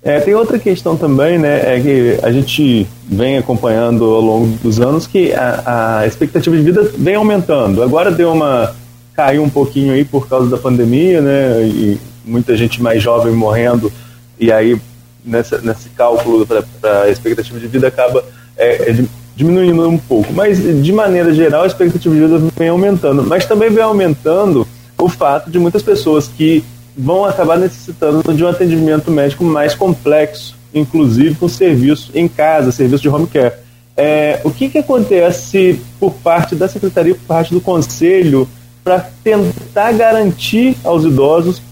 É, 0.02 0.18
tem 0.20 0.34
outra 0.34 0.58
questão 0.58 0.96
também, 0.96 1.38
né, 1.38 1.76
é 1.76 1.80
que 1.80 2.18
a 2.24 2.32
gente 2.32 2.86
vem 3.04 3.38
acompanhando 3.38 4.04
ao 4.04 4.20
longo 4.20 4.46
dos 4.58 4.80
anos 4.80 5.06
que 5.06 5.32
a, 5.32 6.00
a 6.00 6.06
expectativa 6.06 6.56
de 6.56 6.62
vida 6.62 6.90
vem 6.96 7.14
aumentando. 7.14 7.82
Agora 7.82 8.10
deu 8.10 8.32
uma 8.32 8.74
caiu 9.14 9.42
um 9.42 9.50
pouquinho 9.50 9.92
aí 9.92 10.04
por 10.04 10.28
causa 10.28 10.48
da 10.48 10.56
pandemia, 10.56 11.20
né? 11.20 11.62
E 11.62 11.98
muita 12.24 12.56
gente 12.56 12.82
mais 12.82 13.02
jovem 13.02 13.32
morrendo, 13.32 13.92
e 14.38 14.50
aí 14.50 14.80
nessa, 15.24 15.58
nesse 15.58 15.88
cálculo 15.90 16.46
para 16.46 17.02
a 17.02 17.10
expectativa 17.10 17.58
de 17.58 17.66
vida 17.66 17.88
acaba 17.88 18.24
é, 18.56 18.90
é, 18.90 19.04
diminuindo 19.34 19.88
um 19.88 19.98
pouco. 19.98 20.32
Mas, 20.32 20.58
de 20.58 20.92
maneira 20.92 21.32
geral, 21.34 21.62
a 21.62 21.66
expectativa 21.66 22.14
de 22.14 22.20
vida 22.20 22.42
vem 22.56 22.68
aumentando. 22.68 23.22
Mas 23.22 23.46
também 23.46 23.70
vem 23.70 23.82
aumentando 23.82 24.66
o 24.98 25.08
fato 25.08 25.50
de 25.50 25.58
muitas 25.58 25.82
pessoas 25.82 26.28
que 26.28 26.64
vão 26.96 27.24
acabar 27.24 27.58
necessitando 27.58 28.22
de 28.34 28.44
um 28.44 28.48
atendimento 28.48 29.10
médico 29.10 29.44
mais 29.44 29.74
complexo, 29.74 30.56
inclusive 30.74 31.34
com 31.34 31.48
serviço 31.48 32.10
em 32.14 32.28
casa, 32.28 32.70
serviço 32.70 33.02
de 33.02 33.08
home 33.08 33.26
care. 33.26 33.54
É, 33.96 34.40
o 34.44 34.50
que, 34.50 34.68
que 34.68 34.78
acontece 34.78 35.80
por 35.98 36.12
parte 36.14 36.54
da 36.54 36.68
secretaria, 36.68 37.14
por 37.14 37.24
parte 37.24 37.52
do 37.52 37.60
conselho, 37.60 38.48
para 38.84 39.06
tentar 39.22 39.92
garantir 39.92 40.76
aos 40.82 41.04
idosos 41.04 41.62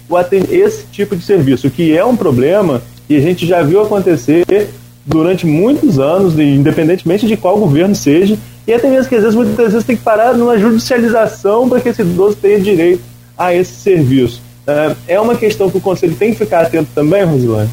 esse 0.51 0.85
tipo 0.87 1.15
de 1.15 1.25
serviço, 1.25 1.71
que 1.71 1.97
é 1.97 2.05
um 2.05 2.17
problema 2.17 2.83
que 3.11 3.17
a 3.17 3.21
gente 3.21 3.45
já 3.45 3.61
viu 3.61 3.83
acontecer 3.83 4.71
durante 5.05 5.45
muitos 5.45 5.99
anos, 5.99 6.39
independentemente 6.39 7.27
de 7.27 7.37
qual 7.37 7.59
governo 7.59 7.93
seja, 7.93 8.39
e 8.65 8.73
até 8.73 8.89
mesmo 8.89 9.09
que 9.09 9.17
às 9.17 9.23
vezes, 9.23 9.35
muitas 9.35 9.73
vezes 9.73 9.85
tem 9.85 9.97
que 9.97 10.03
parar 10.05 10.33
numa 10.33 10.57
judicialização 10.57 11.69
para 11.69 11.81
que 11.81 11.89
esse 11.89 12.03
idoso 12.03 12.37
tenha 12.37 12.61
direito 12.61 13.03
a 13.37 13.53
esse 13.53 13.73
serviço. 13.73 14.41
É, 14.65 15.15
é 15.15 15.21
uma 15.21 15.35
questão 15.35 15.69
que 15.69 15.79
o 15.79 15.81
Conselho 15.81 16.15
tem 16.15 16.31
que 16.31 16.39
ficar 16.39 16.61
atento 16.61 16.89
também, 16.95 17.25
Rosilane? 17.25 17.69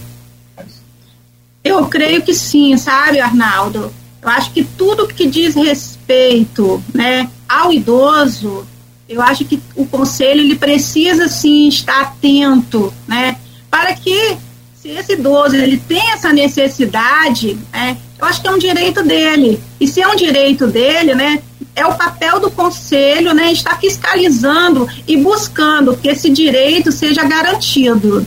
Eu 1.63 1.85
creio 1.85 2.23
que 2.23 2.33
sim, 2.33 2.75
sabe, 2.75 3.19
Arnaldo? 3.19 3.91
Eu 4.19 4.29
acho 4.29 4.51
que 4.51 4.63
tudo 4.63 5.07
que 5.07 5.27
diz 5.27 5.53
respeito 5.53 6.81
né, 6.91 7.29
ao 7.47 7.71
idoso 7.71 8.65
eu 9.07 9.21
acho 9.21 9.45
que 9.45 9.61
o 9.75 9.85
conselho 9.85 10.41
ele 10.41 10.55
precisa 10.55 11.29
sim 11.29 11.69
estar 11.69 12.01
atento, 12.01 12.93
né, 13.07 13.37
para 13.69 13.93
que 13.93 14.35
se 14.87 14.91
esse 14.91 15.13
idoso 15.13 15.53
ele 15.53 15.77
tem 15.77 16.11
essa 16.13 16.31
necessidade, 16.31 17.57
né, 17.73 17.97
eu 18.17 18.25
acho 18.25 18.41
que 18.41 18.47
é 18.47 18.51
um 18.51 18.57
direito 18.57 19.03
dele. 19.03 19.59
E 19.81 19.85
se 19.85 20.01
é 20.01 20.07
um 20.07 20.15
direito 20.15 20.65
dele, 20.65 21.13
né, 21.13 21.41
é 21.75 21.85
o 21.85 21.93
papel 21.93 22.39
do 22.39 22.49
conselho, 22.49 23.33
né, 23.33 23.51
estar 23.51 23.77
fiscalizando 23.79 24.87
e 25.05 25.17
buscando 25.17 25.97
que 25.97 26.07
esse 26.07 26.29
direito 26.29 26.89
seja 26.93 27.25
garantido. 27.25 28.25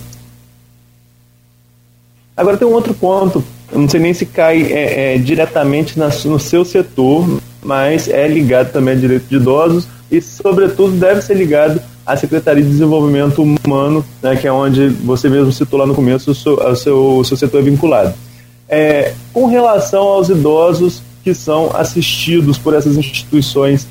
Agora 2.37 2.59
tem 2.59 2.69
um 2.69 2.73
outro 2.73 2.93
ponto, 2.93 3.43
não 3.73 3.89
sei 3.89 4.01
nem 4.01 4.13
se 4.13 4.27
cai 4.27 4.63
é, 4.71 5.15
é, 5.15 5.19
diretamente 5.19 5.99
na, 5.99 6.09
no 6.09 6.39
seu 6.39 6.63
setor, 6.63 7.41
mas 7.63 8.07
é 8.07 8.29
ligado 8.29 8.71
também 8.71 8.95
a 8.95 8.99
direito 8.99 9.27
de 9.29 9.37
idosos 9.37 9.89
e, 10.11 10.21
sobretudo, 10.21 10.93
deve 10.93 11.23
ser 11.23 11.35
ligado 11.35 11.81
à 12.05 12.17
Secretaria 12.17 12.63
de 12.63 12.69
Desenvolvimento 12.69 13.43
Humano, 13.43 14.05
né, 14.23 14.37
que 14.37 14.47
é 14.47 14.53
onde 14.53 14.89
você 14.89 15.29
mesmo 15.29 15.53
citou 15.53 15.79
lá 15.79 15.87
no 15.87 15.95
começo, 15.95 16.31
o 16.31 16.35
seu, 16.35 16.55
o 16.55 16.77
seu, 16.77 17.19
o 17.19 17.25
seu 17.25 17.37
setor 17.37 17.61
é 17.61 17.63
vinculado. 17.63 18.15
É, 18.69 19.15
com 19.33 19.47
relação 19.47 20.03
aos 20.03 20.29
idosos 20.29 21.03
que 21.23 21.35
são 21.35 21.71
assistidos 21.75 22.57
por 22.57 22.75
essas 22.75 22.97
instituições 22.97 23.87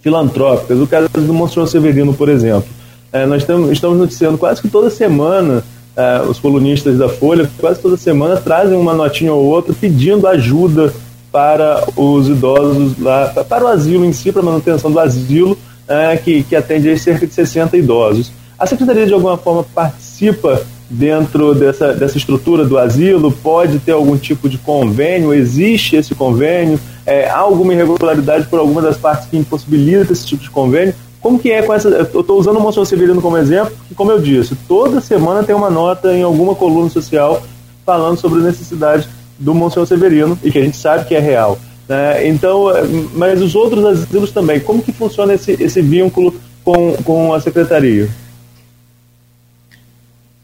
filantrópicas, 0.00 0.78
o 0.80 0.86
caso 0.86 1.08
do 1.08 1.34
Monsenhor 1.34 1.68
Severino, 1.68 2.14
por 2.14 2.28
exemplo, 2.28 2.68
é, 3.12 3.26
nós 3.26 3.42
estamos 3.42 3.98
noticiando 3.98 4.36
quase 4.36 4.60
que 4.60 4.68
toda 4.68 4.90
semana 4.90 5.62
é, 5.96 6.22
os 6.28 6.38
colunistas 6.38 6.98
da 6.98 7.08
Folha, 7.08 7.50
quase 7.58 7.80
toda 7.80 7.96
semana, 7.96 8.36
trazem 8.36 8.76
uma 8.76 8.92
notinha 8.92 9.32
ou 9.32 9.44
outra 9.44 9.72
pedindo 9.72 10.26
ajuda 10.26 10.92
para 11.32 11.86
os 11.96 12.28
idosos 12.28 12.98
lá, 12.98 13.28
para 13.48 13.64
o 13.64 13.68
asilo 13.68 14.04
em 14.04 14.12
si, 14.12 14.30
para 14.30 14.42
a 14.42 14.44
manutenção 14.44 14.90
do 14.90 15.00
asilo, 15.00 15.58
é, 15.88 16.16
que, 16.16 16.42
que 16.42 16.56
atende 16.56 16.98
cerca 16.98 17.26
de 17.26 17.34
60 17.34 17.76
idosos. 17.76 18.32
A 18.58 18.66
Secretaria, 18.66 19.06
de 19.06 19.12
alguma 19.12 19.36
forma, 19.36 19.64
participa 19.74 20.62
dentro 20.88 21.54
dessa, 21.54 21.92
dessa 21.92 22.16
estrutura 22.16 22.64
do 22.64 22.78
asilo? 22.78 23.30
Pode 23.30 23.78
ter 23.78 23.92
algum 23.92 24.16
tipo 24.16 24.48
de 24.48 24.58
convênio? 24.58 25.34
Existe 25.34 25.96
esse 25.96 26.14
convênio? 26.14 26.80
É, 27.04 27.28
há 27.28 27.38
alguma 27.38 27.74
irregularidade 27.74 28.46
por 28.46 28.58
alguma 28.58 28.80
das 28.80 28.96
partes 28.96 29.28
que 29.28 29.36
impossibilita 29.36 30.12
esse 30.12 30.26
tipo 30.26 30.42
de 30.42 30.50
convênio? 30.50 30.94
Como 31.20 31.38
que 31.38 31.50
é 31.50 31.60
com 31.62 31.74
essa. 31.74 31.88
Eu 31.88 32.20
estou 32.20 32.38
usando 32.38 32.56
o 32.56 32.60
Monsenhor 32.60 32.86
Severino 32.86 33.20
como 33.20 33.36
exemplo, 33.36 33.74
porque, 33.76 33.94
como 33.94 34.12
eu 34.12 34.20
disse, 34.20 34.54
toda 34.68 35.00
semana 35.00 35.42
tem 35.42 35.54
uma 35.54 35.70
nota 35.70 36.14
em 36.14 36.22
alguma 36.22 36.54
coluna 36.54 36.88
social 36.88 37.42
falando 37.84 38.18
sobre 38.18 38.40
a 38.40 38.44
necessidade 38.44 39.08
do 39.38 39.54
Monsenhor 39.54 39.86
Severino, 39.86 40.38
e 40.42 40.50
que 40.50 40.58
a 40.58 40.62
gente 40.62 40.76
sabe 40.76 41.04
que 41.04 41.14
é 41.14 41.20
real. 41.20 41.58
Né? 41.88 42.28
Então, 42.28 42.70
é, 42.70 42.82
mas 43.14 43.40
os 43.40 43.54
outros 43.54 43.84
asilos 43.84 44.32
também, 44.32 44.60
como 44.60 44.82
que 44.82 44.92
funciona 44.92 45.34
esse, 45.34 45.52
esse 45.52 45.80
vínculo 45.80 46.34
com, 46.64 46.96
com 47.04 47.32
a 47.32 47.40
secretaria? 47.40 48.08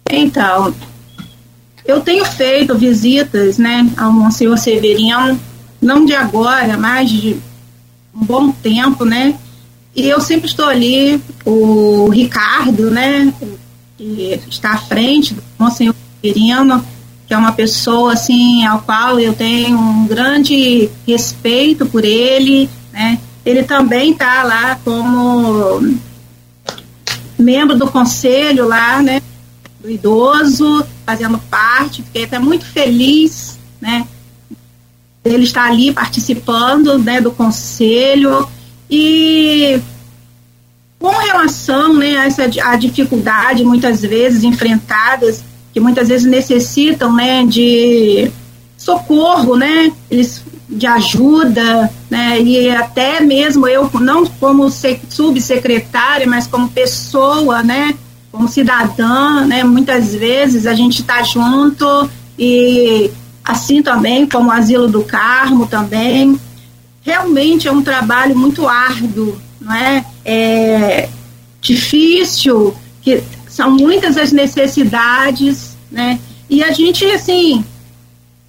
Então, 0.09 0.75
eu 1.85 2.01
tenho 2.01 2.25
feito 2.25 2.77
visitas 2.77 3.59
né, 3.59 3.89
ao 3.97 4.13
Monsenhor 4.13 4.57
Severino, 4.57 5.39
não 5.81 6.05
de 6.05 6.15
agora, 6.15 6.77
mas 6.77 7.11
de 7.11 7.37
um 8.15 8.25
bom 8.25 8.53
tempo, 8.53 9.05
né? 9.05 9.35
E 9.95 10.09
eu 10.09 10.21
sempre 10.21 10.47
estou 10.47 10.67
ali, 10.67 11.21
o 11.45 12.09
Ricardo, 12.09 12.91
né, 12.91 13.33
que 13.99 14.41
está 14.49 14.73
à 14.73 14.79
frente 14.79 15.35
do 15.35 15.43
Monsenhor 15.59 15.95
Severino, 16.23 16.85
que 17.33 17.35
é 17.35 17.39
uma 17.39 17.53
pessoa 17.53 18.13
assim 18.13 18.67
ao 18.67 18.83
qual 18.83 19.19
eu 19.19 19.33
tenho 19.33 19.79
um 19.79 20.07
grande 20.07 20.91
respeito 21.07 21.87
por 21.87 22.05
ele, 22.05 22.69
né? 22.93 23.19
Ele 23.43 23.63
também 23.63 24.11
está 24.11 24.43
lá 24.43 24.79
como 24.85 25.97
membro 27.39 27.79
do 27.79 27.91
conselho 27.91 28.69
lá, 28.69 29.01
né? 29.01 29.23
Do 29.81 29.91
idoso, 29.91 30.87
fazendo 31.07 31.39
parte, 31.39 32.03
fiquei 32.03 32.25
até 32.25 32.39
muito 32.39 32.67
feliz, 32.67 33.59
né? 33.81 34.07
Ele 35.25 35.45
está 35.45 35.65
ali 35.65 35.91
participando, 35.91 36.99
né? 36.99 37.19
Do 37.19 37.33
conselho 37.33 38.47
e 38.91 39.81
com 40.99 41.17
relação, 41.17 41.95
né? 41.95 42.19
A 42.19 42.27
essa 42.27 42.43
a 42.63 42.77
dificuldade 42.77 43.65
muitas 43.65 44.03
vezes 44.03 44.45
enfrentadas 44.45 45.43
que 45.73 45.81
muitas 45.81 46.09
vezes 46.09 46.27
necessitam, 46.27 47.13
né, 47.15 47.45
de 47.47 48.31
socorro, 48.77 49.57
né, 49.57 49.93
eles 50.11 50.43
de 50.69 50.87
ajuda, 50.87 51.91
né, 52.11 52.41
e 52.41 52.71
até 52.71 53.21
mesmo 53.21 53.67
eu, 53.69 53.91
não 54.01 54.25
como 54.27 54.71
subsecretária, 54.71 56.27
mas 56.27 56.47
como 56.47 56.69
pessoa, 56.69 57.63
né, 57.63 57.95
como 58.31 58.49
cidadã, 58.49 59.45
né, 59.47 59.63
muitas 59.63 60.15
vezes 60.15 60.67
a 60.67 60.75
gente 60.75 61.03
está 61.03 61.23
junto 61.23 62.09
e 62.39 63.11
assim 63.45 63.83
também 63.83 64.27
como 64.27 64.49
o 64.49 64.53
Asilo 64.53 64.89
do 64.89 65.03
Carmo 65.03 65.67
também, 65.67 66.39
realmente 67.03 67.69
é 67.69 67.73
um 67.73 67.83
trabalho 67.83 68.37
muito 68.37 68.67
árduo, 68.67 69.37
não 69.61 69.75
é? 69.75 70.05
É 70.25 71.09
difícil, 71.61 72.75
que 73.03 73.23
são 73.53 73.71
muitas 73.71 74.17
as 74.17 74.33
necessidades, 74.33 75.77
né? 75.91 76.19
E 76.49 76.65
a 76.65 76.71
gente, 76.73 77.05
assim, 77.05 77.63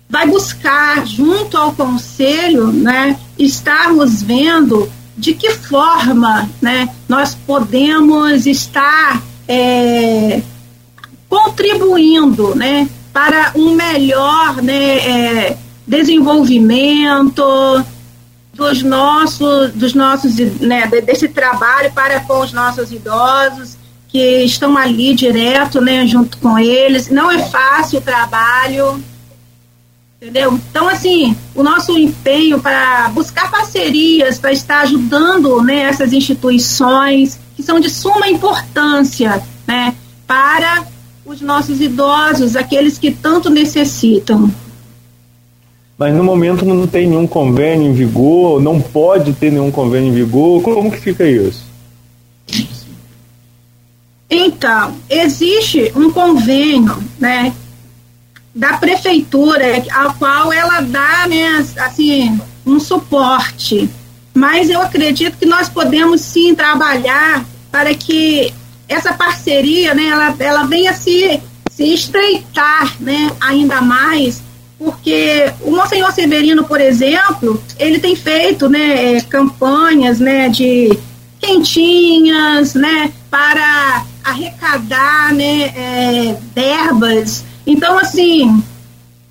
vai 0.10 0.26
buscar, 0.26 1.06
junto 1.06 1.58
ao 1.58 1.74
conselho, 1.74 2.68
né, 2.72 3.20
estarmos 3.38 4.24
vendo 4.24 4.90
de 5.18 5.34
que 5.34 5.52
forma 5.52 6.50
né, 6.62 6.88
nós 7.08 7.36
podemos 7.36 8.46
estar 8.46 9.22
é, 9.48 10.42
contribuindo 11.28 12.56
né, 12.56 12.88
para 13.12 13.52
um 13.56 13.76
melhor 13.76 14.62
né, 14.62 15.00
é, 15.00 15.58
desenvolvimento 15.86 17.44
dos 18.54 18.84
nossos, 18.84 19.72
dos 19.74 19.94
nossos 19.94 20.38
né, 20.62 20.88
desse 20.88 21.28
trabalho 21.28 21.92
para 21.92 22.22
com 22.22 22.40
os 22.40 22.54
nossos 22.54 22.92
idosos 22.92 23.83
que 24.14 24.44
estão 24.44 24.78
ali 24.78 25.16
direto, 25.16 25.82
né, 25.82 26.06
junto 26.06 26.38
com 26.38 26.60
eles. 26.60 27.10
Não 27.10 27.32
é 27.32 27.40
fácil 27.40 27.98
o 27.98 28.02
trabalho, 28.02 29.04
entendeu? 30.22 30.54
Então, 30.70 30.88
assim, 30.88 31.36
o 31.56 31.64
nosso 31.64 31.98
empenho 31.98 32.60
para 32.60 33.10
buscar 33.10 33.50
parcerias, 33.50 34.38
para 34.38 34.52
estar 34.52 34.82
ajudando, 34.82 35.64
né, 35.64 35.82
essas 35.82 36.14
instituições 36.14 37.40
que 37.56 37.64
são 37.64 37.80
de 37.80 37.90
suma 37.90 38.30
importância, 38.30 39.42
né, 39.68 39.96
para 40.28 40.86
os 41.26 41.42
nossos 41.42 41.82
idosos, 41.82 42.56
aqueles 42.56 43.00
que 43.00 43.10
tanto 43.10 43.50
necessitam. 43.50 44.54
Mas 45.98 46.14
no 46.14 46.24
momento 46.24 46.64
não 46.66 46.86
tem 46.86 47.08
nenhum 47.08 47.26
convênio 47.26 47.90
em 47.90 47.94
vigor, 47.94 48.62
não 48.62 48.80
pode 48.80 49.34
ter 49.34 49.52
nenhum 49.52 49.72
convênio 49.72 50.10
em 50.10 50.14
vigor. 50.14 50.62
Como 50.62 50.92
que 50.92 51.00
fica 51.00 51.26
isso? 51.26 51.73
Então, 54.36 54.96
existe 55.08 55.94
um 55.96 56.10
convênio, 56.12 56.98
né, 57.20 57.54
da 58.54 58.78
prefeitura, 58.78 59.64
ao 59.94 60.16
qual 60.16 60.52
ela 60.52 60.82
dá, 60.82 61.28
né, 61.28 61.64
assim, 61.78 62.42
um 62.66 62.80
suporte. 62.80 63.88
Mas 64.34 64.72
eu 64.72 64.82
acredito 64.82 65.38
que 65.38 65.46
nós 65.46 65.70
podemos 65.70 66.22
sim 66.22 66.56
trabalhar 66.56 67.46
para 67.72 67.94
que 67.94 68.52
essa 68.90 69.14
parceria, 69.14 69.94
né, 69.94 70.08
ela, 70.08 70.36
ela 70.40 70.64
venha 70.64 70.94
se, 70.94 71.40
se 71.70 71.94
estreitar, 71.94 72.96
né, 73.00 73.32
ainda 73.40 73.82
mais, 73.82 74.42
porque 74.80 75.54
o 75.62 75.70
Monsenhor 75.70 76.12
Severino, 76.12 76.64
por 76.64 76.82
exemplo, 76.82 77.64
ele 77.78 78.00
tem 78.00 78.16
feito, 78.16 78.68
né, 78.68 79.22
campanhas, 79.22 80.20
né, 80.20 80.50
de 80.50 80.98
quentinhas, 81.40 82.74
né, 82.74 83.12
para 83.30 84.06
arrecadar 84.24 85.34
né, 85.34 85.64
é, 85.76 86.38
verbas. 86.56 87.44
Então, 87.66 87.98
assim, 87.98 88.64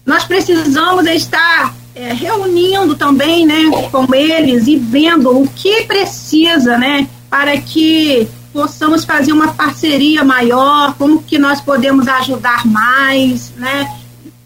nós 0.05 0.25
precisamos 0.25 1.07
estar 1.07 1.75
é, 1.95 2.13
reunindo 2.13 2.95
também 2.95 3.47
né, 3.47 3.65
com 3.91 4.15
eles 4.15 4.67
e 4.67 4.77
vendo 4.77 5.31
o 5.31 5.49
que 5.49 5.85
precisa 5.85 6.77
né, 6.79 7.09
para 7.31 7.57
que 7.59 8.29
possamos 8.53 9.05
fazer 9.05 9.33
uma 9.33 9.55
parceria 9.55 10.23
maior, 10.23 10.95
como 10.95 11.23
que 11.23 11.39
nós 11.39 11.61
podemos 11.61 12.07
ajudar 12.07 12.67
mais, 12.67 13.51
né, 13.57 13.89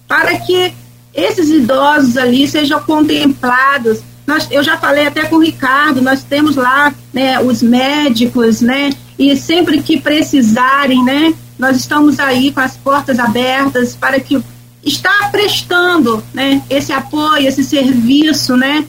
para 0.06 0.38
que 0.38 0.72
esses 1.12 1.50
idosos 1.50 2.16
ali 2.16 2.46
sejam 2.46 2.80
contemplados. 2.80 4.00
Nós, 4.26 4.48
eu 4.50 4.62
já 4.62 4.76
falei 4.76 5.06
até 5.06 5.24
com 5.24 5.36
o 5.36 5.42
Ricardo, 5.42 6.02
nós 6.02 6.22
temos 6.22 6.56
lá 6.56 6.92
né, 7.12 7.40
os 7.40 7.62
médicos, 7.62 8.60
né, 8.60 8.90
e 9.18 9.36
sempre 9.36 9.82
que 9.82 10.00
precisarem, 10.00 11.02
né, 11.04 11.34
nós 11.58 11.76
estamos 11.76 12.18
aí 12.18 12.52
com 12.52 12.60
as 12.60 12.76
portas 12.76 13.18
abertas 13.18 13.96
para 13.96 14.20
que 14.20 14.42
está 14.84 15.28
prestando, 15.32 16.22
né, 16.32 16.62
esse 16.68 16.92
apoio, 16.92 17.48
esse 17.48 17.64
serviço, 17.64 18.56
né, 18.56 18.84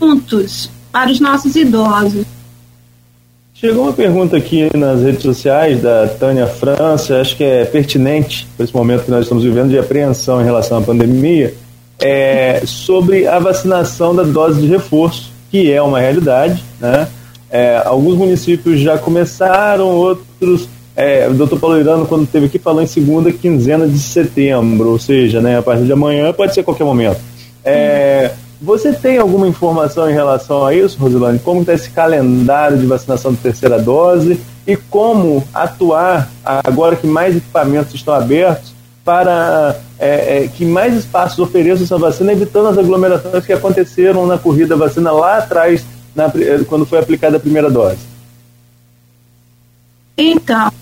juntos 0.00 0.70
para 0.90 1.10
os 1.10 1.20
nossos 1.20 1.54
idosos. 1.56 2.24
Chegou 3.54 3.84
uma 3.84 3.92
pergunta 3.92 4.36
aqui 4.36 4.68
nas 4.76 5.02
redes 5.02 5.22
sociais 5.22 5.80
da 5.80 6.08
Tânia 6.08 6.48
França, 6.48 7.20
acho 7.20 7.36
que 7.36 7.44
é 7.44 7.64
pertinente 7.64 8.48
para 8.56 8.64
esse 8.64 8.74
momento 8.74 9.04
que 9.04 9.10
nós 9.10 9.22
estamos 9.22 9.44
vivendo 9.44 9.70
de 9.70 9.78
apreensão 9.78 10.40
em 10.40 10.44
relação 10.44 10.78
à 10.78 10.82
pandemia, 10.82 11.54
é, 12.00 12.62
sobre 12.66 13.28
a 13.28 13.38
vacinação 13.38 14.16
da 14.16 14.24
dose 14.24 14.60
de 14.60 14.66
reforço, 14.66 15.30
que 15.48 15.70
é 15.70 15.80
uma 15.80 16.00
realidade, 16.00 16.60
né? 16.80 17.06
É, 17.52 17.82
alguns 17.84 18.16
municípios 18.16 18.80
já 18.80 18.96
começaram, 18.96 19.86
outros. 19.86 20.70
É, 20.96 21.28
o 21.28 21.34
doutor 21.34 21.60
Paulo 21.60 21.78
Irano, 21.78 22.06
quando 22.06 22.24
esteve 22.24 22.46
aqui, 22.46 22.58
falou 22.58 22.82
em 22.82 22.86
segunda 22.86 23.30
quinzena 23.30 23.86
de 23.86 23.98
setembro, 23.98 24.88
ou 24.88 24.98
seja, 24.98 25.40
né, 25.42 25.58
a 25.58 25.62
partir 25.62 25.84
de 25.84 25.92
amanhã, 25.92 26.32
pode 26.32 26.54
ser 26.54 26.62
qualquer 26.62 26.84
momento. 26.84 27.20
É, 27.62 28.30
você 28.60 28.92
tem 28.92 29.18
alguma 29.18 29.46
informação 29.46 30.08
em 30.08 30.14
relação 30.14 30.64
a 30.64 30.74
isso, 30.74 30.98
Rosilane? 30.98 31.38
Como 31.40 31.60
está 31.60 31.74
esse 31.74 31.90
calendário 31.90 32.78
de 32.78 32.86
vacinação 32.86 33.32
de 33.32 33.38
terceira 33.38 33.78
dose 33.78 34.40
e 34.66 34.74
como 34.74 35.44
atuar 35.52 36.30
agora 36.44 36.96
que 36.96 37.06
mais 37.06 37.36
equipamentos 37.36 37.94
estão 37.94 38.14
abertos 38.14 38.72
para 39.04 39.76
é, 39.98 40.44
é, 40.44 40.48
que 40.48 40.64
mais 40.64 40.94
espaços 40.94 41.38
ofereçam 41.38 41.84
essa 41.84 41.98
vacina, 41.98 42.32
evitando 42.32 42.68
as 42.68 42.78
aglomerações 42.78 43.44
que 43.44 43.52
aconteceram 43.52 44.26
na 44.26 44.38
corrida 44.38 44.76
vacina 44.76 45.10
lá 45.10 45.38
atrás 45.38 45.84
na, 46.14 46.30
quando 46.66 46.86
foi 46.86 46.98
aplicada 46.98 47.36
a 47.36 47.40
primeira 47.40 47.70
dose? 47.70 48.00
Então, 50.16 50.72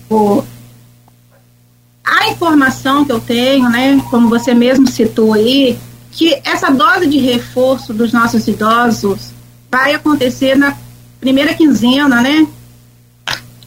a 2.05 2.29
informação 2.29 3.05
que 3.05 3.11
eu 3.11 3.19
tenho, 3.19 3.69
né, 3.69 4.01
como 4.09 4.29
você 4.29 4.53
mesmo 4.53 4.87
citou 4.87 5.33
aí, 5.33 5.77
que 6.11 6.41
essa 6.43 6.69
dose 6.69 7.07
de 7.07 7.17
reforço 7.17 7.93
dos 7.93 8.11
nossos 8.11 8.47
idosos 8.47 9.31
vai 9.69 9.93
acontecer 9.93 10.55
na 10.57 10.75
primeira 11.19 11.53
quinzena, 11.53 12.21
né, 12.21 12.47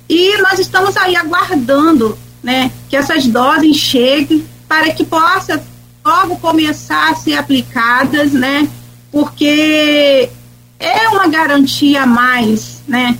E 0.08 0.36
nós 0.42 0.58
estamos 0.58 0.96
aí 0.96 1.16
aguardando 1.16 2.18
né, 2.42 2.70
que 2.90 2.96
essas 2.96 3.26
doses 3.26 3.76
cheguem 3.76 4.44
para 4.68 4.92
que 4.92 5.04
possa 5.04 5.62
logo 6.04 6.36
começar 6.36 7.10
a 7.10 7.14
ser 7.14 7.34
aplicadas, 7.34 8.32
né, 8.32 8.68
porque 9.10 10.28
é 10.78 11.08
uma 11.08 11.28
garantia 11.28 12.02
a 12.02 12.06
mais, 12.06 12.82
né, 12.86 13.18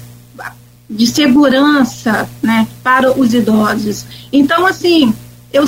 de 0.88 1.06
segurança, 1.06 2.28
né, 2.42 2.66
para 2.82 3.18
os 3.18 3.32
idosos. 3.32 4.04
Então, 4.32 4.66
assim, 4.66 5.14
eu 5.52 5.66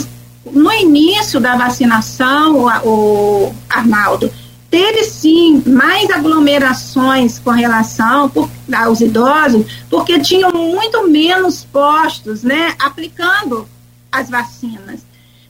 no 0.52 0.72
início 0.72 1.40
da 1.40 1.56
vacinação, 1.56 2.66
o, 2.84 3.48
o 3.48 3.54
Arnaldo, 3.68 4.32
teve 4.70 5.04
sim 5.04 5.62
mais 5.66 6.10
aglomerações 6.10 7.38
com 7.38 7.50
relação 7.50 8.28
por, 8.28 8.48
aos 8.72 9.00
idosos, 9.00 9.66
porque 9.88 10.18
tinham 10.20 10.52
muito 10.52 11.08
menos 11.08 11.64
postos, 11.64 12.42
né, 12.42 12.74
aplicando 12.78 13.68
as 14.10 14.30
vacinas. 14.30 15.00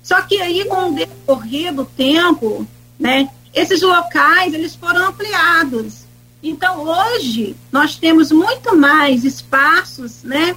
Só 0.03 0.23
que 0.23 0.41
aí, 0.41 0.65
com 0.65 0.91
o 0.91 0.95
decorrer 0.95 1.75
do 1.75 1.85
tempo, 1.85 2.67
né, 2.99 3.29
esses 3.53 3.83
locais 3.83 4.55
eles 4.55 4.75
foram 4.75 5.09
ampliados. 5.09 6.06
Então, 6.49 6.85
hoje, 6.85 7.57
nós 7.73 7.97
temos 7.97 8.31
muito 8.31 8.77
mais 8.77 9.25
espaços, 9.25 10.23
né, 10.23 10.55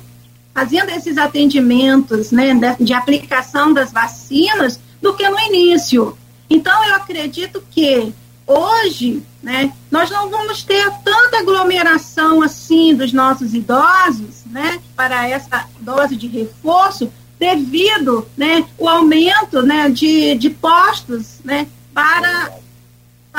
fazendo 0.54 0.90
esses 0.90 1.18
atendimentos, 1.18 2.32
né, 2.32 2.54
de, 2.54 2.86
de 2.86 2.94
aplicação 2.94 3.74
das 3.74 3.92
vacinas, 3.92 4.80
do 5.02 5.16
que 5.16 5.28
no 5.28 5.40
início. 5.40 6.16
Então, 6.48 6.86
eu 6.86 6.96
acredito 6.96 7.64
que 7.72 8.14
hoje, 8.46 9.24
né, 9.42 9.74
nós 9.90 10.12
não 10.12 10.30
vamos 10.30 10.62
ter 10.62 10.92
tanta 11.04 11.40
aglomeração 11.40 12.44
assim 12.44 12.94
dos 12.94 13.12
nossos 13.12 13.56
idosos, 13.56 14.44
né, 14.46 14.80
para 14.96 15.28
essa 15.28 15.66
dose 15.80 16.16
de 16.16 16.28
reforço, 16.28 17.12
devido, 17.40 18.28
né, 18.38 18.64
o 18.78 18.88
aumento, 18.88 19.64
né, 19.64 19.90
de, 19.90 20.36
de 20.36 20.52
postos, 20.52 21.40
né, 21.44 21.66
para 21.96 22.52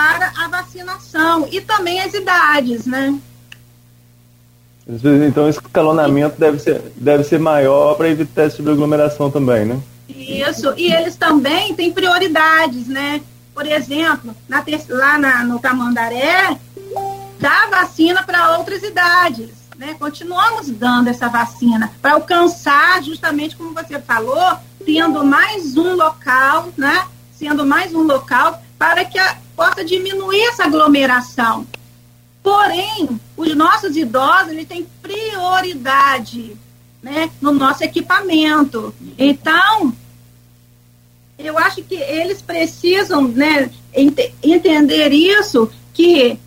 para 0.01 0.32
a 0.44 0.48
vacinação 0.48 1.46
e 1.53 1.61
também 1.61 2.01
as 2.01 2.14
idades, 2.14 2.86
né? 2.86 3.18
Então, 5.26 5.48
esse 5.48 5.61
escalonamento 5.61 6.40
deve 6.40 6.59
ser, 6.59 6.80
deve 6.96 7.22
ser 7.22 7.38
maior 7.38 7.94
para 7.94 8.09
evitar 8.09 8.44
essa 8.44 8.61
aglomeração 8.62 9.30
também, 9.30 9.64
né? 9.64 9.80
Isso, 10.09 10.72
e 10.76 10.92
eles 10.92 11.16
também 11.16 11.74
têm 11.74 11.92
prioridades, 11.92 12.88
né? 12.88 13.20
por 13.61 13.66
exemplo, 13.66 14.34
na, 14.48 14.64
lá 14.88 15.18
na, 15.18 15.44
no 15.44 15.59
Tamandaré, 15.59 16.59
dá 17.38 17.66
vacina 17.70 18.22
para 18.22 18.57
outras 18.57 18.82
idades. 18.82 19.51
Né? 19.76 19.94
Continuamos 19.98 20.70
dando 20.70 21.09
essa 21.09 21.28
vacina 21.28 21.92
para 22.01 22.14
alcançar, 22.14 23.03
justamente 23.03 23.57
como 23.57 23.74
você 23.74 23.98
falou, 23.98 24.57
tendo 24.84 25.22
mais 25.26 25.76
um 25.76 25.94
local, 25.94 26.70
né? 26.74 27.07
sendo 27.32 27.66
mais 27.66 27.94
um 27.94 28.03
local 28.03 28.62
para 28.81 29.05
que 29.05 29.18
a, 29.18 29.37
possa 29.55 29.85
diminuir 29.85 30.41
essa 30.45 30.64
aglomeração. 30.64 31.66
Porém, 32.43 33.20
os 33.37 33.55
nossos 33.55 33.95
idosos 33.95 34.53
eles 34.53 34.66
têm 34.66 34.87
prioridade 35.03 36.57
né, 37.03 37.31
no 37.43 37.53
nosso 37.53 37.85
equipamento. 37.85 38.95
Então, 39.18 39.95
eu 41.39 41.59
acho 41.59 41.83
que 41.83 41.95
eles 41.95 42.41
precisam 42.41 43.28
né, 43.28 43.70
ent 43.95 44.18
entender 44.43 45.12
isso, 45.12 45.70
que 45.93 46.39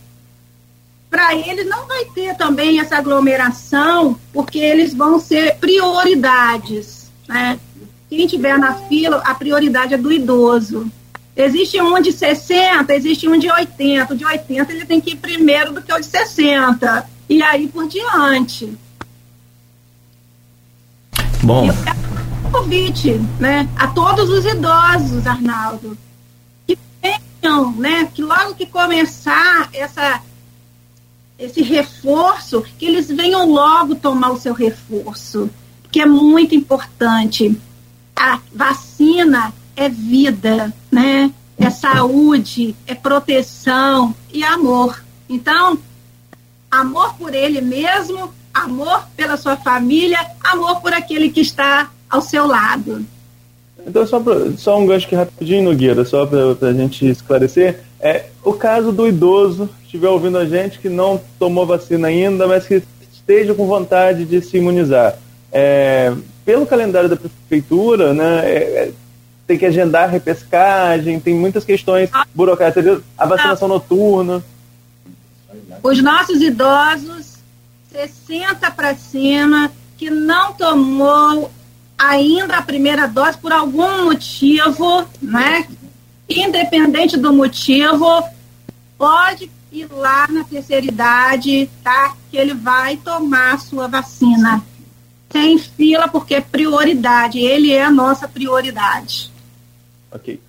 para 1.08 1.36
eles 1.36 1.68
não 1.68 1.86
vai 1.86 2.04
ter 2.06 2.36
também 2.36 2.80
essa 2.80 2.96
aglomeração, 2.96 4.18
porque 4.32 4.58
eles 4.58 4.92
vão 4.92 5.20
ser 5.20 5.54
prioridades. 5.58 7.12
Né? 7.28 7.60
Quem 8.10 8.26
tiver 8.26 8.58
na 8.58 8.74
fila, 8.74 9.22
a 9.24 9.36
prioridade 9.36 9.94
é 9.94 9.96
do 9.96 10.10
idoso. 10.10 10.90
Existe 11.36 11.80
um 11.80 12.00
de 12.00 12.12
60, 12.12 12.94
existe 12.94 13.28
um 13.28 13.38
de 13.38 13.50
80. 13.50 14.12
O 14.12 14.16
de 14.16 14.24
80 14.24 14.72
ele 14.72 14.86
tem 14.86 15.00
que 15.00 15.10
ir 15.10 15.16
primeiro 15.16 15.72
do 15.72 15.82
que 15.82 15.92
o 15.92 15.98
de 15.98 16.06
60. 16.06 17.08
E 17.28 17.42
aí 17.42 17.66
por 17.66 17.88
diante. 17.88 18.72
Bom 21.42 21.68
convite 22.54 23.20
né, 23.40 23.68
a 23.76 23.88
todos 23.88 24.30
os 24.30 24.44
idosos, 24.44 25.26
Arnaldo, 25.26 25.98
que 26.64 26.78
venham, 27.02 27.72
né, 27.72 28.08
que 28.14 28.22
logo 28.22 28.54
que 28.54 28.64
começar 28.64 29.68
essa, 29.72 30.22
esse 31.36 31.60
reforço, 31.62 32.64
que 32.78 32.86
eles 32.86 33.08
venham 33.08 33.50
logo 33.50 33.96
tomar 33.96 34.30
o 34.30 34.38
seu 34.38 34.54
reforço, 34.54 35.50
que 35.90 36.00
é 36.00 36.06
muito 36.06 36.54
importante. 36.54 37.60
A 38.14 38.38
vacina 38.54 39.52
é 39.76 39.88
vida, 39.88 40.72
né? 40.90 41.30
É 41.58 41.70
saúde, 41.70 42.74
é 42.86 42.94
proteção 42.94 44.14
e 44.32 44.42
amor. 44.42 45.02
Então, 45.28 45.78
amor 46.70 47.14
por 47.14 47.34
ele 47.34 47.60
mesmo, 47.60 48.32
amor 48.52 49.06
pela 49.16 49.36
sua 49.36 49.56
família, 49.56 50.18
amor 50.42 50.80
por 50.80 50.92
aquele 50.92 51.30
que 51.30 51.40
está 51.40 51.90
ao 52.10 52.20
seu 52.20 52.46
lado. 52.46 53.04
Então, 53.86 54.06
só, 54.06 54.18
pra, 54.18 54.34
só 54.56 54.78
um 54.78 54.86
gancho 54.86 55.06
aqui 55.06 55.14
rapidinho, 55.14 55.64
Nogueira, 55.64 56.04
só 56.04 56.26
para 56.26 56.68
a 56.68 56.72
gente 56.72 57.06
esclarecer. 57.06 57.80
É, 58.00 58.26
o 58.42 58.52
caso 58.52 58.92
do 58.92 59.06
idoso 59.06 59.68
estiver 59.82 60.08
ouvindo 60.08 60.38
a 60.38 60.46
gente 60.46 60.78
que 60.78 60.88
não 60.88 61.20
tomou 61.38 61.66
vacina 61.66 62.08
ainda, 62.08 62.46
mas 62.46 62.66
que 62.66 62.82
esteja 63.12 63.54
com 63.54 63.66
vontade 63.66 64.24
de 64.24 64.40
se 64.40 64.56
imunizar. 64.56 65.18
É, 65.52 66.12
pelo 66.44 66.66
calendário 66.66 67.08
da 67.08 67.16
prefeitura, 67.16 68.12
né, 68.12 68.40
é, 68.44 68.58
é 68.58 68.92
tem 69.46 69.58
que 69.58 69.66
agendar 69.66 70.08
repescagem, 70.08 71.20
tem 71.20 71.34
muitas 71.34 71.64
questões 71.64 72.10
burocráticas, 72.34 73.02
a 73.16 73.26
vacinação 73.26 73.68
noturna. 73.68 74.42
Os 75.82 76.02
nossos 76.02 76.40
idosos, 76.40 77.38
60 77.92 78.70
para 78.70 78.94
cima, 78.94 79.70
que 79.96 80.10
não 80.10 80.52
tomou 80.54 81.50
ainda 81.98 82.56
a 82.56 82.62
primeira 82.62 83.06
dose 83.06 83.38
por 83.38 83.52
algum 83.52 84.06
motivo, 84.06 85.06
né? 85.20 85.66
Independente 86.28 87.16
do 87.16 87.32
motivo, 87.32 88.24
pode 88.96 89.50
ir 89.70 89.86
lá 89.90 90.26
na 90.28 90.44
terceira 90.44 90.86
idade, 90.86 91.68
tá? 91.82 92.14
Que 92.30 92.36
ele 92.36 92.54
vai 92.54 92.96
tomar 92.96 93.54
a 93.54 93.58
sua 93.58 93.88
vacina. 93.88 94.64
Sem 95.30 95.58
fila, 95.58 96.08
porque 96.08 96.36
é 96.36 96.40
prioridade. 96.40 97.38
Ele 97.38 97.72
é 97.72 97.84
a 97.84 97.90
nossa 97.90 98.26
prioridade. 98.26 99.33
Ok. 100.14 100.40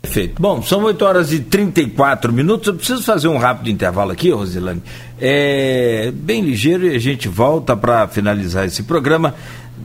Perfeito. 0.00 0.42
Bom, 0.42 0.60
são 0.62 0.82
8 0.82 1.04
horas 1.04 1.32
e 1.32 1.38
34 1.38 2.32
minutos. 2.32 2.66
Eu 2.66 2.74
preciso 2.74 3.04
fazer 3.04 3.28
um 3.28 3.38
rápido 3.38 3.70
intervalo 3.70 4.10
aqui, 4.10 4.30
Rosilane. 4.30 4.82
É 5.20 6.10
bem 6.12 6.42
ligeiro 6.42 6.88
e 6.88 6.96
a 6.96 6.98
gente 6.98 7.28
volta 7.28 7.76
para 7.76 8.08
finalizar 8.08 8.66
esse 8.66 8.82
programa 8.82 9.34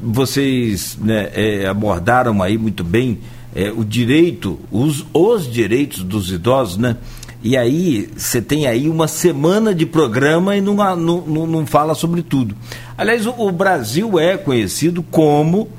vocês 0.01 0.97
né, 0.99 1.29
é, 1.33 1.67
abordaram 1.67 2.41
aí 2.41 2.57
muito 2.57 2.83
bem 2.83 3.19
é, 3.55 3.71
o 3.71 3.83
direito, 3.83 4.59
os, 4.71 5.05
os 5.13 5.51
direitos 5.51 6.03
dos 6.03 6.31
idosos, 6.31 6.77
né? 6.77 6.97
E 7.43 7.55
aí 7.55 8.09
você 8.15 8.41
tem 8.41 8.67
aí 8.67 8.89
uma 8.89 9.07
semana 9.07 9.73
de 9.73 9.85
programa 9.85 10.55
e 10.55 10.61
não, 10.61 10.75
não, 10.95 11.47
não 11.47 11.65
fala 11.65 11.93
sobre 11.95 12.21
tudo. 12.21 12.55
Aliás, 12.97 13.25
o, 13.25 13.31
o 13.31 13.51
Brasil 13.51 14.19
é 14.19 14.37
conhecido 14.37 15.03
como 15.03 15.69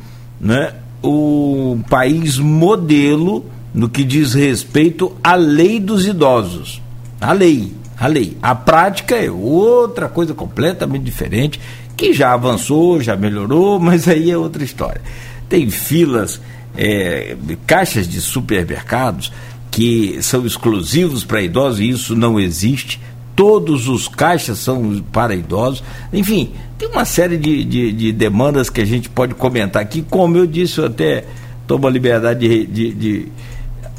né, 0.40 0.72
o 1.02 1.78
país 1.88 2.38
modelo 2.38 3.44
no 3.72 3.88
que 3.88 4.04
diz 4.04 4.34
respeito 4.34 5.16
à 5.22 5.34
lei 5.34 5.78
dos 5.78 6.06
idosos. 6.06 6.82
A 7.20 7.32
lei, 7.32 7.72
a 7.98 8.06
lei. 8.06 8.36
A 8.42 8.54
prática 8.54 9.14
é 9.14 9.30
outra 9.30 10.08
coisa 10.08 10.34
completamente 10.34 11.04
diferente 11.04 11.60
que 11.96 12.12
já 12.12 12.32
avançou, 12.32 13.00
já 13.00 13.16
melhorou, 13.16 13.78
mas 13.80 14.08
aí 14.08 14.30
é 14.30 14.38
outra 14.38 14.64
história. 14.64 15.00
Tem 15.48 15.68
filas, 15.70 16.40
é, 16.76 17.36
caixas 17.66 18.08
de 18.08 18.20
supermercados 18.20 19.32
que 19.70 20.18
são 20.22 20.46
exclusivos 20.46 21.24
para 21.24 21.42
idosos 21.42 21.80
e 21.80 21.88
isso 21.88 22.16
não 22.16 22.38
existe. 22.38 23.00
Todos 23.34 23.86
os 23.86 24.08
caixas 24.08 24.58
são 24.58 25.04
para 25.12 25.34
idosos. 25.34 25.82
Enfim, 26.12 26.52
tem 26.78 26.88
uma 26.88 27.04
série 27.04 27.36
de, 27.36 27.64
de, 27.64 27.92
de 27.92 28.12
demandas 28.12 28.70
que 28.70 28.80
a 28.80 28.86
gente 28.86 29.10
pode 29.10 29.34
comentar 29.34 29.82
aqui. 29.82 30.02
Como 30.02 30.36
eu 30.36 30.46
disse, 30.46 30.78
eu 30.78 30.86
até 30.86 31.24
tomo 31.66 31.86
a 31.86 31.90
liberdade 31.90 32.48
de, 32.48 32.66
de, 32.66 32.94
de 32.94 33.32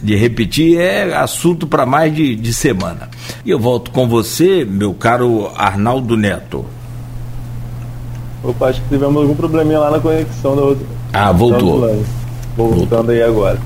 de 0.02 0.16
repetir, 0.16 0.80
é 0.80 1.14
assunto 1.16 1.68
para 1.68 1.86
mais 1.86 2.14
de, 2.16 2.36
de 2.36 2.54
semana. 2.54 3.10
E 3.46 3.50
eu 3.50 3.60
volto 3.60 3.92
com 3.92 4.08
você, 4.08 4.66
meu 4.66 4.94
caro 4.94 5.52
Arnaldo 5.56 6.16
Neto. 6.16 6.66
Opa, 8.44 8.68
acho 8.68 8.82
que 8.82 8.90
tivemos 8.90 9.22
algum 9.22 9.36
probleminha 9.36 9.80
lá 9.80 9.92
na 9.92 10.00
conexão 10.00 10.56
da 10.56 10.62
outra. 10.62 10.88
Ah, 11.12 11.32
voltou. 11.32 11.82
Voltando 12.56 12.88
voltou. 12.88 13.10
aí 13.10 13.22
agora. 13.22 13.60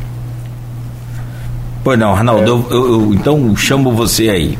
Pois 1.83 1.99
não, 1.99 2.13
Arnaldo, 2.13 2.43
é. 2.43 2.49
eu, 2.49 2.65
eu, 2.71 2.91
eu, 2.91 3.13
então 3.13 3.55
chamo 3.55 3.91
você 3.91 4.29
aí. 4.29 4.57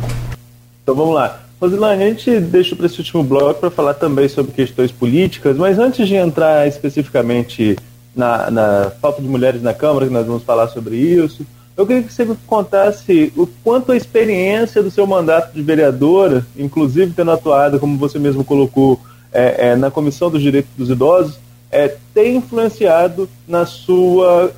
Então 0.84 0.94
vamos 0.94 1.16
lá. 1.16 1.43
Rosilane, 1.64 2.04
a 2.04 2.10
gente 2.10 2.42
deixa 2.42 2.76
para 2.76 2.88
esse 2.88 3.00
último 3.00 3.24
bloco 3.24 3.62
para 3.62 3.72
falar 3.72 3.94
também 3.94 4.28
sobre 4.28 4.52
questões 4.52 4.92
políticas, 4.92 5.56
mas 5.56 5.80
antes 5.80 6.10
de 6.10 6.14
entrar 6.14 6.68
especificamente 6.68 7.78
na, 8.14 8.52
na 8.52 8.92
falta 9.02 9.22
de 9.22 9.28
mulheres 9.30 9.62
na 9.62 9.74
Câmara, 9.74 10.06
que 10.06 10.12
nós 10.12 10.28
vamos 10.28 10.44
falar 10.44 10.68
sobre 10.68 10.98
isso, 10.98 11.46
eu 11.78 11.88
queria 11.88 12.04
que 12.04 12.12
você 12.12 12.28
contasse 12.46 13.32
o 13.38 13.48
quanto 13.64 13.94
a 13.94 13.96
experiência 13.96 14.84
do 14.84 14.92
seu 14.92 15.08
mandato 15.08 15.54
de 15.54 15.62
vereadora, 15.62 16.46
inclusive 16.58 17.14
tendo 17.16 17.32
atuado, 17.32 17.80
como 17.80 17.98
você 17.98 18.20
mesmo 18.20 18.44
colocou, 18.44 19.00
é, 19.32 19.70
é, 19.70 19.76
na 19.78 19.90
Comissão 19.90 20.30
dos 20.30 20.42
Direitos 20.42 20.72
dos 20.78 20.90
Idosos, 20.90 21.40
é, 21.72 21.96
tem 22.14 22.36
influenciado 22.36 23.30
na 23.48 23.66
sua, 23.66 24.52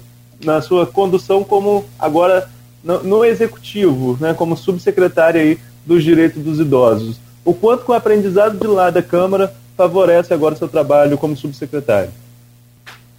na 0.43 0.60
sua 0.60 0.88
condução 0.88 1.43
como 1.43 1.86
agora 1.99 2.49
no, 2.84 3.03
no 3.03 3.24
executivo, 3.24 4.18
né, 4.20 4.34
como 4.34 4.58
subsecretária 4.58 5.39
aí 5.39 5.60
dos 5.86 6.04
direitos 6.04 6.44
dos 6.44 6.60
idosos. 6.60 7.18
O 7.44 7.54
quanto 7.54 7.86
que 7.86 7.92
o 7.92 7.94
aprendizado 7.94 8.58
de 8.58 8.68
lá 8.68 8.90
da 8.90 9.04
Câmara 9.04 9.54
favorece 9.78 10.34
agora 10.34 10.56
o 10.56 10.58
seu 10.58 10.68
trabalho 10.68 11.18
como 11.18 11.36
subsecretário? 11.36 12.12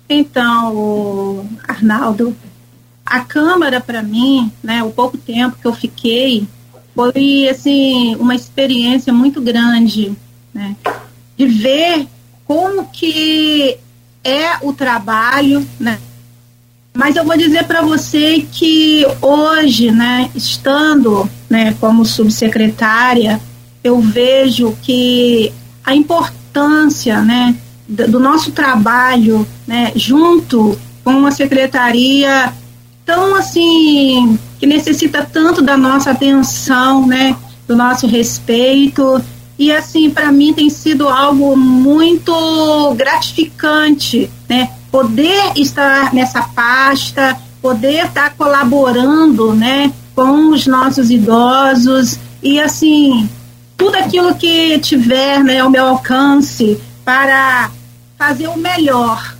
Então, 0.08 1.46
Arnaldo, 1.66 2.36
a 3.04 3.20
Câmara 3.20 3.80
para 3.80 4.02
mim, 4.02 4.50
né, 4.62 4.82
o 4.82 4.90
pouco 4.90 5.16
tempo 5.16 5.56
que 5.60 5.66
eu 5.66 5.72
fiquei, 5.72 6.46
foi 6.94 7.48
assim 7.48 8.16
uma 8.16 8.34
experiência 8.34 9.12
muito 9.12 9.40
grande, 9.40 10.12
né, 10.52 10.76
de 11.36 11.46
ver 11.46 12.06
como 12.46 12.86
que 12.86 13.78
é 14.24 14.56
o 14.62 14.72
trabalho, 14.72 15.66
né, 15.78 15.98
mas 16.96 17.14
eu 17.14 17.24
vou 17.24 17.36
dizer 17.36 17.64
para 17.64 17.82
você 17.82 18.46
que 18.50 19.06
hoje, 19.20 19.90
né, 19.90 20.30
estando 20.34 21.28
né, 21.48 21.76
como 21.78 22.04
subsecretária, 22.04 23.40
eu 23.84 24.00
vejo 24.00 24.76
que 24.82 25.52
a 25.84 25.94
importância 25.94 27.20
né, 27.20 27.54
do 27.86 28.18
nosso 28.18 28.50
trabalho 28.50 29.46
né, 29.66 29.92
junto 29.94 30.76
com 31.04 31.10
uma 31.10 31.30
secretaria 31.30 32.52
tão 33.04 33.36
assim 33.36 34.38
que 34.58 34.66
necessita 34.66 35.22
tanto 35.30 35.62
da 35.62 35.76
nossa 35.76 36.10
atenção, 36.10 37.06
né, 37.06 37.36
do 37.68 37.76
nosso 37.76 38.06
respeito. 38.06 39.22
E 39.58 39.70
assim 39.70 40.10
para 40.10 40.32
mim 40.32 40.52
tem 40.52 40.68
sido 40.70 41.08
algo 41.08 41.56
muito 41.56 42.94
gratificante, 42.94 44.30
né, 44.48 44.70
poder 44.90 45.52
estar 45.56 46.12
nessa 46.14 46.42
pasta, 46.42 47.36
poder 47.60 48.06
estar 48.06 48.34
colaborando, 48.34 49.54
né, 49.54 49.92
com 50.14 50.50
os 50.50 50.66
nossos 50.66 51.10
idosos 51.10 52.18
e 52.42 52.60
assim 52.60 53.28
tudo 53.76 53.96
aquilo 53.96 54.34
que 54.34 54.78
tiver, 54.78 55.42
né, 55.44 55.60
ao 55.60 55.70
meu 55.70 55.86
alcance 55.86 56.80
para 57.04 57.70
fazer 58.18 58.48
o 58.48 58.56
melhor. 58.56 59.36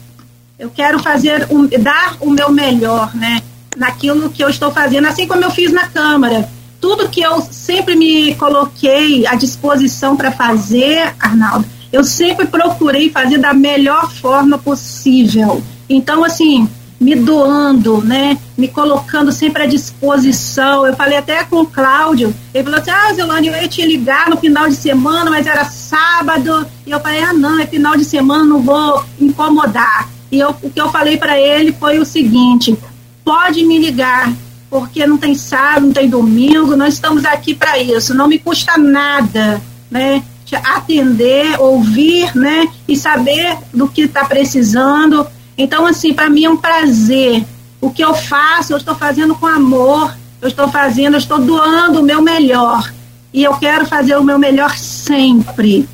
Eu 0.59 0.70
quero 0.70 0.99
fazer 0.99 1.47
um, 1.51 1.66
dar 1.66 2.16
o 2.20 2.30
meu 2.30 2.51
melhor, 2.51 3.14
né, 3.14 3.42
naquilo 3.76 4.30
que 4.30 4.44
eu 4.44 4.49
estou 4.49 4.70
fazendo, 4.70 5.07
assim 5.07 5.26
como 5.26 5.42
eu 5.42 5.51
fiz 5.51 5.72
na 5.72 5.86
Câmara. 5.86 6.49
Tudo 6.80 7.09
que 7.09 7.20
eu 7.20 7.40
sempre 7.40 7.97
me 7.97 8.34
coloquei 8.34 9.26
à 9.26 9.34
disposição 9.34 10.16
para 10.16 10.30
fazer, 10.30 11.14
Arnaldo, 11.18 11.66
eu 11.93 12.05
sempre 12.05 12.47
procurei 12.47 13.11
fazer 13.11 13.39
da 13.39 13.53
melhor 13.53 14.11
forma 14.12 14.59
possível. 14.59 15.62
Então, 15.89 16.24
assim, 16.24 16.68
me 16.99 17.14
doando, 17.14 18.03
né? 18.03 18.39
Me 18.57 18.68
colocando 18.68 19.30
sempre 19.30 19.62
à 19.62 19.66
disposição. 19.66 20.87
Eu 20.87 20.97
falei 20.97 21.18
até 21.18 21.45
com 21.45 21.61
o 21.61 21.66
Cláudio, 21.66 22.34
ele 22.53 22.64
falou 22.64 22.80
assim, 22.80 22.91
ah, 22.91 23.12
Zelane, 23.14 23.49
eu 23.49 23.55
ia 23.55 23.68
te 23.68 23.84
ligar 23.84 24.30
no 24.30 24.37
final 24.37 24.68
de 24.68 24.74
semana, 24.74 25.30
mas 25.30 25.47
era 25.47 25.64
sábado. 25.64 26.66
E 26.87 26.91
eu 26.91 27.01
falei, 27.01 27.22
ah, 27.22 27.32
não, 27.32 27.61
é 27.61 27.66
final 27.66 27.97
de 27.97 28.05
semana, 28.05 28.45
não 28.45 28.62
vou 28.62 29.05
incomodar. 29.20 30.09
E 30.30 30.39
eu, 30.39 30.55
o 30.62 30.70
que 30.70 30.80
eu 30.80 30.91
falei 30.91 31.16
para 31.16 31.39
ele 31.39 31.72
foi 31.72 31.99
o 31.99 32.05
seguinte: 32.05 32.76
pode 33.24 33.64
me 33.64 33.78
ligar, 33.78 34.32
porque 34.68 35.07
não 35.07 35.18
tem 35.18 35.34
sábado, 35.34 35.87
não 35.87 35.93
tem 35.93 36.09
domingo, 36.09 36.76
nós 36.76 36.95
estamos 36.95 37.24
aqui 37.24 37.55
para 37.55 37.78
isso, 37.78 38.14
não 38.14 38.26
me 38.26 38.39
custa 38.39 38.76
nada, 38.76 39.61
né? 39.91 40.22
Atender, 40.55 41.59
ouvir, 41.59 42.34
né? 42.36 42.68
E 42.86 42.97
saber 42.97 43.57
do 43.72 43.88
que 43.88 44.03
está 44.03 44.24
precisando. 44.24 45.26
Então, 45.59 45.86
assim, 45.86 46.12
para 46.12 46.30
mim 46.30 46.44
é 46.44 46.51
um 46.51 46.57
prazer. 46.57 47.44
O 47.80 47.90
que 47.90 48.05
eu 48.05 48.14
faço, 48.14 48.72
eu 48.72 48.76
estou 48.76 48.94
fazendo 48.94 49.34
com 49.34 49.47
amor, 49.47 50.16
eu 50.40 50.49
estou 50.49 50.68
fazendo, 50.68 51.14
eu 51.14 51.18
estou 51.18 51.38
doando 51.38 52.01
o 52.01 52.03
meu 52.03 52.22
melhor. 52.22 52.92
E 53.32 53.42
eu 53.42 53.55
quero 53.57 53.86
fazer 53.86 54.16
o 54.16 54.24
meu 54.24 54.38
melhor 54.38 54.76
sempre. 54.76 55.88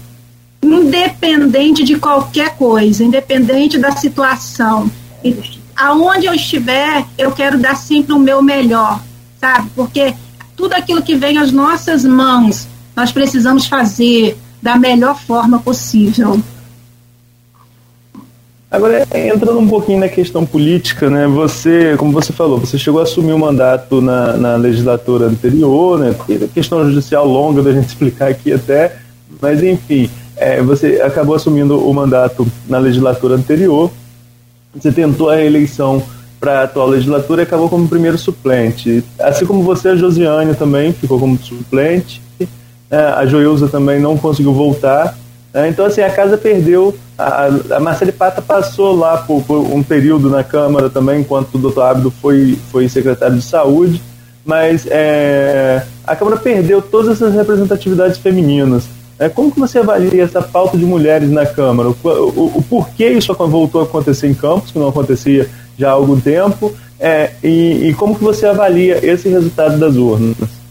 Independente 0.62 1.82
de 1.82 1.96
qualquer 1.96 2.56
coisa, 2.56 3.02
independente 3.02 3.78
da 3.78 3.92
situação. 3.92 4.90
E 5.24 5.36
aonde 5.76 6.26
eu 6.26 6.34
estiver, 6.34 7.04
eu 7.16 7.32
quero 7.32 7.58
dar 7.58 7.76
sempre 7.76 8.12
o 8.12 8.18
meu 8.18 8.42
melhor, 8.42 9.00
sabe? 9.40 9.70
Porque 9.74 10.14
tudo 10.56 10.74
aquilo 10.74 11.02
que 11.02 11.16
vem 11.16 11.38
às 11.38 11.50
nossas 11.50 12.04
mãos, 12.04 12.68
nós 12.94 13.10
precisamos 13.10 13.66
fazer 13.66 14.38
da 14.62 14.76
melhor 14.76 15.18
forma 15.18 15.58
possível. 15.58 16.40
Agora, 18.70 19.06
entrando 19.12 19.58
um 19.58 19.68
pouquinho 19.68 20.00
na 20.00 20.08
questão 20.08 20.46
política, 20.46 21.10
né? 21.10 21.26
Você, 21.26 21.94
como 21.98 22.10
você 22.10 22.32
falou, 22.32 22.58
você 22.58 22.78
chegou 22.78 23.00
a 23.00 23.02
assumir 23.02 23.32
o 23.32 23.36
um 23.36 23.38
mandato 23.38 24.00
na, 24.00 24.34
na 24.38 24.56
legislatura 24.56 25.26
anterior, 25.26 25.98
né? 25.98 26.14
Questão 26.54 26.82
judicial 26.88 27.26
longa 27.26 27.60
da 27.60 27.70
gente 27.70 27.88
explicar 27.92 28.30
aqui 28.30 28.50
até, 28.50 28.96
mas 29.42 29.62
enfim, 29.62 30.08
é, 30.36 30.62
você 30.62 31.02
acabou 31.02 31.34
assumindo 31.34 31.86
o 31.86 31.92
mandato 31.92 32.46
na 32.66 32.78
legislatura 32.78 33.34
anterior. 33.34 33.90
Você 34.74 34.90
tentou 34.90 35.28
a 35.28 35.36
reeleição 35.36 36.02
para 36.40 36.60
a 36.60 36.62
atual 36.64 36.88
legislatura 36.88 37.42
e 37.42 37.44
acabou 37.44 37.68
como 37.68 37.86
primeiro 37.86 38.16
suplente. 38.16 39.04
Assim 39.18 39.44
como 39.44 39.62
você, 39.62 39.88
a 39.88 39.96
Josiane 39.96 40.54
também 40.54 40.94
ficou 40.94 41.20
como 41.20 41.38
suplente. 41.38 42.22
É, 42.92 42.98
a 42.98 43.24
Joilza 43.24 43.68
também 43.68 43.98
não 43.98 44.18
conseguiu 44.18 44.52
voltar. 44.52 45.16
É, 45.54 45.66
então, 45.66 45.86
assim, 45.86 46.02
a 46.02 46.10
casa 46.10 46.36
perdeu. 46.36 46.94
A, 47.16 47.48
a 47.70 47.80
Marcele 47.80 48.12
Pata 48.12 48.42
passou 48.42 48.94
lá 48.94 49.16
por, 49.16 49.42
por, 49.44 49.60
um 49.60 49.82
período 49.82 50.28
na 50.28 50.44
Câmara 50.44 50.90
também, 50.90 51.20
enquanto 51.20 51.54
o 51.54 51.58
doutor 51.58 51.84
Ábido 51.84 52.10
foi, 52.10 52.58
foi 52.70 52.90
secretário 52.90 53.36
de 53.36 53.42
saúde, 53.42 54.02
mas 54.44 54.86
é, 54.90 55.82
a 56.06 56.14
Câmara 56.14 56.36
perdeu 56.36 56.82
todas 56.82 57.12
essas 57.16 57.34
representatividades 57.34 58.18
femininas. 58.18 58.84
É, 59.18 59.28
como 59.30 59.50
que 59.50 59.60
você 59.60 59.78
avalia 59.78 60.24
essa 60.24 60.42
falta 60.42 60.76
de 60.76 60.84
mulheres 60.84 61.30
na 61.30 61.46
Câmara? 61.46 61.88
O, 61.88 61.96
o, 62.02 62.58
o 62.58 62.62
porquê 62.68 63.08
isso 63.08 63.32
voltou 63.32 63.80
a 63.80 63.84
acontecer 63.84 64.26
em 64.26 64.34
Campos, 64.34 64.70
que 64.70 64.78
não 64.78 64.88
acontecia 64.88 65.48
já 65.78 65.90
há 65.90 65.92
algum 65.92 66.20
tempo, 66.20 66.74
é, 67.00 67.30
e, 67.42 67.88
e 67.88 67.94
como 67.94 68.14
que 68.14 68.22
você 68.22 68.44
avalia 68.44 68.98
esse 69.02 69.30
resultado 69.30 69.78
das 69.78 69.96
urnas? 69.96 70.61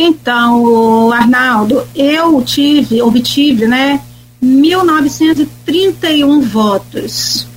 Então, 0.00 1.12
Arnaldo, 1.12 1.84
eu 1.92 2.40
tive, 2.42 3.02
obtive, 3.02 3.66
né, 3.66 4.00
1931 4.40 6.40
votos. 6.40 7.48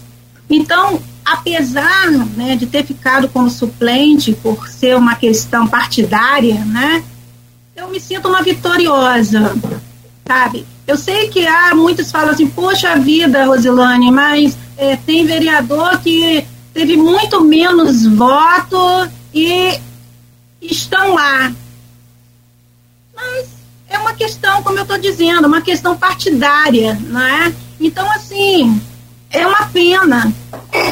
Então, 0.49 0.99
apesar 1.23 2.09
né, 2.09 2.55
de 2.55 2.65
ter 2.65 2.83
ficado 2.83 3.29
como 3.29 3.47
suplente 3.47 4.33
por 4.33 4.67
ser 4.67 4.97
uma 4.97 5.13
questão 5.13 5.67
partidária, 5.67 6.65
né, 6.65 7.03
eu 7.75 7.89
me 7.89 7.99
sinto 7.99 8.27
uma 8.27 8.41
vitoriosa, 8.41 9.55
sabe? 10.27 10.65
Eu 10.87 10.97
sei 10.97 11.29
que 11.29 11.45
há 11.45 11.75
muitos 11.75 12.11
falam 12.11 12.31
assim, 12.31 12.47
poxa 12.47 12.95
vida, 12.95 13.45
Rosilane, 13.45 14.11
mas 14.11 14.57
é, 14.75 14.95
tem 14.95 15.27
vereador 15.27 15.99
que 15.99 16.43
teve 16.73 16.97
muito 16.97 17.43
menos 17.43 18.07
voto 18.07 19.07
e 19.31 19.79
estão 20.59 21.13
lá. 21.13 21.53
Mas 23.21 23.47
é 23.89 23.97
uma 23.97 24.13
questão, 24.13 24.63
como 24.63 24.77
eu 24.77 24.83
estou 24.83 24.97
dizendo, 24.97 25.47
uma 25.47 25.61
questão 25.61 25.95
partidária, 25.95 26.97
não 27.07 27.21
é? 27.21 27.53
Então, 27.79 28.09
assim, 28.11 28.81
é 29.29 29.45
uma 29.45 29.65
pena 29.67 30.33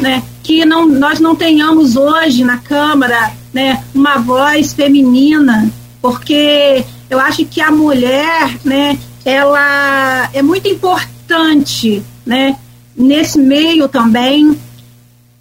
né, 0.01 0.23
que 0.43 0.65
não, 0.65 0.87
nós 0.87 1.19
não 1.19 1.35
tenhamos 1.35 1.95
hoje 1.95 2.43
na 2.43 2.57
Câmara 2.57 3.31
né, 3.53 3.83
uma 3.93 4.17
voz 4.17 4.73
feminina, 4.73 5.69
porque 6.01 6.85
eu 7.09 7.19
acho 7.19 7.45
que 7.45 7.61
a 7.61 7.71
mulher, 7.71 8.57
né, 8.63 8.97
ela 9.25 10.29
é 10.33 10.41
muito 10.41 10.67
importante, 10.67 12.03
né, 12.25 12.57
nesse 12.95 13.39
meio 13.39 13.87
também. 13.87 14.57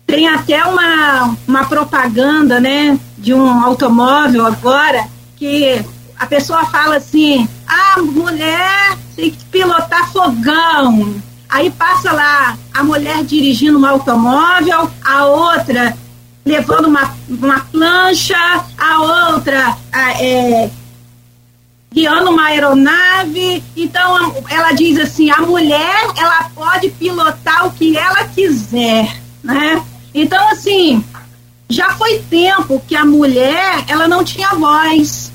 Tem 0.07 0.27
até 0.27 0.65
uma, 0.65 1.37
uma 1.47 1.65
propaganda, 1.67 2.59
né, 2.59 2.99
de 3.17 3.35
um 3.35 3.63
automóvel 3.65 4.47
agora 4.47 5.07
que 5.37 5.85
a 6.19 6.27
pessoa 6.27 6.65
fala 6.67 6.97
assim: 6.97 7.49
a 7.67 8.01
mulher 8.03 8.99
tem 9.15 9.31
que 9.31 9.45
pilotar 9.47 10.11
fogão. 10.11 11.23
Aí 11.49 11.71
passa 11.71 12.13
lá 12.13 12.59
a 12.75 12.83
mulher 12.83 13.25
dirigindo 13.25 13.79
um 13.79 13.87
automóvel, 13.87 14.91
a 15.05 15.25
outra 15.25 15.97
levando 16.45 16.87
uma, 16.87 17.15
uma 17.29 17.61
plancha, 17.61 18.37
a 18.77 19.01
outra 19.33 19.77
é, 19.93 20.71
guiando 21.93 22.31
uma 22.31 22.47
aeronave. 22.47 23.63
Então 23.77 24.43
ela 24.49 24.73
diz 24.73 24.99
assim: 24.99 25.31
a 25.31 25.43
mulher 25.43 26.11
ela 26.17 26.51
pode 26.55 26.91
pilotar 26.91 27.67
o 27.67 27.73
que 27.73 27.97
ela 27.97 28.25
quiser, 28.25 29.17
né? 29.43 29.83
Então 30.13 30.49
assim 30.51 31.05
já 31.71 31.91
foi 31.93 32.19
tempo 32.31 32.83
que 32.89 32.97
a 32.97 33.05
mulher 33.05 33.85
ela 33.89 34.09
não 34.09 34.25
tinha 34.25 34.49
voz, 34.51 35.28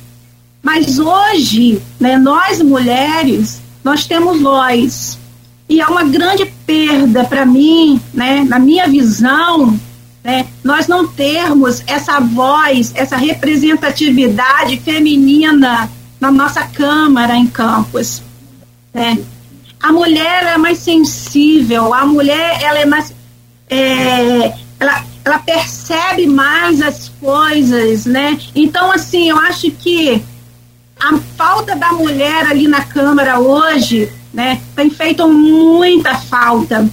mas 0.64 0.98
hoje, 0.98 1.80
né? 2.00 2.18
Nós 2.18 2.62
mulheres 2.62 3.62
nós 3.84 4.06
temos 4.06 4.42
voz 4.42 5.20
e 5.68 5.82
é 5.82 5.86
uma 5.86 6.04
grande 6.04 6.46
perda 6.66 7.26
para 7.26 7.46
mim, 7.46 8.02
né? 8.14 8.46
Na 8.48 8.58
minha 8.58 8.88
visão, 8.88 9.78
né? 10.24 10.48
Nós 10.64 10.88
não 10.88 11.06
termos 11.06 11.84
essa 11.86 12.20
voz, 12.20 12.94
essa 12.96 13.18
representatividade 13.18 14.80
feminina 14.80 15.90
na 16.20 16.32
nossa 16.32 16.64
Câmara 16.64 17.36
em 17.36 17.48
Campos. 17.48 18.22
Né? 18.94 19.18
A 19.82 19.92
mulher 19.92 20.44
é 20.54 20.58
mais 20.58 20.78
sensível, 20.78 21.94
a 21.94 22.06
mulher 22.06 22.62
ela 22.62 22.80
é 22.80 22.86
mais. 22.86 23.14
É, 23.70 24.54
ela, 24.80 25.04
ela 25.26 25.40
percebe 25.40 26.26
mais 26.28 26.82
as 26.82 27.10
coisas, 27.20 28.06
né? 28.06 28.40
Então, 28.56 28.92
assim, 28.92 29.30
eu 29.30 29.38
acho 29.38 29.70
que 29.72 30.24
a 31.04 31.18
falta 31.36 31.76
da 31.76 31.92
mulher 31.92 32.46
ali 32.46 32.66
na 32.66 32.82
Câmara 32.82 33.38
hoje, 33.38 34.10
né, 34.34 34.62
tem 34.74 34.90
feito 34.90 35.28
muita 35.28 36.16
falta. 36.16 36.90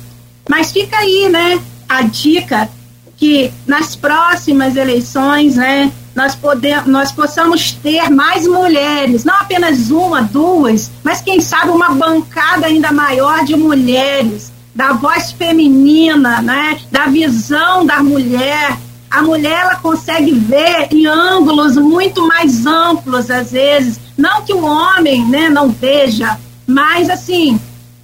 Mas 0.48 0.72
fica 0.72 0.96
aí, 0.96 1.28
né, 1.28 1.60
a 1.88 2.02
dica 2.02 2.68
que 3.16 3.52
nas 3.66 3.94
próximas 3.94 4.74
eleições, 4.74 5.54
né, 5.54 5.92
nós, 6.12 6.34
podemos, 6.34 6.86
nós 6.86 7.12
possamos 7.12 7.70
ter 7.70 8.10
mais 8.10 8.48
mulheres, 8.48 9.24
não 9.24 9.34
apenas 9.34 9.90
uma, 9.90 10.22
duas, 10.22 10.90
mas 11.04 11.20
quem 11.20 11.40
sabe 11.40 11.70
uma 11.70 11.90
bancada 11.90 12.66
ainda 12.66 12.90
maior 12.90 13.44
de 13.44 13.54
mulheres, 13.54 14.50
da 14.74 14.92
voz 14.92 15.30
feminina, 15.30 16.42
né, 16.42 16.80
da 16.90 17.06
visão 17.06 17.86
da 17.86 18.02
mulher. 18.02 18.76
A 19.10 19.22
mulher 19.22 19.62
ela 19.62 19.76
consegue 19.76 20.32
ver 20.32 20.88
em 20.92 21.04
ângulos 21.06 21.76
muito 21.76 22.26
mais 22.28 22.64
amplos 22.64 23.30
às 23.30 23.50
vezes, 23.50 23.98
não 24.16 24.42
que 24.42 24.52
o 24.52 24.64
homem, 24.64 25.26
né, 25.26 25.48
não 25.48 25.68
veja, 25.68 26.38
mas 26.66 27.10
assim, 27.10 27.58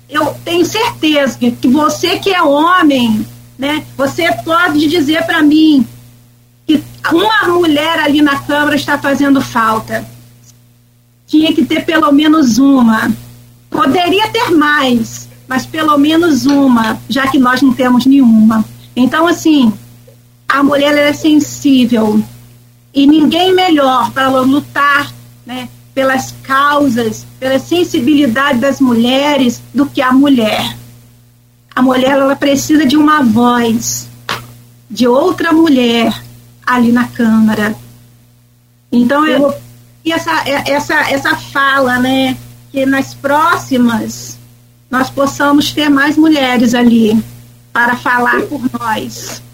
eu 0.09 0.35
tenho 0.45 0.65
certeza 0.67 1.39
que, 1.39 1.53
que 1.53 1.69
você 1.69 2.19
que 2.19 2.35
é 2.35 2.43
homem, 2.43 3.25
né, 3.57 3.85
você 3.97 4.33
pode 4.45 4.87
dizer 4.89 5.25
para 5.25 5.43
mim 5.43 5.87
que 6.67 6.83
uma 7.13 7.55
mulher 7.55 8.01
ali 8.01 8.21
na 8.21 8.41
Câmara 8.41 8.75
está 8.75 8.99
fazendo 8.99 9.41
falta. 9.41 10.05
Tinha 11.27 11.53
que 11.53 11.65
ter 11.65 11.85
pelo 11.85 12.11
menos 12.13 12.59
uma. 12.59 13.11
Poderia 13.71 14.29
ter 14.29 14.51
mais, 14.51 15.29
mas 15.47 15.65
pelo 15.65 15.97
menos 15.97 16.47
uma, 16.47 16.99
já 17.09 17.29
que 17.29 17.39
nós 17.39 17.63
não 17.63 17.73
temos 17.73 18.07
nenhuma. 18.07 18.65
Então, 18.95 19.27
assim, 19.27 19.73
a 20.57 20.63
mulher 20.63 20.97
é 20.97 21.13
sensível 21.13 22.25
e 22.95 23.07
ninguém 23.07 23.55
melhor 23.55 24.11
para 24.11 24.29
lutar 24.29 25.13
né, 25.45 25.69
pelas 25.95 26.35
causas, 26.43 27.27
pela 27.39 27.59
sensibilidade 27.59 28.59
das 28.59 28.81
mulheres 28.81 29.61
do 29.75 29.85
que 29.85 30.01
a 30.01 30.13
mulher. 30.13 30.75
A 31.75 31.83
mulher 31.83 32.13
ela 32.13 32.35
precisa 32.35 32.87
de 32.87 32.97
uma 32.97 33.23
voz, 33.23 34.09
de 34.91 35.07
outra 35.07 35.53
mulher 35.53 36.23
ali 36.65 36.91
na 36.91 37.07
Câmara. 37.07 37.77
Então, 38.91 39.27
eu, 39.27 39.55
e 40.03 40.11
essa, 40.11 40.43
essa, 40.49 40.95
essa 41.11 41.37
fala, 41.37 41.99
né, 41.99 42.35
que 42.73 42.87
nas 42.87 43.13
próximas 43.13 44.39
nós 44.91 45.11
possamos 45.11 45.71
ter 45.71 45.91
mais 45.91 46.17
mulheres 46.17 46.73
ali 46.73 47.23
para 47.75 47.95
falar 47.95 48.41
por 48.45 48.63
nós. 48.73 49.45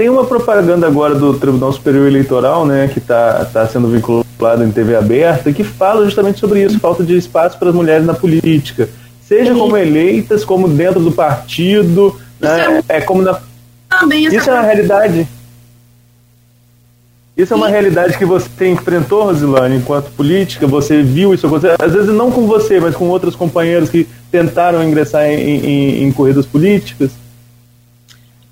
Tem 0.00 0.08
uma 0.08 0.24
propaganda 0.24 0.86
agora 0.86 1.14
do 1.14 1.34
Tribunal 1.34 1.70
Superior 1.74 2.06
Eleitoral, 2.06 2.64
né, 2.64 2.88
que 2.90 2.98
está 2.98 3.44
tá 3.44 3.66
sendo 3.66 3.86
vinculada 3.86 4.64
em 4.64 4.70
TV 4.70 4.96
aberta, 4.96 5.52
que 5.52 5.62
fala 5.62 6.06
justamente 6.06 6.40
sobre 6.40 6.62
isso, 6.64 6.80
falta 6.80 7.04
de 7.04 7.14
espaço 7.18 7.58
para 7.58 7.68
as 7.68 7.74
mulheres 7.74 8.06
na 8.06 8.14
política, 8.14 8.88
seja 9.20 9.54
como 9.54 9.76
eleitas, 9.76 10.42
como 10.42 10.66
dentro 10.68 11.00
do 11.00 11.12
partido, 11.12 12.18
né, 12.40 12.82
é, 12.88 12.96
é 12.96 13.00
como 13.02 13.20
na... 13.20 13.42
Também 13.90 14.24
isso 14.24 14.48
é 14.48 14.54
uma 14.54 14.62
realidade. 14.62 15.28
Isso 17.36 17.52
é 17.52 17.56
uma 17.58 17.68
realidade 17.68 18.16
que 18.16 18.24
você 18.24 18.70
enfrentou, 18.70 19.24
Rosilane, 19.24 19.76
enquanto 19.76 20.10
política? 20.12 20.66
Você 20.66 21.02
viu 21.02 21.34
isso 21.34 21.46
acontecer? 21.46 21.76
Às 21.78 21.92
vezes 21.92 22.08
não 22.08 22.32
com 22.32 22.46
você, 22.46 22.80
mas 22.80 22.96
com 22.96 23.06
outros 23.06 23.36
companheiros 23.36 23.90
que 23.90 24.08
tentaram 24.32 24.82
ingressar 24.82 25.26
em, 25.26 25.36
em, 25.36 26.04
em 26.04 26.12
corridas 26.12 26.46
políticas? 26.46 27.10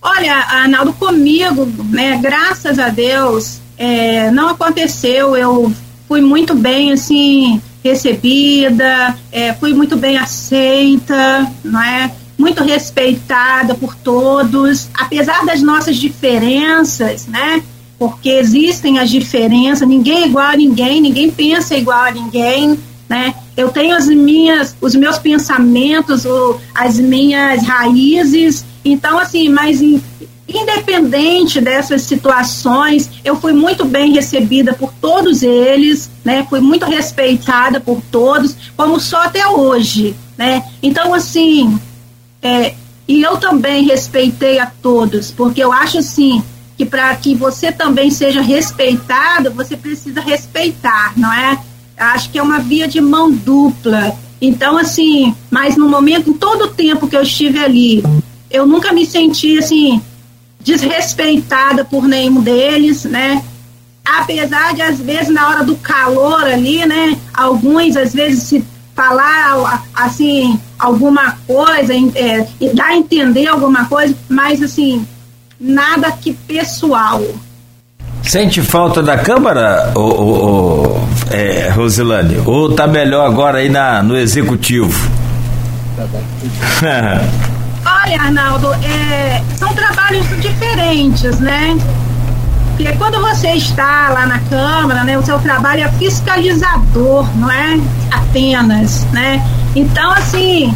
Olha, 0.00 0.34
Arnaldo, 0.34 0.92
comigo, 0.92 1.66
né, 1.90 2.18
graças 2.22 2.78
a 2.78 2.88
Deus, 2.88 3.60
é, 3.76 4.30
não 4.30 4.48
aconteceu. 4.48 5.36
Eu 5.36 5.72
fui 6.06 6.20
muito 6.20 6.54
bem, 6.54 6.92
assim, 6.92 7.60
recebida, 7.82 9.16
é, 9.32 9.52
fui 9.54 9.74
muito 9.74 9.96
bem 9.96 10.16
aceita, 10.16 11.50
não 11.64 11.82
é? 11.82 12.12
Muito 12.38 12.62
respeitada 12.62 13.74
por 13.74 13.94
todos, 13.96 14.88
apesar 14.94 15.44
das 15.44 15.60
nossas 15.60 15.96
diferenças, 15.96 17.26
né? 17.26 17.62
porque 17.98 18.30
existem 18.30 18.98
as 18.98 19.10
diferenças, 19.10 19.86
ninguém 19.86 20.22
é 20.22 20.26
igual 20.26 20.46
a 20.46 20.56
ninguém, 20.56 21.00
ninguém 21.00 21.30
pensa 21.30 21.76
igual 21.76 22.04
a 22.04 22.10
ninguém, 22.12 22.78
né? 23.08 23.34
Eu 23.56 23.70
tenho 23.70 23.96
as 23.96 24.06
minhas, 24.06 24.76
os 24.80 24.94
meus 24.94 25.18
pensamentos, 25.18 26.24
as 26.72 27.00
minhas 27.00 27.64
raízes, 27.64 28.64
então 28.84 29.18
assim, 29.18 29.48
mas 29.48 29.80
independente 30.48 31.60
dessas 31.60 32.02
situações, 32.02 33.10
eu 33.24 33.36
fui 33.36 33.52
muito 33.52 33.84
bem 33.84 34.12
recebida 34.12 34.72
por 34.72 34.92
todos 35.00 35.42
eles, 35.42 36.10
né? 36.24 36.46
Fui 36.48 36.60
muito 36.60 36.86
respeitada 36.86 37.80
por 37.80 38.00
todos, 38.10 38.56
como 38.76 38.98
só 38.98 39.24
até 39.24 39.46
hoje, 39.46 40.16
né? 40.36 40.64
Então 40.82 41.12
assim, 41.12 41.78
é, 42.42 42.74
e 43.06 43.22
eu 43.22 43.36
também 43.36 43.84
respeitei 43.84 44.58
a 44.58 44.66
todos, 44.66 45.30
porque 45.30 45.62
eu 45.62 45.72
acho 45.72 45.98
assim, 45.98 46.42
que 46.78 46.86
para 46.86 47.14
que 47.16 47.34
você 47.34 47.72
também 47.72 48.10
seja 48.10 48.40
respeitado, 48.40 49.50
você 49.50 49.76
precisa 49.76 50.20
respeitar, 50.20 51.12
não 51.16 51.32
é? 51.32 51.58
Acho 51.96 52.30
que 52.30 52.38
é 52.38 52.42
uma 52.42 52.60
via 52.60 52.86
de 52.86 53.00
mão 53.00 53.32
dupla. 53.32 54.16
Então, 54.40 54.78
assim, 54.78 55.34
mas 55.50 55.76
no 55.76 55.88
momento, 55.88 56.30
em 56.30 56.34
todo 56.34 56.66
o 56.66 56.68
tempo 56.68 57.08
que 57.08 57.16
eu 57.16 57.22
estive 57.22 57.58
ali, 57.58 58.04
eu 58.50 58.66
nunca 58.66 58.92
me 58.92 59.04
senti, 59.04 59.58
assim, 59.58 60.00
desrespeitada 60.60 61.84
por 61.84 62.04
nenhum 62.04 62.40
deles, 62.40 63.04
né? 63.04 63.42
Apesar 64.04 64.74
de, 64.74 64.82
às 64.82 64.98
vezes, 65.00 65.28
na 65.28 65.48
hora 65.48 65.64
do 65.64 65.76
calor 65.76 66.42
ali, 66.42 66.84
né? 66.86 67.16
Alguns, 67.34 67.96
às 67.96 68.14
vezes, 68.14 68.42
se 68.44 68.64
falar, 68.94 69.84
assim, 69.94 70.58
alguma 70.78 71.36
coisa, 71.46 71.92
é, 72.14 72.46
dar 72.74 72.86
a 72.86 72.96
entender 72.96 73.46
alguma 73.46 73.84
coisa, 73.84 74.14
mas, 74.28 74.62
assim, 74.62 75.06
nada 75.60 76.10
que 76.10 76.32
pessoal. 76.32 77.22
Sente 78.22 78.60
falta 78.62 79.02
da 79.02 79.16
Câmara, 79.18 79.92
ô, 79.94 80.00
ô, 80.00 80.86
ô, 80.86 81.00
é, 81.30 81.68
Rosilane? 81.70 82.42
Ou 82.44 82.74
tá 82.74 82.86
melhor 82.86 83.26
agora 83.26 83.58
aí 83.58 83.68
na, 83.68 84.02
no 84.02 84.16
Executivo? 84.16 84.92
Olha, 87.88 88.20
Arnaldo, 88.20 88.72
é, 88.84 89.42
são 89.56 89.72
trabalhos 89.74 90.26
diferentes, 90.40 91.40
né? 91.40 91.76
Porque 92.76 92.92
quando 92.92 93.20
você 93.20 93.52
está 93.52 94.10
lá 94.10 94.26
na 94.26 94.38
Câmara, 94.40 95.04
né, 95.04 95.18
o 95.18 95.22
seu 95.24 95.38
trabalho 95.38 95.84
é 95.84 95.88
fiscalizador, 95.92 97.26
não 97.36 97.50
é 97.50 97.80
apenas, 98.10 99.04
né? 99.06 99.42
Então, 99.74 100.10
assim, 100.12 100.74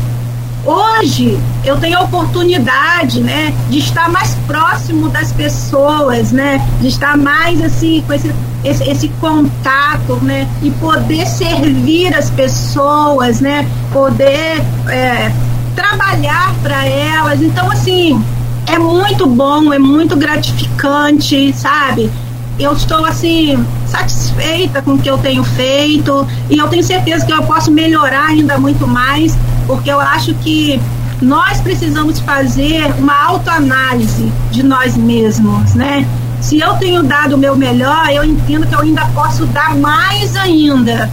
Hoje 0.64 1.40
eu 1.64 1.76
tenho 1.80 1.98
a 1.98 2.02
oportunidade, 2.02 3.20
né, 3.20 3.52
de 3.68 3.78
estar 3.78 4.08
mais 4.08 4.36
próximo 4.46 5.08
das 5.08 5.32
pessoas, 5.32 6.30
né, 6.30 6.64
de 6.80 6.86
estar 6.86 7.16
mais 7.16 7.60
assim 7.60 8.00
com 8.06 8.12
esse, 8.12 8.32
esse, 8.62 8.88
esse 8.88 9.08
contato, 9.20 10.14
né, 10.22 10.48
e 10.62 10.70
poder 10.70 11.26
servir 11.26 12.14
as 12.14 12.30
pessoas, 12.30 13.40
né, 13.40 13.68
poder 13.92 14.62
é, 14.88 15.32
trabalhar 15.74 16.54
para 16.62 16.86
elas. 16.86 17.40
Então 17.42 17.70
assim 17.70 18.22
é 18.66 18.78
muito 18.78 19.26
bom, 19.26 19.72
é 19.72 19.78
muito 19.78 20.16
gratificante, 20.16 21.52
sabe? 21.52 22.10
eu 22.58 22.72
estou 22.72 23.04
assim 23.04 23.64
satisfeita 23.86 24.82
com 24.82 24.92
o 24.92 24.98
que 24.98 25.08
eu 25.08 25.18
tenho 25.18 25.42
feito 25.42 26.26
e 26.50 26.58
eu 26.58 26.68
tenho 26.68 26.82
certeza 26.82 27.24
que 27.24 27.32
eu 27.32 27.42
posso 27.42 27.70
melhorar 27.70 28.28
ainda 28.28 28.58
muito 28.58 28.86
mais, 28.86 29.36
porque 29.66 29.90
eu 29.90 30.00
acho 30.00 30.34
que 30.34 30.80
nós 31.20 31.60
precisamos 31.60 32.18
fazer 32.20 32.84
uma 32.98 33.26
autoanálise 33.26 34.30
de 34.50 34.62
nós 34.62 34.96
mesmos, 34.96 35.74
né? 35.74 36.06
Se 36.40 36.58
eu 36.58 36.74
tenho 36.74 37.02
dado 37.02 37.36
o 37.36 37.38
meu 37.38 37.56
melhor, 37.56 38.08
eu 38.10 38.24
entendo 38.24 38.66
que 38.66 38.74
eu 38.74 38.80
ainda 38.80 39.06
posso 39.14 39.46
dar 39.46 39.74
mais 39.76 40.34
ainda. 40.36 41.08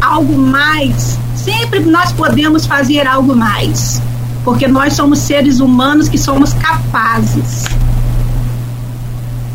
algo 0.00 0.38
mais, 0.38 1.18
sempre 1.48 1.80
nós 1.80 2.12
podemos 2.12 2.66
fazer 2.66 3.06
algo 3.06 3.34
mais, 3.34 4.02
porque 4.44 4.68
nós 4.68 4.92
somos 4.92 5.18
seres 5.18 5.60
humanos 5.60 6.06
que 6.06 6.18
somos 6.18 6.52
capazes. 6.52 7.64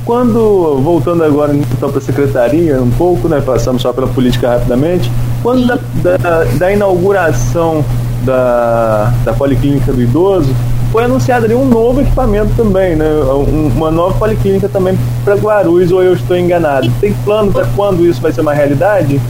Quando, 0.03 0.79
voltando 0.81 1.23
agora 1.23 1.55
então 1.55 1.89
para 1.89 1.99
a 1.99 2.01
secretaria 2.01 2.81
um 2.81 2.89
pouco, 2.89 3.29
né, 3.29 3.41
passamos 3.41 3.83
só 3.83 3.93
pela 3.93 4.07
política 4.07 4.49
rapidamente, 4.49 5.09
quando 5.43 5.67
da, 5.67 6.17
da, 6.17 6.43
da, 6.45 6.73
inauguração 6.73 7.85
da, 8.25 9.13
da 9.23 9.33
Policlínica 9.33 9.93
do 9.93 10.01
Idoso, 10.01 10.53
foi 10.91 11.03
anunciado 11.03 11.45
ali 11.45 11.53
um 11.53 11.65
novo 11.65 12.01
equipamento 12.01 12.53
também, 12.57 12.95
né, 12.95 13.05
uma 13.75 13.91
nova 13.91 14.17
Policlínica 14.17 14.67
também 14.67 14.97
para 15.23 15.35
Guarulhos, 15.35 15.91
ou 15.91 16.01
eu 16.01 16.15
estou 16.15 16.35
enganado. 16.35 16.91
Tem 16.99 17.13
plano 17.23 17.51
para 17.51 17.67
quando 17.75 18.03
isso 18.03 18.19
vai 18.19 18.31
ser 18.31 18.41
uma 18.41 18.53
realidade? 18.53 19.21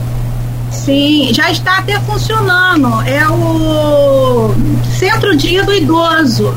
Sim, 0.74 1.32
já 1.32 1.50
está 1.50 1.78
até 1.78 1.98
funcionando. 2.00 3.00
É 3.02 3.26
o 3.28 4.54
Centro 4.98 5.36
Dia 5.36 5.64
do 5.64 5.72
Idoso 5.72 6.54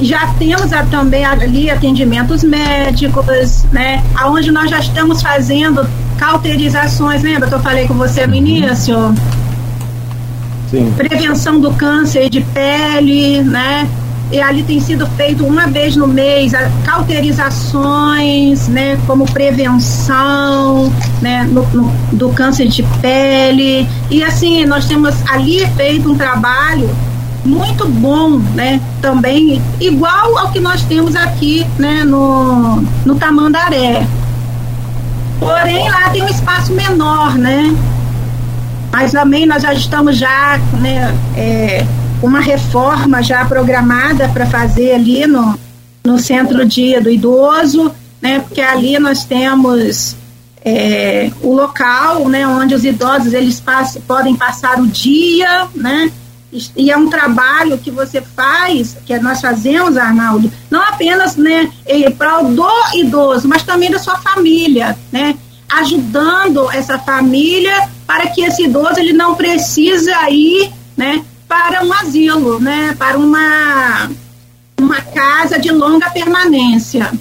já 0.00 0.26
temos 0.38 0.72
a, 0.72 0.82
também 0.84 1.24
ali 1.24 1.70
atendimentos 1.70 2.42
médicos, 2.42 3.64
né? 3.72 4.02
Aonde 4.16 4.50
nós 4.50 4.70
já 4.70 4.78
estamos 4.78 5.22
fazendo 5.22 5.86
cauterizações, 6.18 7.22
lembra 7.22 7.48
que 7.48 7.54
eu 7.54 7.60
falei 7.60 7.86
com 7.86 7.94
você 7.94 8.26
no 8.26 8.32
uhum. 8.32 8.38
início? 8.38 9.14
Sim. 10.70 10.92
Prevenção 10.96 11.60
do 11.60 11.72
câncer 11.74 12.28
de 12.28 12.40
pele, 12.40 13.42
né? 13.42 13.88
E 14.34 14.40
ali 14.40 14.64
tem 14.64 14.80
sido 14.80 15.06
feito 15.10 15.46
uma 15.46 15.68
vez 15.68 15.94
no 15.94 16.08
mês 16.08 16.50
cauterizações, 16.84 18.66
né, 18.66 18.98
como 19.06 19.26
prevenção, 19.26 20.92
né, 21.22 21.44
no, 21.44 21.62
no, 21.68 21.88
do 22.10 22.30
câncer 22.30 22.66
de 22.66 22.82
pele. 23.00 23.88
E 24.10 24.24
assim, 24.24 24.66
nós 24.66 24.86
temos 24.86 25.14
ali 25.30 25.64
feito 25.76 26.10
um 26.10 26.16
trabalho 26.16 26.90
muito 27.44 27.86
bom, 27.86 28.40
né? 28.56 28.80
Também 29.00 29.62
igual 29.78 30.36
ao 30.36 30.50
que 30.50 30.58
nós 30.58 30.82
temos 30.82 31.14
aqui, 31.14 31.64
né? 31.78 32.02
No, 32.02 32.80
no 33.04 33.14
Tamandaré. 33.14 34.04
Porém, 35.38 35.88
lá 35.88 36.10
tem 36.10 36.24
um 36.24 36.28
espaço 36.28 36.72
menor, 36.72 37.38
né? 37.38 37.72
Mas 38.90 39.12
também 39.12 39.46
nós 39.46 39.62
já 39.62 39.72
estamos 39.72 40.16
já, 40.16 40.58
né? 40.80 41.14
É, 41.36 41.86
uma 42.24 42.40
reforma 42.40 43.22
já 43.22 43.44
programada 43.44 44.28
para 44.28 44.46
fazer 44.46 44.94
ali 44.94 45.26
no, 45.26 45.58
no 46.02 46.18
Centro 46.18 46.64
Dia 46.64 47.00
do 47.00 47.10
Idoso, 47.10 47.94
né? 48.20 48.40
Porque 48.40 48.62
ali 48.62 48.98
nós 48.98 49.24
temos 49.24 50.16
é, 50.64 51.30
o 51.42 51.54
local, 51.54 52.28
né? 52.28 52.46
Onde 52.46 52.74
os 52.74 52.84
idosos 52.84 53.34
eles 53.34 53.60
passam, 53.60 54.00
podem 54.02 54.34
passar 54.34 54.80
o 54.80 54.86
dia, 54.86 55.68
né? 55.74 56.10
e 56.76 56.88
é 56.88 56.96
um 56.96 57.10
trabalho 57.10 57.76
que 57.78 57.90
você 57.90 58.20
faz, 58.20 58.96
que 59.04 59.18
nós 59.18 59.40
fazemos, 59.40 59.96
Arnaldo, 59.96 60.52
não 60.70 60.80
apenas 60.80 61.34
né, 61.34 61.68
para 62.16 62.44
o 62.44 62.54
do 62.54 62.68
idoso, 62.94 63.48
mas 63.48 63.64
também 63.64 63.90
da 63.90 63.98
sua 63.98 64.16
família, 64.18 64.96
né? 65.10 65.36
Ajudando 65.68 66.70
essa 66.70 66.96
família 66.96 67.88
para 68.06 68.28
que 68.28 68.42
esse 68.42 68.66
idoso 68.66 69.00
ele 69.00 69.12
não 69.12 69.34
precise 69.34 70.12
ir, 70.30 70.70
né, 70.96 71.24
para 71.54 71.84
um 71.84 71.92
asilo, 71.92 72.58
né, 72.58 72.96
para 72.98 73.16
uma 73.16 74.10
uma 74.80 75.00
casa 75.00 75.56
de 75.56 75.70
longa 75.70 76.10
permanência. 76.10 77.12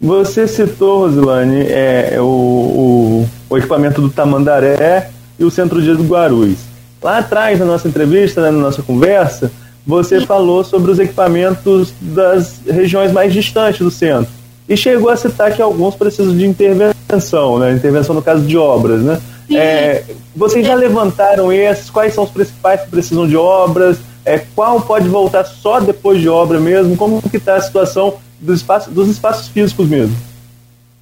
Você 0.00 0.48
citou, 0.48 1.06
Rosilane, 1.06 1.60
é, 1.68 2.16
o, 2.18 2.24
o, 2.24 3.28
o 3.48 3.56
equipamento 3.56 4.00
do 4.00 4.10
Tamandaré 4.10 5.10
e 5.38 5.44
o 5.44 5.50
Centro 5.50 5.80
Dia 5.80 5.94
do 5.94 6.02
Guarulhos. 6.02 6.58
Lá 7.00 7.18
atrás, 7.18 7.60
na 7.60 7.64
nossa 7.64 7.86
entrevista, 7.86 8.42
né, 8.42 8.50
na 8.50 8.58
nossa 8.58 8.82
conversa, 8.82 9.52
você 9.86 10.20
falou 10.20 10.64
sobre 10.64 10.90
os 10.90 10.98
equipamentos 10.98 11.94
das 12.00 12.60
regiões 12.66 13.12
mais 13.12 13.32
distantes 13.32 13.80
do 13.80 13.92
centro. 13.92 14.32
E 14.68 14.76
chegou 14.76 15.08
a 15.08 15.16
citar 15.16 15.52
que 15.52 15.62
alguns 15.62 15.94
precisam 15.94 16.36
de 16.36 16.44
intervenção, 16.44 17.58
né? 17.58 17.72
Intervenção 17.72 18.14
no 18.14 18.22
caso 18.22 18.42
de 18.42 18.56
obras, 18.56 19.02
né? 19.02 19.20
É, 19.56 20.04
vocês 20.34 20.66
já 20.66 20.74
levantaram 20.74 21.52
esses? 21.52 21.90
Quais 21.90 22.14
são 22.14 22.24
os 22.24 22.30
principais 22.30 22.82
que 22.82 22.90
precisam 22.90 23.26
de 23.26 23.36
obras? 23.36 23.98
É, 24.24 24.38
qual 24.38 24.80
pode 24.80 25.08
voltar 25.08 25.44
só 25.44 25.80
depois 25.80 26.20
de 26.20 26.28
obra 26.28 26.60
mesmo? 26.60 26.96
Como 26.96 27.22
que 27.22 27.36
está 27.36 27.56
a 27.56 27.60
situação 27.60 28.14
dos 28.40 28.58
espaços, 28.58 28.92
dos 28.92 29.08
espaços 29.08 29.48
físicos 29.48 29.88
mesmo? 29.88 30.16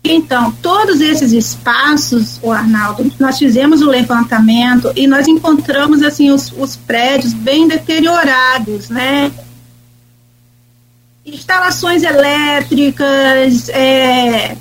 Então, 0.05 0.53
todos 0.63 1.01
esses 1.01 1.33
espaços, 1.33 2.39
o 2.43 2.51
Arnaldo, 2.51 3.13
nós 3.19 3.37
fizemos 3.37 3.83
o 3.83 3.89
levantamento 3.89 4.93
e 4.97 5.07
nós 5.07 5.27
encontramos 5.27 6.03
assim 6.03 6.31
os, 6.31 6.53
os 6.57 6.77
prédios 6.77 7.33
bem 7.35 7.69
deteriorados, 7.69 8.89
né? 8.89 9.31
Instalações 11.27 12.03
elétricas, 12.03 13.69
é, 13.69 14.57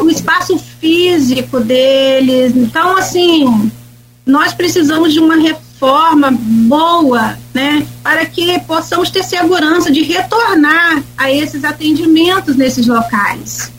o 0.00 0.08
espaço 0.08 0.58
físico 0.58 1.60
deles. 1.60 2.54
Então, 2.56 2.96
assim, 2.96 3.70
nós 4.24 4.54
precisamos 4.54 5.12
de 5.12 5.18
uma 5.20 5.36
reforma 5.36 6.30
boa, 6.30 7.36
né, 7.52 7.86
para 8.02 8.24
que 8.26 8.58
possamos 8.60 9.10
ter 9.10 9.24
segurança 9.24 9.90
de 9.90 10.02
retornar 10.02 11.02
a 11.16 11.30
esses 11.30 11.64
atendimentos 11.64 12.56
nesses 12.56 12.86
locais. 12.86 13.72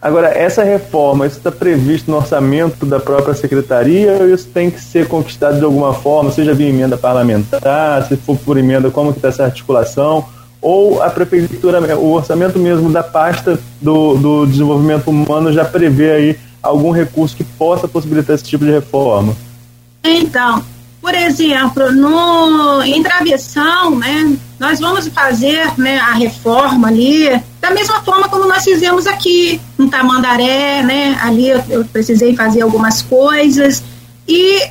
Agora, 0.00 0.28
essa 0.28 0.62
reforma, 0.62 1.26
isso 1.26 1.38
está 1.38 1.50
previsto 1.50 2.10
no 2.10 2.18
orçamento 2.18 2.84
da 2.84 3.00
própria 3.00 3.34
secretaria 3.34 4.12
ou 4.20 4.28
isso 4.28 4.46
tem 4.48 4.70
que 4.70 4.78
ser 4.78 5.08
conquistado 5.08 5.58
de 5.58 5.64
alguma 5.64 5.94
forma, 5.94 6.30
seja 6.30 6.52
via 6.52 6.68
emenda 6.68 6.98
parlamentar, 6.98 8.06
se 8.06 8.14
for 8.18 8.36
por 8.36 8.58
emenda, 8.58 8.90
como 8.90 9.12
que 9.12 9.18
está 9.18 9.28
essa 9.28 9.44
articulação, 9.44 10.28
ou 10.64 11.02
a 11.02 11.10
prefeitura, 11.10 11.78
o 11.98 12.12
orçamento 12.14 12.58
mesmo 12.58 12.90
da 12.90 13.02
pasta 13.02 13.60
do, 13.82 14.16
do 14.16 14.46
desenvolvimento 14.46 15.10
humano 15.10 15.52
já 15.52 15.62
prevê 15.62 16.10
aí 16.10 16.38
algum 16.62 16.90
recurso 16.90 17.36
que 17.36 17.44
possa 17.44 17.86
possibilitar 17.86 18.34
esse 18.34 18.44
tipo 18.44 18.64
de 18.64 18.70
reforma? 18.70 19.36
Então, 20.02 20.64
por 21.02 21.14
exemplo, 21.14 21.92
no, 21.92 22.82
em 22.82 23.02
travessão, 23.02 23.94
né, 23.96 24.34
nós 24.58 24.80
vamos 24.80 25.06
fazer 25.08 25.70
né, 25.78 25.98
a 25.98 26.14
reforma 26.14 26.88
ali, 26.88 27.28
da 27.60 27.70
mesma 27.70 28.00
forma 28.00 28.26
como 28.26 28.48
nós 28.48 28.64
fizemos 28.64 29.06
aqui, 29.06 29.60
no 29.76 29.90
Tamandaré, 29.90 30.82
né, 30.82 31.18
ali 31.20 31.50
eu, 31.50 31.62
eu 31.68 31.84
precisei 31.84 32.34
fazer 32.34 32.62
algumas 32.62 33.02
coisas, 33.02 33.82
e 34.26 34.62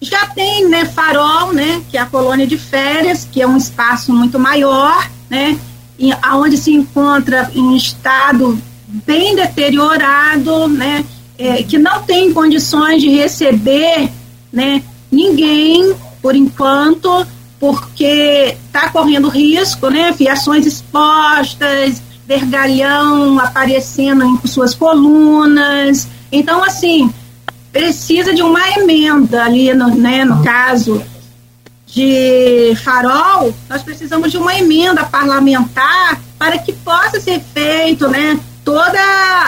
já 0.00 0.24
tem 0.28 0.66
né, 0.70 0.86
farol, 0.86 1.52
né, 1.52 1.82
que 1.90 1.98
é 1.98 2.00
a 2.00 2.06
colônia 2.06 2.46
de 2.46 2.56
férias, 2.56 3.28
que 3.30 3.42
é 3.42 3.46
um 3.46 3.58
espaço 3.58 4.10
muito 4.10 4.38
maior, 4.38 5.06
né, 5.28 5.58
e, 5.98 6.10
onde 6.34 6.56
se 6.56 6.72
encontra 6.72 7.50
em 7.54 7.76
estado 7.76 8.58
bem 8.86 9.34
deteriorado, 9.34 10.68
né, 10.68 11.04
é, 11.38 11.62
que 11.62 11.78
não 11.78 12.02
tem 12.02 12.32
condições 12.32 13.02
de 13.02 13.08
receber 13.08 14.10
né, 14.52 14.82
Ninguém, 15.10 15.94
por 16.20 16.36
enquanto, 16.36 17.26
porque 17.58 18.56
está 18.66 18.90
correndo 18.90 19.28
risco, 19.28 19.88
né? 19.88 20.12
Fiações 20.12 20.66
expostas, 20.66 22.02
vergalhão 22.26 23.38
aparecendo 23.38 24.24
em 24.24 24.46
suas 24.46 24.74
colunas. 24.74 26.06
Então, 26.30 26.62
assim, 26.62 27.10
precisa 27.72 28.34
de 28.34 28.42
uma 28.42 28.60
emenda 28.72 29.44
ali, 29.44 29.72
no, 29.72 29.88
né, 29.94 30.24
no 30.24 30.42
caso 30.42 31.02
de 31.88 32.76
farol, 32.84 33.54
nós 33.68 33.82
precisamos 33.82 34.30
de 34.30 34.38
uma 34.38 34.54
emenda 34.54 35.04
parlamentar 35.04 36.20
para 36.38 36.58
que 36.58 36.72
possa 36.72 37.20
ser 37.20 37.40
feito, 37.52 38.08
né, 38.08 38.38
toda 38.64 39.00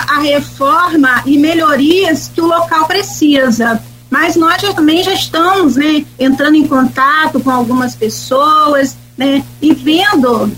a 0.08 0.18
reforma 0.20 1.22
e 1.26 1.38
melhorias 1.38 2.30
que 2.34 2.40
o 2.40 2.46
local 2.46 2.86
precisa 2.86 3.80
mas 4.10 4.34
nós 4.34 4.60
já, 4.60 4.74
também 4.74 5.02
já 5.04 5.14
estamos 5.14 5.76
né, 5.76 6.04
entrando 6.18 6.56
em 6.56 6.66
contato 6.66 7.38
com 7.38 7.50
algumas 7.50 7.94
pessoas 7.94 8.96
né, 9.16 9.44
e 9.62 9.72
vendo 9.72 10.50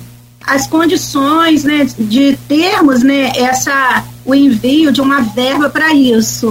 as 0.44 0.66
condições 0.66 1.62
né, 1.62 1.86
de 1.98 2.36
termos 2.48 3.02
né, 3.02 3.30
essa, 3.36 4.04
o 4.24 4.34
envio 4.34 4.90
de 4.90 5.02
uma 5.02 5.20
verba 5.20 5.68
para 5.68 5.92
isso. 5.92 6.50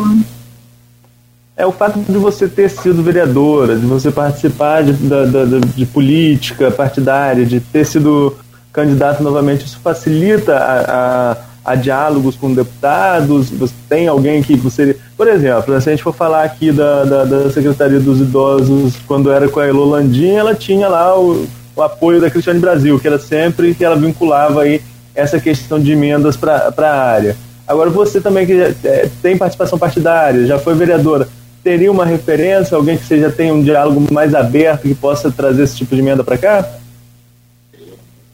É 1.62 1.66
o 1.66 1.72
fato 1.72 2.00
de 2.00 2.18
você 2.18 2.48
ter 2.48 2.72
sido 2.72 3.04
vereadora, 3.04 3.76
de 3.76 3.86
você 3.86 4.10
participar 4.10 4.82
de, 4.82 4.94
da, 4.94 5.26
da, 5.26 5.60
de 5.60 5.86
política 5.86 6.72
partidária, 6.72 7.46
de 7.46 7.60
ter 7.60 7.86
sido 7.86 8.36
candidato 8.74 9.22
novamente, 9.22 9.64
isso 9.66 9.80
facilita 9.80 10.56
a, 10.58 11.32
a 11.32 11.38
a 11.64 11.76
diálogos 11.76 12.36
com 12.36 12.52
deputados? 12.52 13.52
Você 13.52 13.76
tem 13.88 14.08
alguém 14.08 14.42
que 14.42 14.56
você. 14.56 14.98
Por 15.16 15.28
exemplo, 15.28 15.80
se 15.80 15.90
a 15.90 15.92
gente 15.92 16.02
for 16.02 16.12
falar 16.12 16.44
aqui 16.44 16.72
da, 16.72 17.04
da, 17.04 17.24
da 17.24 17.52
Secretaria 17.52 18.00
dos 18.00 18.20
Idosos, 18.20 18.96
quando 19.08 19.32
era 19.32 19.48
com 19.48 19.60
a 19.60 19.68
Elolandinha, 19.68 20.40
ela 20.40 20.56
tinha 20.56 20.88
lá 20.88 21.16
o, 21.16 21.48
o, 21.76 21.82
apoio 21.84 22.20
da 22.20 22.32
Cristiane 22.32 22.60
Brasil, 22.60 23.00
que 23.00 23.08
era 23.08 23.20
sempre 23.20 23.76
que 23.76 23.86
ela 23.86 23.96
vinculava 23.96 24.64
aí 24.64 24.82
essa 25.14 25.40
questão 25.40 25.80
de 25.80 25.92
emendas 25.92 26.36
para 26.36 26.74
a 26.76 27.12
área. 27.12 27.38
Agora, 27.68 27.92
você 27.92 28.20
também 28.20 28.48
que 28.48 28.54
é, 28.54 29.08
tem 29.22 29.38
participação 29.38 29.78
partidária, 29.78 30.48
já 30.48 30.58
foi 30.58 30.74
vereadora, 30.74 31.28
teria 31.64 31.92
uma 31.92 32.06
referência, 32.06 32.76
alguém 32.76 32.98
que 32.98 33.20
já 33.20 33.32
tenha 33.32 33.54
um 33.54 33.64
diálogo 33.64 34.12
mais 34.12 34.34
aberto 34.34 34.84
que 34.84 34.96
possa 34.96 35.32
trazer 35.32 35.64
esse 35.64 35.78
tipo 35.78 35.96
de 35.96 36.02
emenda 36.02 36.24
para 36.24 36.38
cá? 36.38 36.68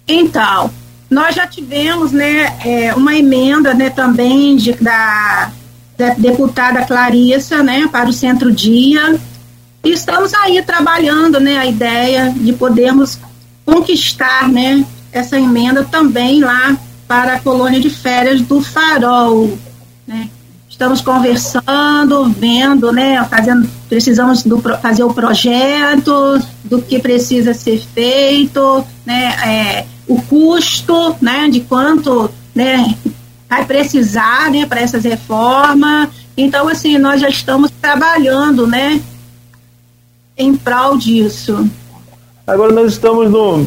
Então, 0.07 0.71
nós 1.09 1.35
já 1.35 1.45
tivemos 1.45 2.11
né, 2.11 2.57
é, 2.65 2.93
uma 2.93 3.15
emenda 3.15 3.73
né, 3.73 3.89
também 3.89 4.55
de, 4.55 4.73
da, 4.73 5.51
da 5.97 6.09
deputada 6.13 6.85
Clarissa 6.85 7.61
né, 7.61 7.87
para 7.91 8.09
o 8.09 8.13
Centro-Dia. 8.13 9.19
E 9.83 9.91
estamos 9.91 10.33
aí 10.33 10.61
trabalhando 10.63 11.39
né, 11.39 11.57
a 11.57 11.65
ideia 11.65 12.33
de 12.35 12.53
podermos 12.53 13.19
conquistar 13.65 14.47
né, 14.49 14.85
essa 15.11 15.37
emenda 15.37 15.83
também 15.83 16.41
lá 16.41 16.77
para 17.07 17.35
a 17.35 17.39
colônia 17.39 17.79
de 17.79 17.89
férias 17.89 18.41
do 18.41 18.61
Farol. 18.61 19.57
Né? 20.05 20.29
Estamos 20.77 21.01
conversando, 21.01 22.29
vendo, 22.29 22.91
né, 22.91 23.25
fazendo, 23.25 23.67
precisamos 23.89 24.43
do, 24.43 24.61
fazer 24.79 25.03
o 25.03 25.11
projeto, 25.11 26.39
do 26.63 26.83
que 26.83 26.99
precisa 26.99 27.51
ser 27.55 27.83
feito, 27.95 28.85
né, 29.03 29.25
é, 29.43 29.85
o 30.07 30.21
custo, 30.21 31.15
né, 31.19 31.49
de 31.49 31.61
quanto, 31.61 32.29
né, 32.53 32.95
vai 33.49 33.65
precisar, 33.65 34.51
né, 34.51 34.67
para 34.67 34.79
essas 34.79 35.03
reformas. 35.03 36.09
Então, 36.37 36.67
assim, 36.67 36.99
nós 36.99 37.21
já 37.21 37.29
estamos 37.29 37.71
trabalhando, 37.81 38.67
né, 38.67 39.01
em 40.37 40.55
prol 40.55 40.95
disso. 40.95 41.67
Agora 42.47 42.71
nós 42.71 42.93
estamos 42.93 43.29
no, 43.29 43.61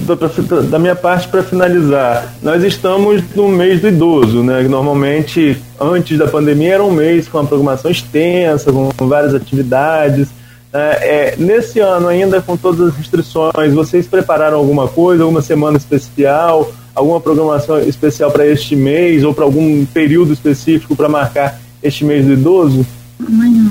da, 0.70 0.78
minha 0.78 0.96
parte 0.96 1.28
para 1.28 1.42
finalizar. 1.42 2.34
Nós 2.42 2.64
estamos 2.64 3.22
no 3.36 3.46
mês 3.46 3.78
do 3.82 3.88
idoso, 3.88 4.42
né? 4.42 4.62
Normalmente 4.62 5.60
antes 5.78 6.16
da 6.16 6.26
pandemia 6.26 6.76
era 6.76 6.82
um 6.82 6.90
mês 6.90 7.28
com 7.28 7.36
uma 7.36 7.46
programação 7.46 7.90
extensa, 7.90 8.72
com 8.72 8.90
várias 9.06 9.34
atividades. 9.34 10.28
É, 10.72 10.78
é, 10.78 11.36
nesse 11.36 11.78
ano 11.78 12.08
ainda 12.08 12.40
com 12.40 12.56
todas 12.56 12.88
as 12.88 12.96
restrições, 12.96 13.74
vocês 13.74 14.06
prepararam 14.06 14.56
alguma 14.56 14.88
coisa, 14.88 15.24
alguma 15.24 15.42
semana 15.42 15.76
especial, 15.76 16.72
alguma 16.94 17.20
programação 17.20 17.80
especial 17.80 18.30
para 18.30 18.46
este 18.46 18.74
mês 18.74 19.24
ou 19.24 19.34
para 19.34 19.44
algum 19.44 19.84
período 19.84 20.32
específico 20.32 20.96
para 20.96 21.06
marcar 21.06 21.60
este 21.82 22.02
mês 22.02 22.24
do 22.24 22.32
idoso? 22.32 22.86
Amanhã. 23.28 23.70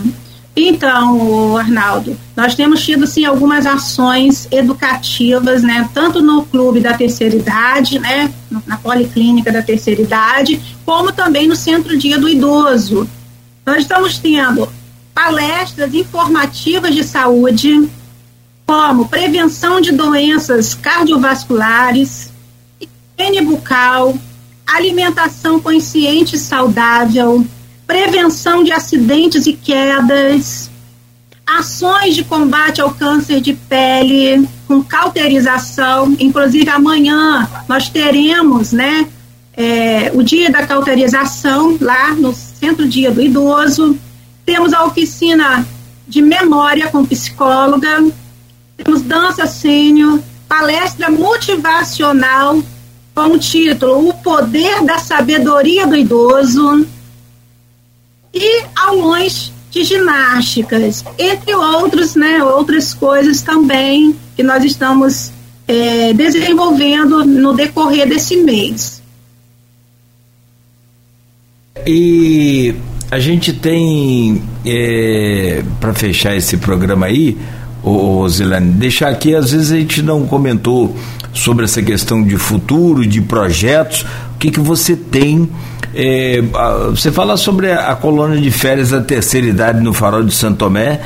Então, 0.67 1.55
Arnaldo, 1.57 2.17
nós 2.35 2.53
temos 2.53 2.83
tido 2.83 3.07
sim 3.07 3.23
algumas 3.23 3.65
ações 3.65 4.47
educativas, 4.51 5.63
né, 5.63 5.89
tanto 5.93 6.21
no 6.21 6.43
clube 6.43 6.81
da 6.81 6.93
terceira 6.93 7.35
idade, 7.35 7.97
né, 7.97 8.29
na 8.67 8.77
policlínica 8.77 9.51
da 9.51 9.61
terceira 9.61 10.01
idade, 10.01 10.59
como 10.85 11.11
também 11.13 11.47
no 11.47 11.55
Centro 11.55 11.97
Dia 11.97 12.17
do 12.17 12.27
Idoso. 12.27 13.09
Nós 13.65 13.79
estamos 13.79 14.17
tendo 14.17 14.67
palestras 15.13 15.93
informativas 15.93 16.93
de 16.93 17.03
saúde, 17.03 17.89
como 18.65 19.07
prevenção 19.07 19.79
de 19.79 19.91
doenças 19.91 20.73
cardiovasculares, 20.73 22.31
higiene 23.17 23.41
bucal, 23.41 24.15
alimentação 24.65 25.59
consciente 25.59 26.35
e 26.35 26.39
saudável, 26.39 27.45
prevenção 27.89 28.63
de 28.63 28.71
acidentes 28.71 29.47
e 29.47 29.53
quedas, 29.53 30.69
ações 31.43 32.13
de 32.13 32.23
combate 32.23 32.79
ao 32.79 32.93
câncer 32.93 33.41
de 33.41 33.53
pele, 33.53 34.47
com 34.67 34.83
cauterização. 34.83 36.15
Inclusive, 36.19 36.69
amanhã 36.69 37.49
nós 37.67 37.89
teremos 37.89 38.71
né, 38.71 39.07
é, 39.57 40.11
o 40.13 40.21
dia 40.21 40.51
da 40.51 40.67
cauterização 40.67 41.79
lá 41.81 42.13
no 42.13 42.31
Centro 42.31 42.87
Dia 42.87 43.09
do 43.09 43.23
Idoso. 43.23 43.97
Temos 44.45 44.71
a 44.71 44.85
oficina 44.85 45.65
de 46.07 46.21
memória 46.21 46.89
com 46.89 47.03
psicóloga, 47.03 48.05
temos 48.77 49.01
dança 49.01 49.47
sênior, 49.47 50.19
palestra 50.47 51.09
motivacional 51.09 52.61
com 53.15 53.31
o 53.31 53.39
título 53.39 54.09
O 54.09 54.13
Poder 54.13 54.85
da 54.85 54.99
Sabedoria 54.99 55.87
do 55.87 55.95
Idoso 55.95 56.87
e 58.33 58.63
aulões 58.75 59.51
de 59.71 59.83
ginásticas, 59.83 61.03
entre 61.17 61.53
outros, 61.53 62.15
né, 62.15 62.43
outras 62.43 62.93
coisas 62.93 63.41
também 63.41 64.15
que 64.35 64.41
nós 64.41 64.63
estamos 64.63 65.31
é, 65.67 66.13
desenvolvendo 66.13 67.23
no 67.23 67.53
decorrer 67.53 68.07
desse 68.07 68.37
mês. 68.37 69.01
E 71.85 72.73
a 73.11 73.19
gente 73.19 73.53
tem, 73.53 74.41
é, 74.65 75.63
para 75.79 75.93
fechar 75.93 76.35
esse 76.35 76.57
programa 76.57 77.05
aí, 77.05 77.37
Zilane, 78.27 78.71
deixar 78.73 79.09
aqui, 79.09 79.33
às 79.33 79.51
vezes 79.51 79.71
a 79.71 79.77
gente 79.77 80.01
não 80.01 80.25
comentou 80.25 80.95
sobre 81.33 81.65
essa 81.65 81.81
questão 81.81 82.23
de 82.23 82.37
futuro, 82.37 83.05
de 83.05 83.21
projetos, 83.21 84.01
o 84.35 84.37
que, 84.39 84.51
que 84.51 84.59
você 84.59 84.95
tem 84.95 85.49
é, 86.01 86.41
você 86.89 87.11
fala 87.11 87.35
sobre 87.35 87.69
a, 87.73 87.93
colônia 87.93 88.39
de 88.39 88.49
férias 88.49 88.91
da 88.91 89.01
terceira 89.01 89.47
idade 89.47 89.81
no 89.81 89.93
Farol 89.93 90.23
de 90.23 90.33
Santo 90.33 90.59
Tomé 90.59 91.01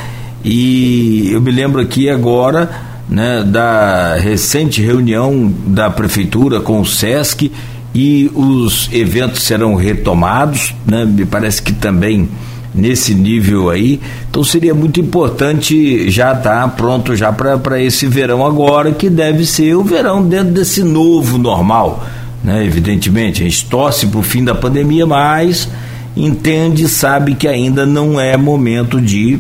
e 0.45 1.31
eu 1.31 1.41
me 1.41 1.49
lembro 1.51 1.81
aqui 1.81 2.11
agora 2.11 2.69
né, 3.09 3.43
da 3.43 4.17
recente 4.17 4.83
reunião 4.83 5.51
da 5.65 5.89
prefeitura 5.89 6.61
com 6.61 6.79
o 6.79 6.85
SESC 6.85 7.51
e 7.95 8.29
os 8.35 8.87
eventos 8.93 9.41
serão 9.41 9.73
retomados, 9.73 10.75
né, 10.85 11.05
me 11.05 11.25
parece 11.25 11.63
que 11.63 11.73
também 11.73 12.29
nesse 12.73 13.15
nível 13.15 13.71
aí. 13.71 13.99
Então 14.29 14.43
seria 14.43 14.75
muito 14.75 14.99
importante 14.99 16.07
já 16.11 16.33
estar 16.33 16.61
tá 16.61 16.67
pronto 16.67 17.15
já 17.15 17.31
para 17.31 17.81
esse 17.81 18.05
verão 18.05 18.45
agora, 18.45 18.91
que 18.91 19.09
deve 19.09 19.43
ser 19.43 19.75
o 19.75 19.83
verão 19.83 20.23
dentro 20.23 20.53
desse 20.53 20.83
novo 20.83 21.39
normal 21.39 22.03
né? 22.43 22.65
Evidentemente, 22.65 23.41
a 23.41 23.45
gente 23.45 23.65
torce 23.65 24.07
para 24.07 24.19
o 24.19 24.23
fim 24.23 24.43
da 24.43 24.53
pandemia, 24.53 25.05
mas 25.05 25.69
entende, 26.15 26.87
sabe 26.87 27.35
que 27.35 27.47
ainda 27.47 27.85
não 27.85 28.19
é 28.19 28.35
momento 28.37 29.01
de 29.01 29.39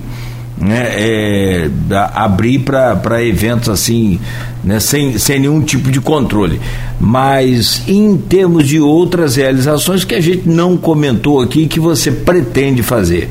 né, 0.57 0.87
é, 0.95 1.69
abrir 2.13 2.59
para 2.59 3.23
eventos 3.23 3.69
assim, 3.69 4.19
né, 4.63 4.79
sem, 4.79 5.17
sem 5.17 5.39
nenhum 5.39 5.61
tipo 5.61 5.91
de 5.91 5.99
controle. 5.99 6.61
Mas 6.99 7.83
em 7.87 8.15
termos 8.17 8.67
de 8.67 8.79
outras 8.79 9.35
realizações 9.35 10.05
que 10.05 10.15
a 10.15 10.21
gente 10.21 10.47
não 10.47 10.77
comentou 10.77 11.41
aqui, 11.41 11.67
que 11.67 11.79
você 11.79 12.11
pretende 12.11 12.81
fazer? 12.81 13.29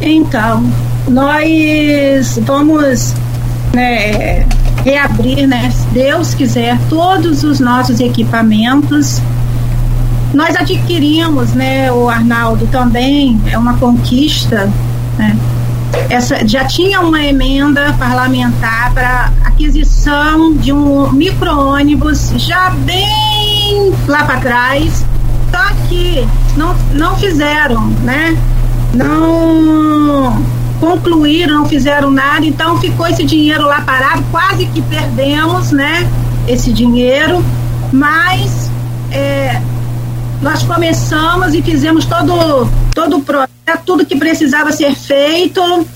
Então, 0.00 0.64
nós 1.08 2.38
vamos 2.46 3.14
né, 3.72 4.46
reabrir, 4.84 5.46
né, 5.46 5.70
se 5.70 5.86
Deus 5.88 6.34
quiser, 6.34 6.78
todos 6.88 7.44
os 7.44 7.60
nossos 7.60 8.00
equipamentos. 8.00 9.20
Nós 10.32 10.54
adquirimos, 10.56 11.52
né, 11.52 11.90
o 11.90 12.08
Arnaldo 12.08 12.66
também 12.68 13.40
é 13.50 13.58
uma 13.58 13.74
conquista, 13.74 14.70
né? 15.18 15.36
Essa, 16.08 16.46
já 16.46 16.64
tinha 16.64 17.00
uma 17.00 17.20
emenda 17.20 17.92
parlamentar 17.98 18.92
para 18.94 19.32
aquisição 19.44 20.54
de 20.54 20.72
um 20.72 21.10
micro-ônibus 21.10 22.32
já 22.36 22.70
bem 22.70 23.92
lá 24.06 24.24
para 24.24 24.38
trás, 24.38 25.04
só 25.50 25.74
que 25.88 26.26
não, 26.56 26.76
não 26.92 27.16
fizeram, 27.16 27.88
né? 28.04 28.36
Não 28.94 30.59
concluíram, 30.80 31.60
não 31.60 31.66
fizeram 31.66 32.10
nada, 32.10 32.44
então 32.46 32.80
ficou 32.80 33.06
esse 33.06 33.22
dinheiro 33.22 33.64
lá 33.64 33.82
parado, 33.82 34.24
quase 34.30 34.66
que 34.66 34.80
perdemos, 34.82 35.70
né? 35.70 36.10
Esse 36.48 36.72
dinheiro, 36.72 37.44
mas 37.92 38.70
é, 39.12 39.60
nós 40.40 40.62
começamos 40.62 41.54
e 41.54 41.62
fizemos 41.62 42.06
todo, 42.06 42.68
todo 42.94 43.18
o 43.18 43.22
projeto, 43.22 43.50
tudo 43.84 44.06
que 44.06 44.16
precisava 44.16 44.72
ser 44.72 44.94
feito, 44.94 45.86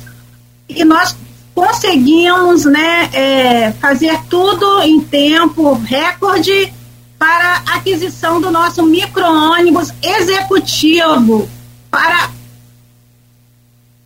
e 0.69 0.85
nós 0.85 1.17
conseguimos 1.55 2.65
né, 2.65 3.09
é, 3.13 3.73
fazer 3.81 4.19
tudo 4.29 4.83
em 4.83 5.01
tempo 5.01 5.75
recorde 5.75 6.73
para 7.19 7.63
aquisição 7.67 8.41
do 8.41 8.51
nosso 8.51 8.83
micro-ônibus 8.83 9.93
executivo 10.03 11.49
para 11.91 12.29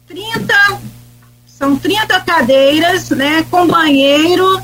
30, 0.07 0.55
são 1.59 1.77
30 1.77 2.21
cadeiras, 2.21 3.11
né, 3.11 3.45
com 3.51 3.67
banheiro 3.67 4.63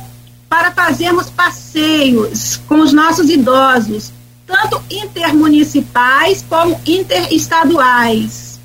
para 0.49 0.71
fazermos 0.71 1.29
passeios 1.29 2.61
com 2.69 2.77
os 2.81 2.93
nossos 2.93 3.29
idosos, 3.29 4.13
tanto 4.47 4.81
intermunicipais 4.89 6.45
como 6.49 6.81
interestaduais. 6.87 8.61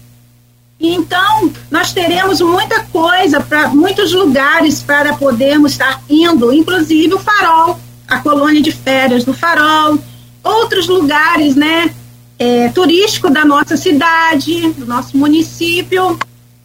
Então, 0.80 1.52
nós 1.72 1.92
teremos 1.92 2.40
muita 2.40 2.84
coisa 2.84 3.42
para 3.42 3.70
muitos 3.70 4.14
lugares 4.14 4.84
para 4.84 5.16
podermos 5.16 5.72
estar 5.72 6.00
indo, 6.08 6.54
inclusive 6.54 7.16
o 7.16 7.20
Farol, 7.20 7.80
a 8.08 8.20
colônia 8.20 8.62
de 8.62 8.72
férias 8.72 9.26
do 9.26 9.34
Farol, 9.34 9.98
outros 10.44 10.88
lugares, 10.88 11.56
né, 11.56 11.94
é, 12.38 12.70
turístico 12.70 13.30
da 13.30 13.44
nossa 13.44 13.76
cidade, 13.76 14.70
do 14.74 14.86
nosso 14.86 15.18
município, 15.18 16.18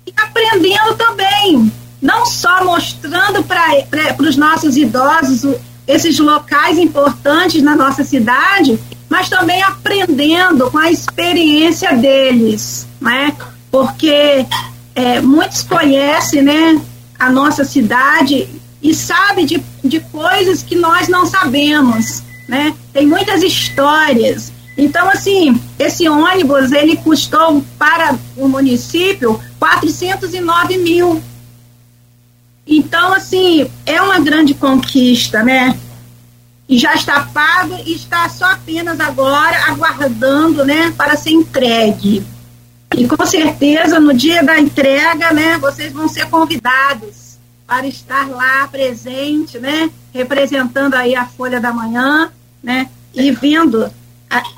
e 0.07 0.13
aprendendo 0.17 0.95
também, 0.97 1.73
não 2.01 2.27
só 2.27 2.65
mostrando 2.65 3.43
para 3.43 4.17
os 4.21 4.37
nossos 4.37 4.77
idosos 4.77 5.57
esses 5.87 6.19
locais 6.19 6.79
importantes 6.79 7.63
na 7.63 7.77
nossa 7.77 8.05
cidade, 8.05 8.79
mas 9.09 9.29
também 9.29 9.63
aprendendo 9.63 10.71
com 10.71 10.79
a 10.79 10.91
experiência 10.91 11.95
deles, 11.95 12.87
né? 13.01 13.35
Porque 13.71 14.47
é, 14.95 15.21
muitos 15.21 15.63
conhecem, 15.63 16.43
né, 16.43 16.81
a 17.19 17.31
nossa 17.31 17.65
cidade 17.65 18.49
e 18.83 18.95
sabem 18.95 19.47
de, 19.47 19.63
de 19.83 20.01
coisas 20.01 20.63
que 20.63 20.77
nós 20.77 21.09
não 21.09 21.27
sabemos, 21.27 22.23
né? 22.49 22.75
Tem 22.93 23.07
muitas 23.07 23.43
histórias. 23.43 24.53
Então, 24.77 25.09
assim, 25.09 25.61
esse 25.79 26.09
ônibus, 26.09 26.73
ele 26.73 26.97
custou 26.97 27.65
para 27.79 28.19
o 28.37 28.49
município 28.49 29.41
409 29.59 30.79
mil. 30.79 31.23
Então, 32.67 33.13
assim, 33.13 33.71
é 33.87 34.01
uma 34.01 34.19
grande 34.19 34.55
conquista, 34.55 35.43
né? 35.43 35.79
E 36.69 36.79
já 36.79 36.95
está 36.95 37.21
pago 37.27 37.77
e 37.87 37.95
está 37.95 38.29
só 38.29 38.47
apenas 38.47 38.99
agora 38.99 39.65
aguardando, 39.69 40.65
né, 40.65 40.93
para 40.97 41.15
ser 41.17 41.31
entregue. 41.31 42.27
E 42.97 43.07
com 43.07 43.27
certeza, 43.27 44.01
no 44.01 44.15
dia 44.15 44.43
da 44.43 44.59
entrega, 44.59 45.33
né, 45.33 45.59
vocês 45.59 45.93
vão 45.93 46.09
ser 46.09 46.27
convidados 46.31 47.39
para 47.67 47.87
estar 47.87 48.29
lá 48.29 48.67
presente, 48.69 49.59
né, 49.59 49.91
representando 50.13 50.95
aí 50.95 51.15
a 51.15 51.27
Folha 51.27 51.61
da 51.61 51.73
Manhã, 51.73 52.31
né, 52.63 52.89
e 53.13 53.31
vendo 53.31 53.85
a, 53.85 53.91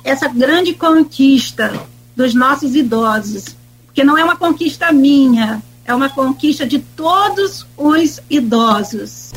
essa 0.04 0.28
grande 0.28 0.74
conquista 0.74 1.72
dos 2.14 2.34
nossos 2.34 2.74
idosos, 2.74 3.56
porque 3.86 4.02
não 4.04 4.16
é 4.16 4.24
uma 4.24 4.36
conquista 4.36 4.92
minha, 4.92 5.62
é 5.84 5.94
uma 5.94 6.08
conquista 6.08 6.66
de 6.66 6.78
todos 6.78 7.66
os 7.76 8.20
idosos. 8.28 9.32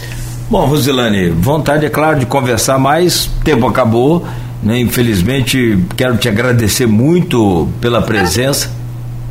Bom, 0.50 0.66
Rosilane, 0.66 1.30
vontade, 1.30 1.86
é 1.86 1.90
claro, 1.90 2.20
de 2.20 2.26
conversar 2.26 2.80
mais, 2.80 3.30
tempo 3.44 3.68
acabou, 3.68 4.26
né? 4.64 4.80
Infelizmente, 4.80 5.78
quero 5.96 6.18
te 6.18 6.28
agradecer 6.28 6.88
muito 6.88 7.68
pela 7.80 8.02
presença. 8.02 8.72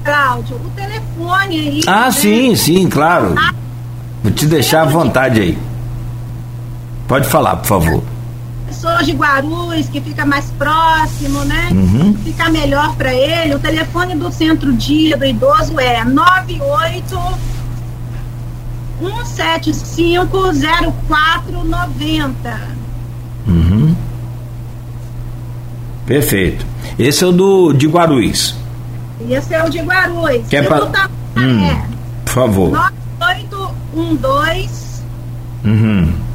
Cláudio, 0.05 0.56
o 0.56 0.70
telefone 0.70 1.59
aí. 1.59 1.80
Ah, 1.86 2.06
né? 2.06 2.10
sim, 2.12 2.55
sim, 2.55 2.89
claro. 2.89 3.35
Ah, 3.36 3.52
Vou 4.22 4.32
te 4.32 4.47
deixar 4.47 4.82
à 4.82 4.85
vontade 4.85 5.40
aí. 5.40 5.59
Pode 7.06 7.28
falar, 7.28 7.56
por 7.56 7.66
favor. 7.66 8.02
Pessoas 8.69 9.07
de 9.07 9.12
Guarulhos, 9.12 9.89
que 9.89 9.99
fica 9.99 10.27
mais 10.27 10.51
próximo, 10.51 11.43
né? 11.45 11.70
Uhum. 11.73 12.15
Fica 12.23 12.51
melhor 12.51 12.95
para 12.97 13.15
ele. 13.15 13.55
O 13.55 13.59
telefone 13.59 14.15
do 14.15 14.31
centro-dia 14.31 15.16
do 15.16 15.24
idoso 15.24 15.81
é 15.81 16.05
98 16.05 17.19
175 19.01 20.53
0490. 21.51 22.61
Uhum. 23.47 23.97
Perfeito. 26.05 26.66
Esse 26.99 27.24
é 27.24 27.27
o 27.27 27.32
do 27.32 27.73
de 27.73 27.86
Guarulhos. 27.86 28.55
Esse 29.31 29.55
é 29.55 29.65
o 29.65 29.70
de 29.70 29.78
Guarulhos. 29.81 30.47
Que 30.47 30.57
é 30.57 30.62
pra... 30.62 30.85
hum, 31.36 31.65
é. 31.65 31.86
Por 32.24 32.32
favor. 32.32 32.70
9812 33.19 35.03
uhum. 35.65 36.27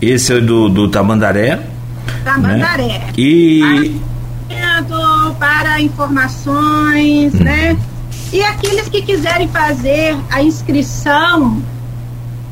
Esse 0.00 0.34
é 0.34 0.40
do, 0.40 0.68
do 0.68 0.88
Tamandaré. 0.88 1.58
Tamandaré. 2.24 2.86
Né? 2.86 3.12
E. 3.16 3.98
Para 5.38 5.80
informações, 5.80 7.34
hum. 7.34 7.44
né? 7.44 7.76
E 8.32 8.42
aqueles 8.42 8.88
que 8.88 9.02
quiserem 9.02 9.46
fazer 9.48 10.16
a 10.30 10.42
inscrição, 10.42 11.62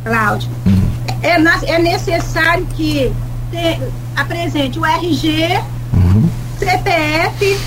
Cláudio, 0.05 0.51
hum. 0.67 0.83
é, 1.23 1.37
é 1.73 1.79
necessário 1.79 2.67
que 2.77 3.11
te, 3.51 3.81
apresente 4.17 4.79
o 4.79 4.85
RG, 4.85 5.59
uhum. 5.93 6.29
CPF, 6.59 7.59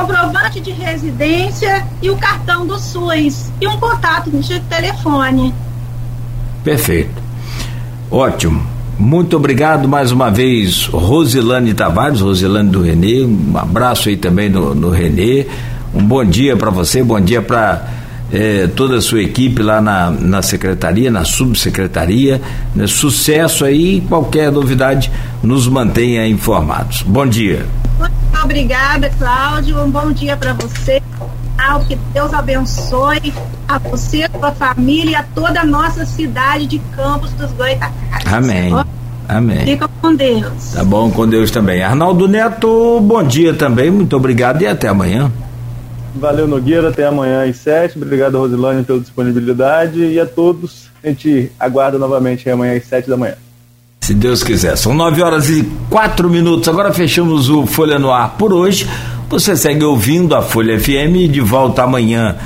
comprovante 0.00 0.60
de 0.60 0.72
residência 0.72 1.86
e 2.02 2.10
o 2.10 2.16
cartão 2.16 2.66
do 2.66 2.78
SUS 2.78 3.50
e 3.60 3.68
um 3.68 3.76
contato 3.78 4.30
de 4.30 4.60
telefone. 4.60 5.54
Perfeito. 6.62 7.22
Ótimo. 8.10 8.74
Muito 8.98 9.36
obrigado 9.36 9.88
mais 9.88 10.12
uma 10.12 10.30
vez, 10.30 10.86
Rosilane 10.86 11.74
Tavares, 11.74 12.20
Rosilane 12.20 12.70
do 12.70 12.80
Renê. 12.80 13.24
Um 13.24 13.56
abraço 13.56 14.08
aí 14.08 14.16
também 14.16 14.48
no, 14.48 14.74
no 14.74 14.90
Renê. 14.90 15.46
Um 15.92 16.02
bom 16.02 16.24
dia 16.24 16.56
para 16.56 16.70
você, 16.70 17.02
bom 17.02 17.20
dia 17.20 17.42
para 17.42 17.88
eh, 18.32 18.68
toda 18.74 18.96
a 18.96 19.00
sua 19.00 19.20
equipe 19.22 19.62
lá 19.62 19.80
na, 19.80 20.10
na 20.10 20.42
secretaria, 20.42 21.10
na 21.10 21.24
subsecretaria. 21.24 22.40
Né? 22.74 22.86
Sucesso 22.86 23.64
aí, 23.64 24.00
qualquer 24.08 24.52
novidade, 24.52 25.10
nos 25.42 25.66
mantenha 25.66 26.26
informados. 26.26 27.02
Bom 27.02 27.26
dia. 27.26 27.66
Muito 27.98 28.23
obrigada, 28.44 29.10
Cláudio. 29.18 29.80
Um 29.82 29.90
bom 29.90 30.12
dia 30.12 30.36
para 30.36 30.52
você. 30.52 31.02
Que 31.88 31.96
Deus 32.12 32.32
abençoe 32.34 33.32
a 33.66 33.78
você, 33.78 34.24
a 34.24 34.30
sua 34.30 34.52
família 34.52 35.12
e 35.12 35.14
a 35.14 35.22
toda 35.22 35.62
a 35.62 35.64
nossa 35.64 36.04
cidade 36.04 36.66
de 36.66 36.78
Campos 36.94 37.32
dos 37.32 37.50
Goitacazes. 37.52 38.32
Amém. 38.32 38.70
Amém. 39.26 39.64
Fica 39.64 39.88
com 39.88 40.14
Deus. 40.14 40.72
Tá 40.74 40.84
bom, 40.84 41.10
com 41.10 41.26
Deus 41.26 41.50
também. 41.50 41.82
Arnaldo 41.82 42.28
Neto, 42.28 43.00
bom 43.00 43.22
dia 43.22 43.54
também, 43.54 43.90
muito 43.90 44.14
obrigado 44.14 44.60
e 44.60 44.66
até 44.66 44.88
amanhã. 44.88 45.32
Valeu, 46.14 46.46
Nogueira. 46.46 46.90
Até 46.90 47.06
amanhã 47.06 47.48
às 47.48 47.56
sete. 47.56 47.96
Obrigado, 47.96 48.38
Rosilane, 48.38 48.84
pela 48.84 49.00
disponibilidade. 49.00 50.04
E 50.04 50.20
a 50.20 50.26
todos, 50.26 50.90
a 51.02 51.08
gente 51.08 51.50
aguarda 51.58 51.98
novamente 51.98 52.48
amanhã 52.48 52.76
às 52.76 52.84
sete 52.84 53.08
da 53.08 53.16
manhã. 53.16 53.34
Se 54.04 54.12
Deus 54.12 54.42
quiser. 54.42 54.76
São 54.76 54.92
nove 54.92 55.22
horas 55.22 55.48
e 55.48 55.66
quatro 55.88 56.28
minutos. 56.28 56.68
Agora 56.68 56.92
fechamos 56.92 57.48
o 57.48 57.64
Folha 57.64 57.98
no 57.98 58.12
Ar 58.12 58.34
por 58.36 58.52
hoje. 58.52 58.86
Você 59.30 59.56
segue 59.56 59.82
ouvindo 59.82 60.36
a 60.36 60.42
Folha 60.42 60.78
FM 60.78 61.32
de 61.32 61.40
volta 61.40 61.84
amanhã. 61.84 62.36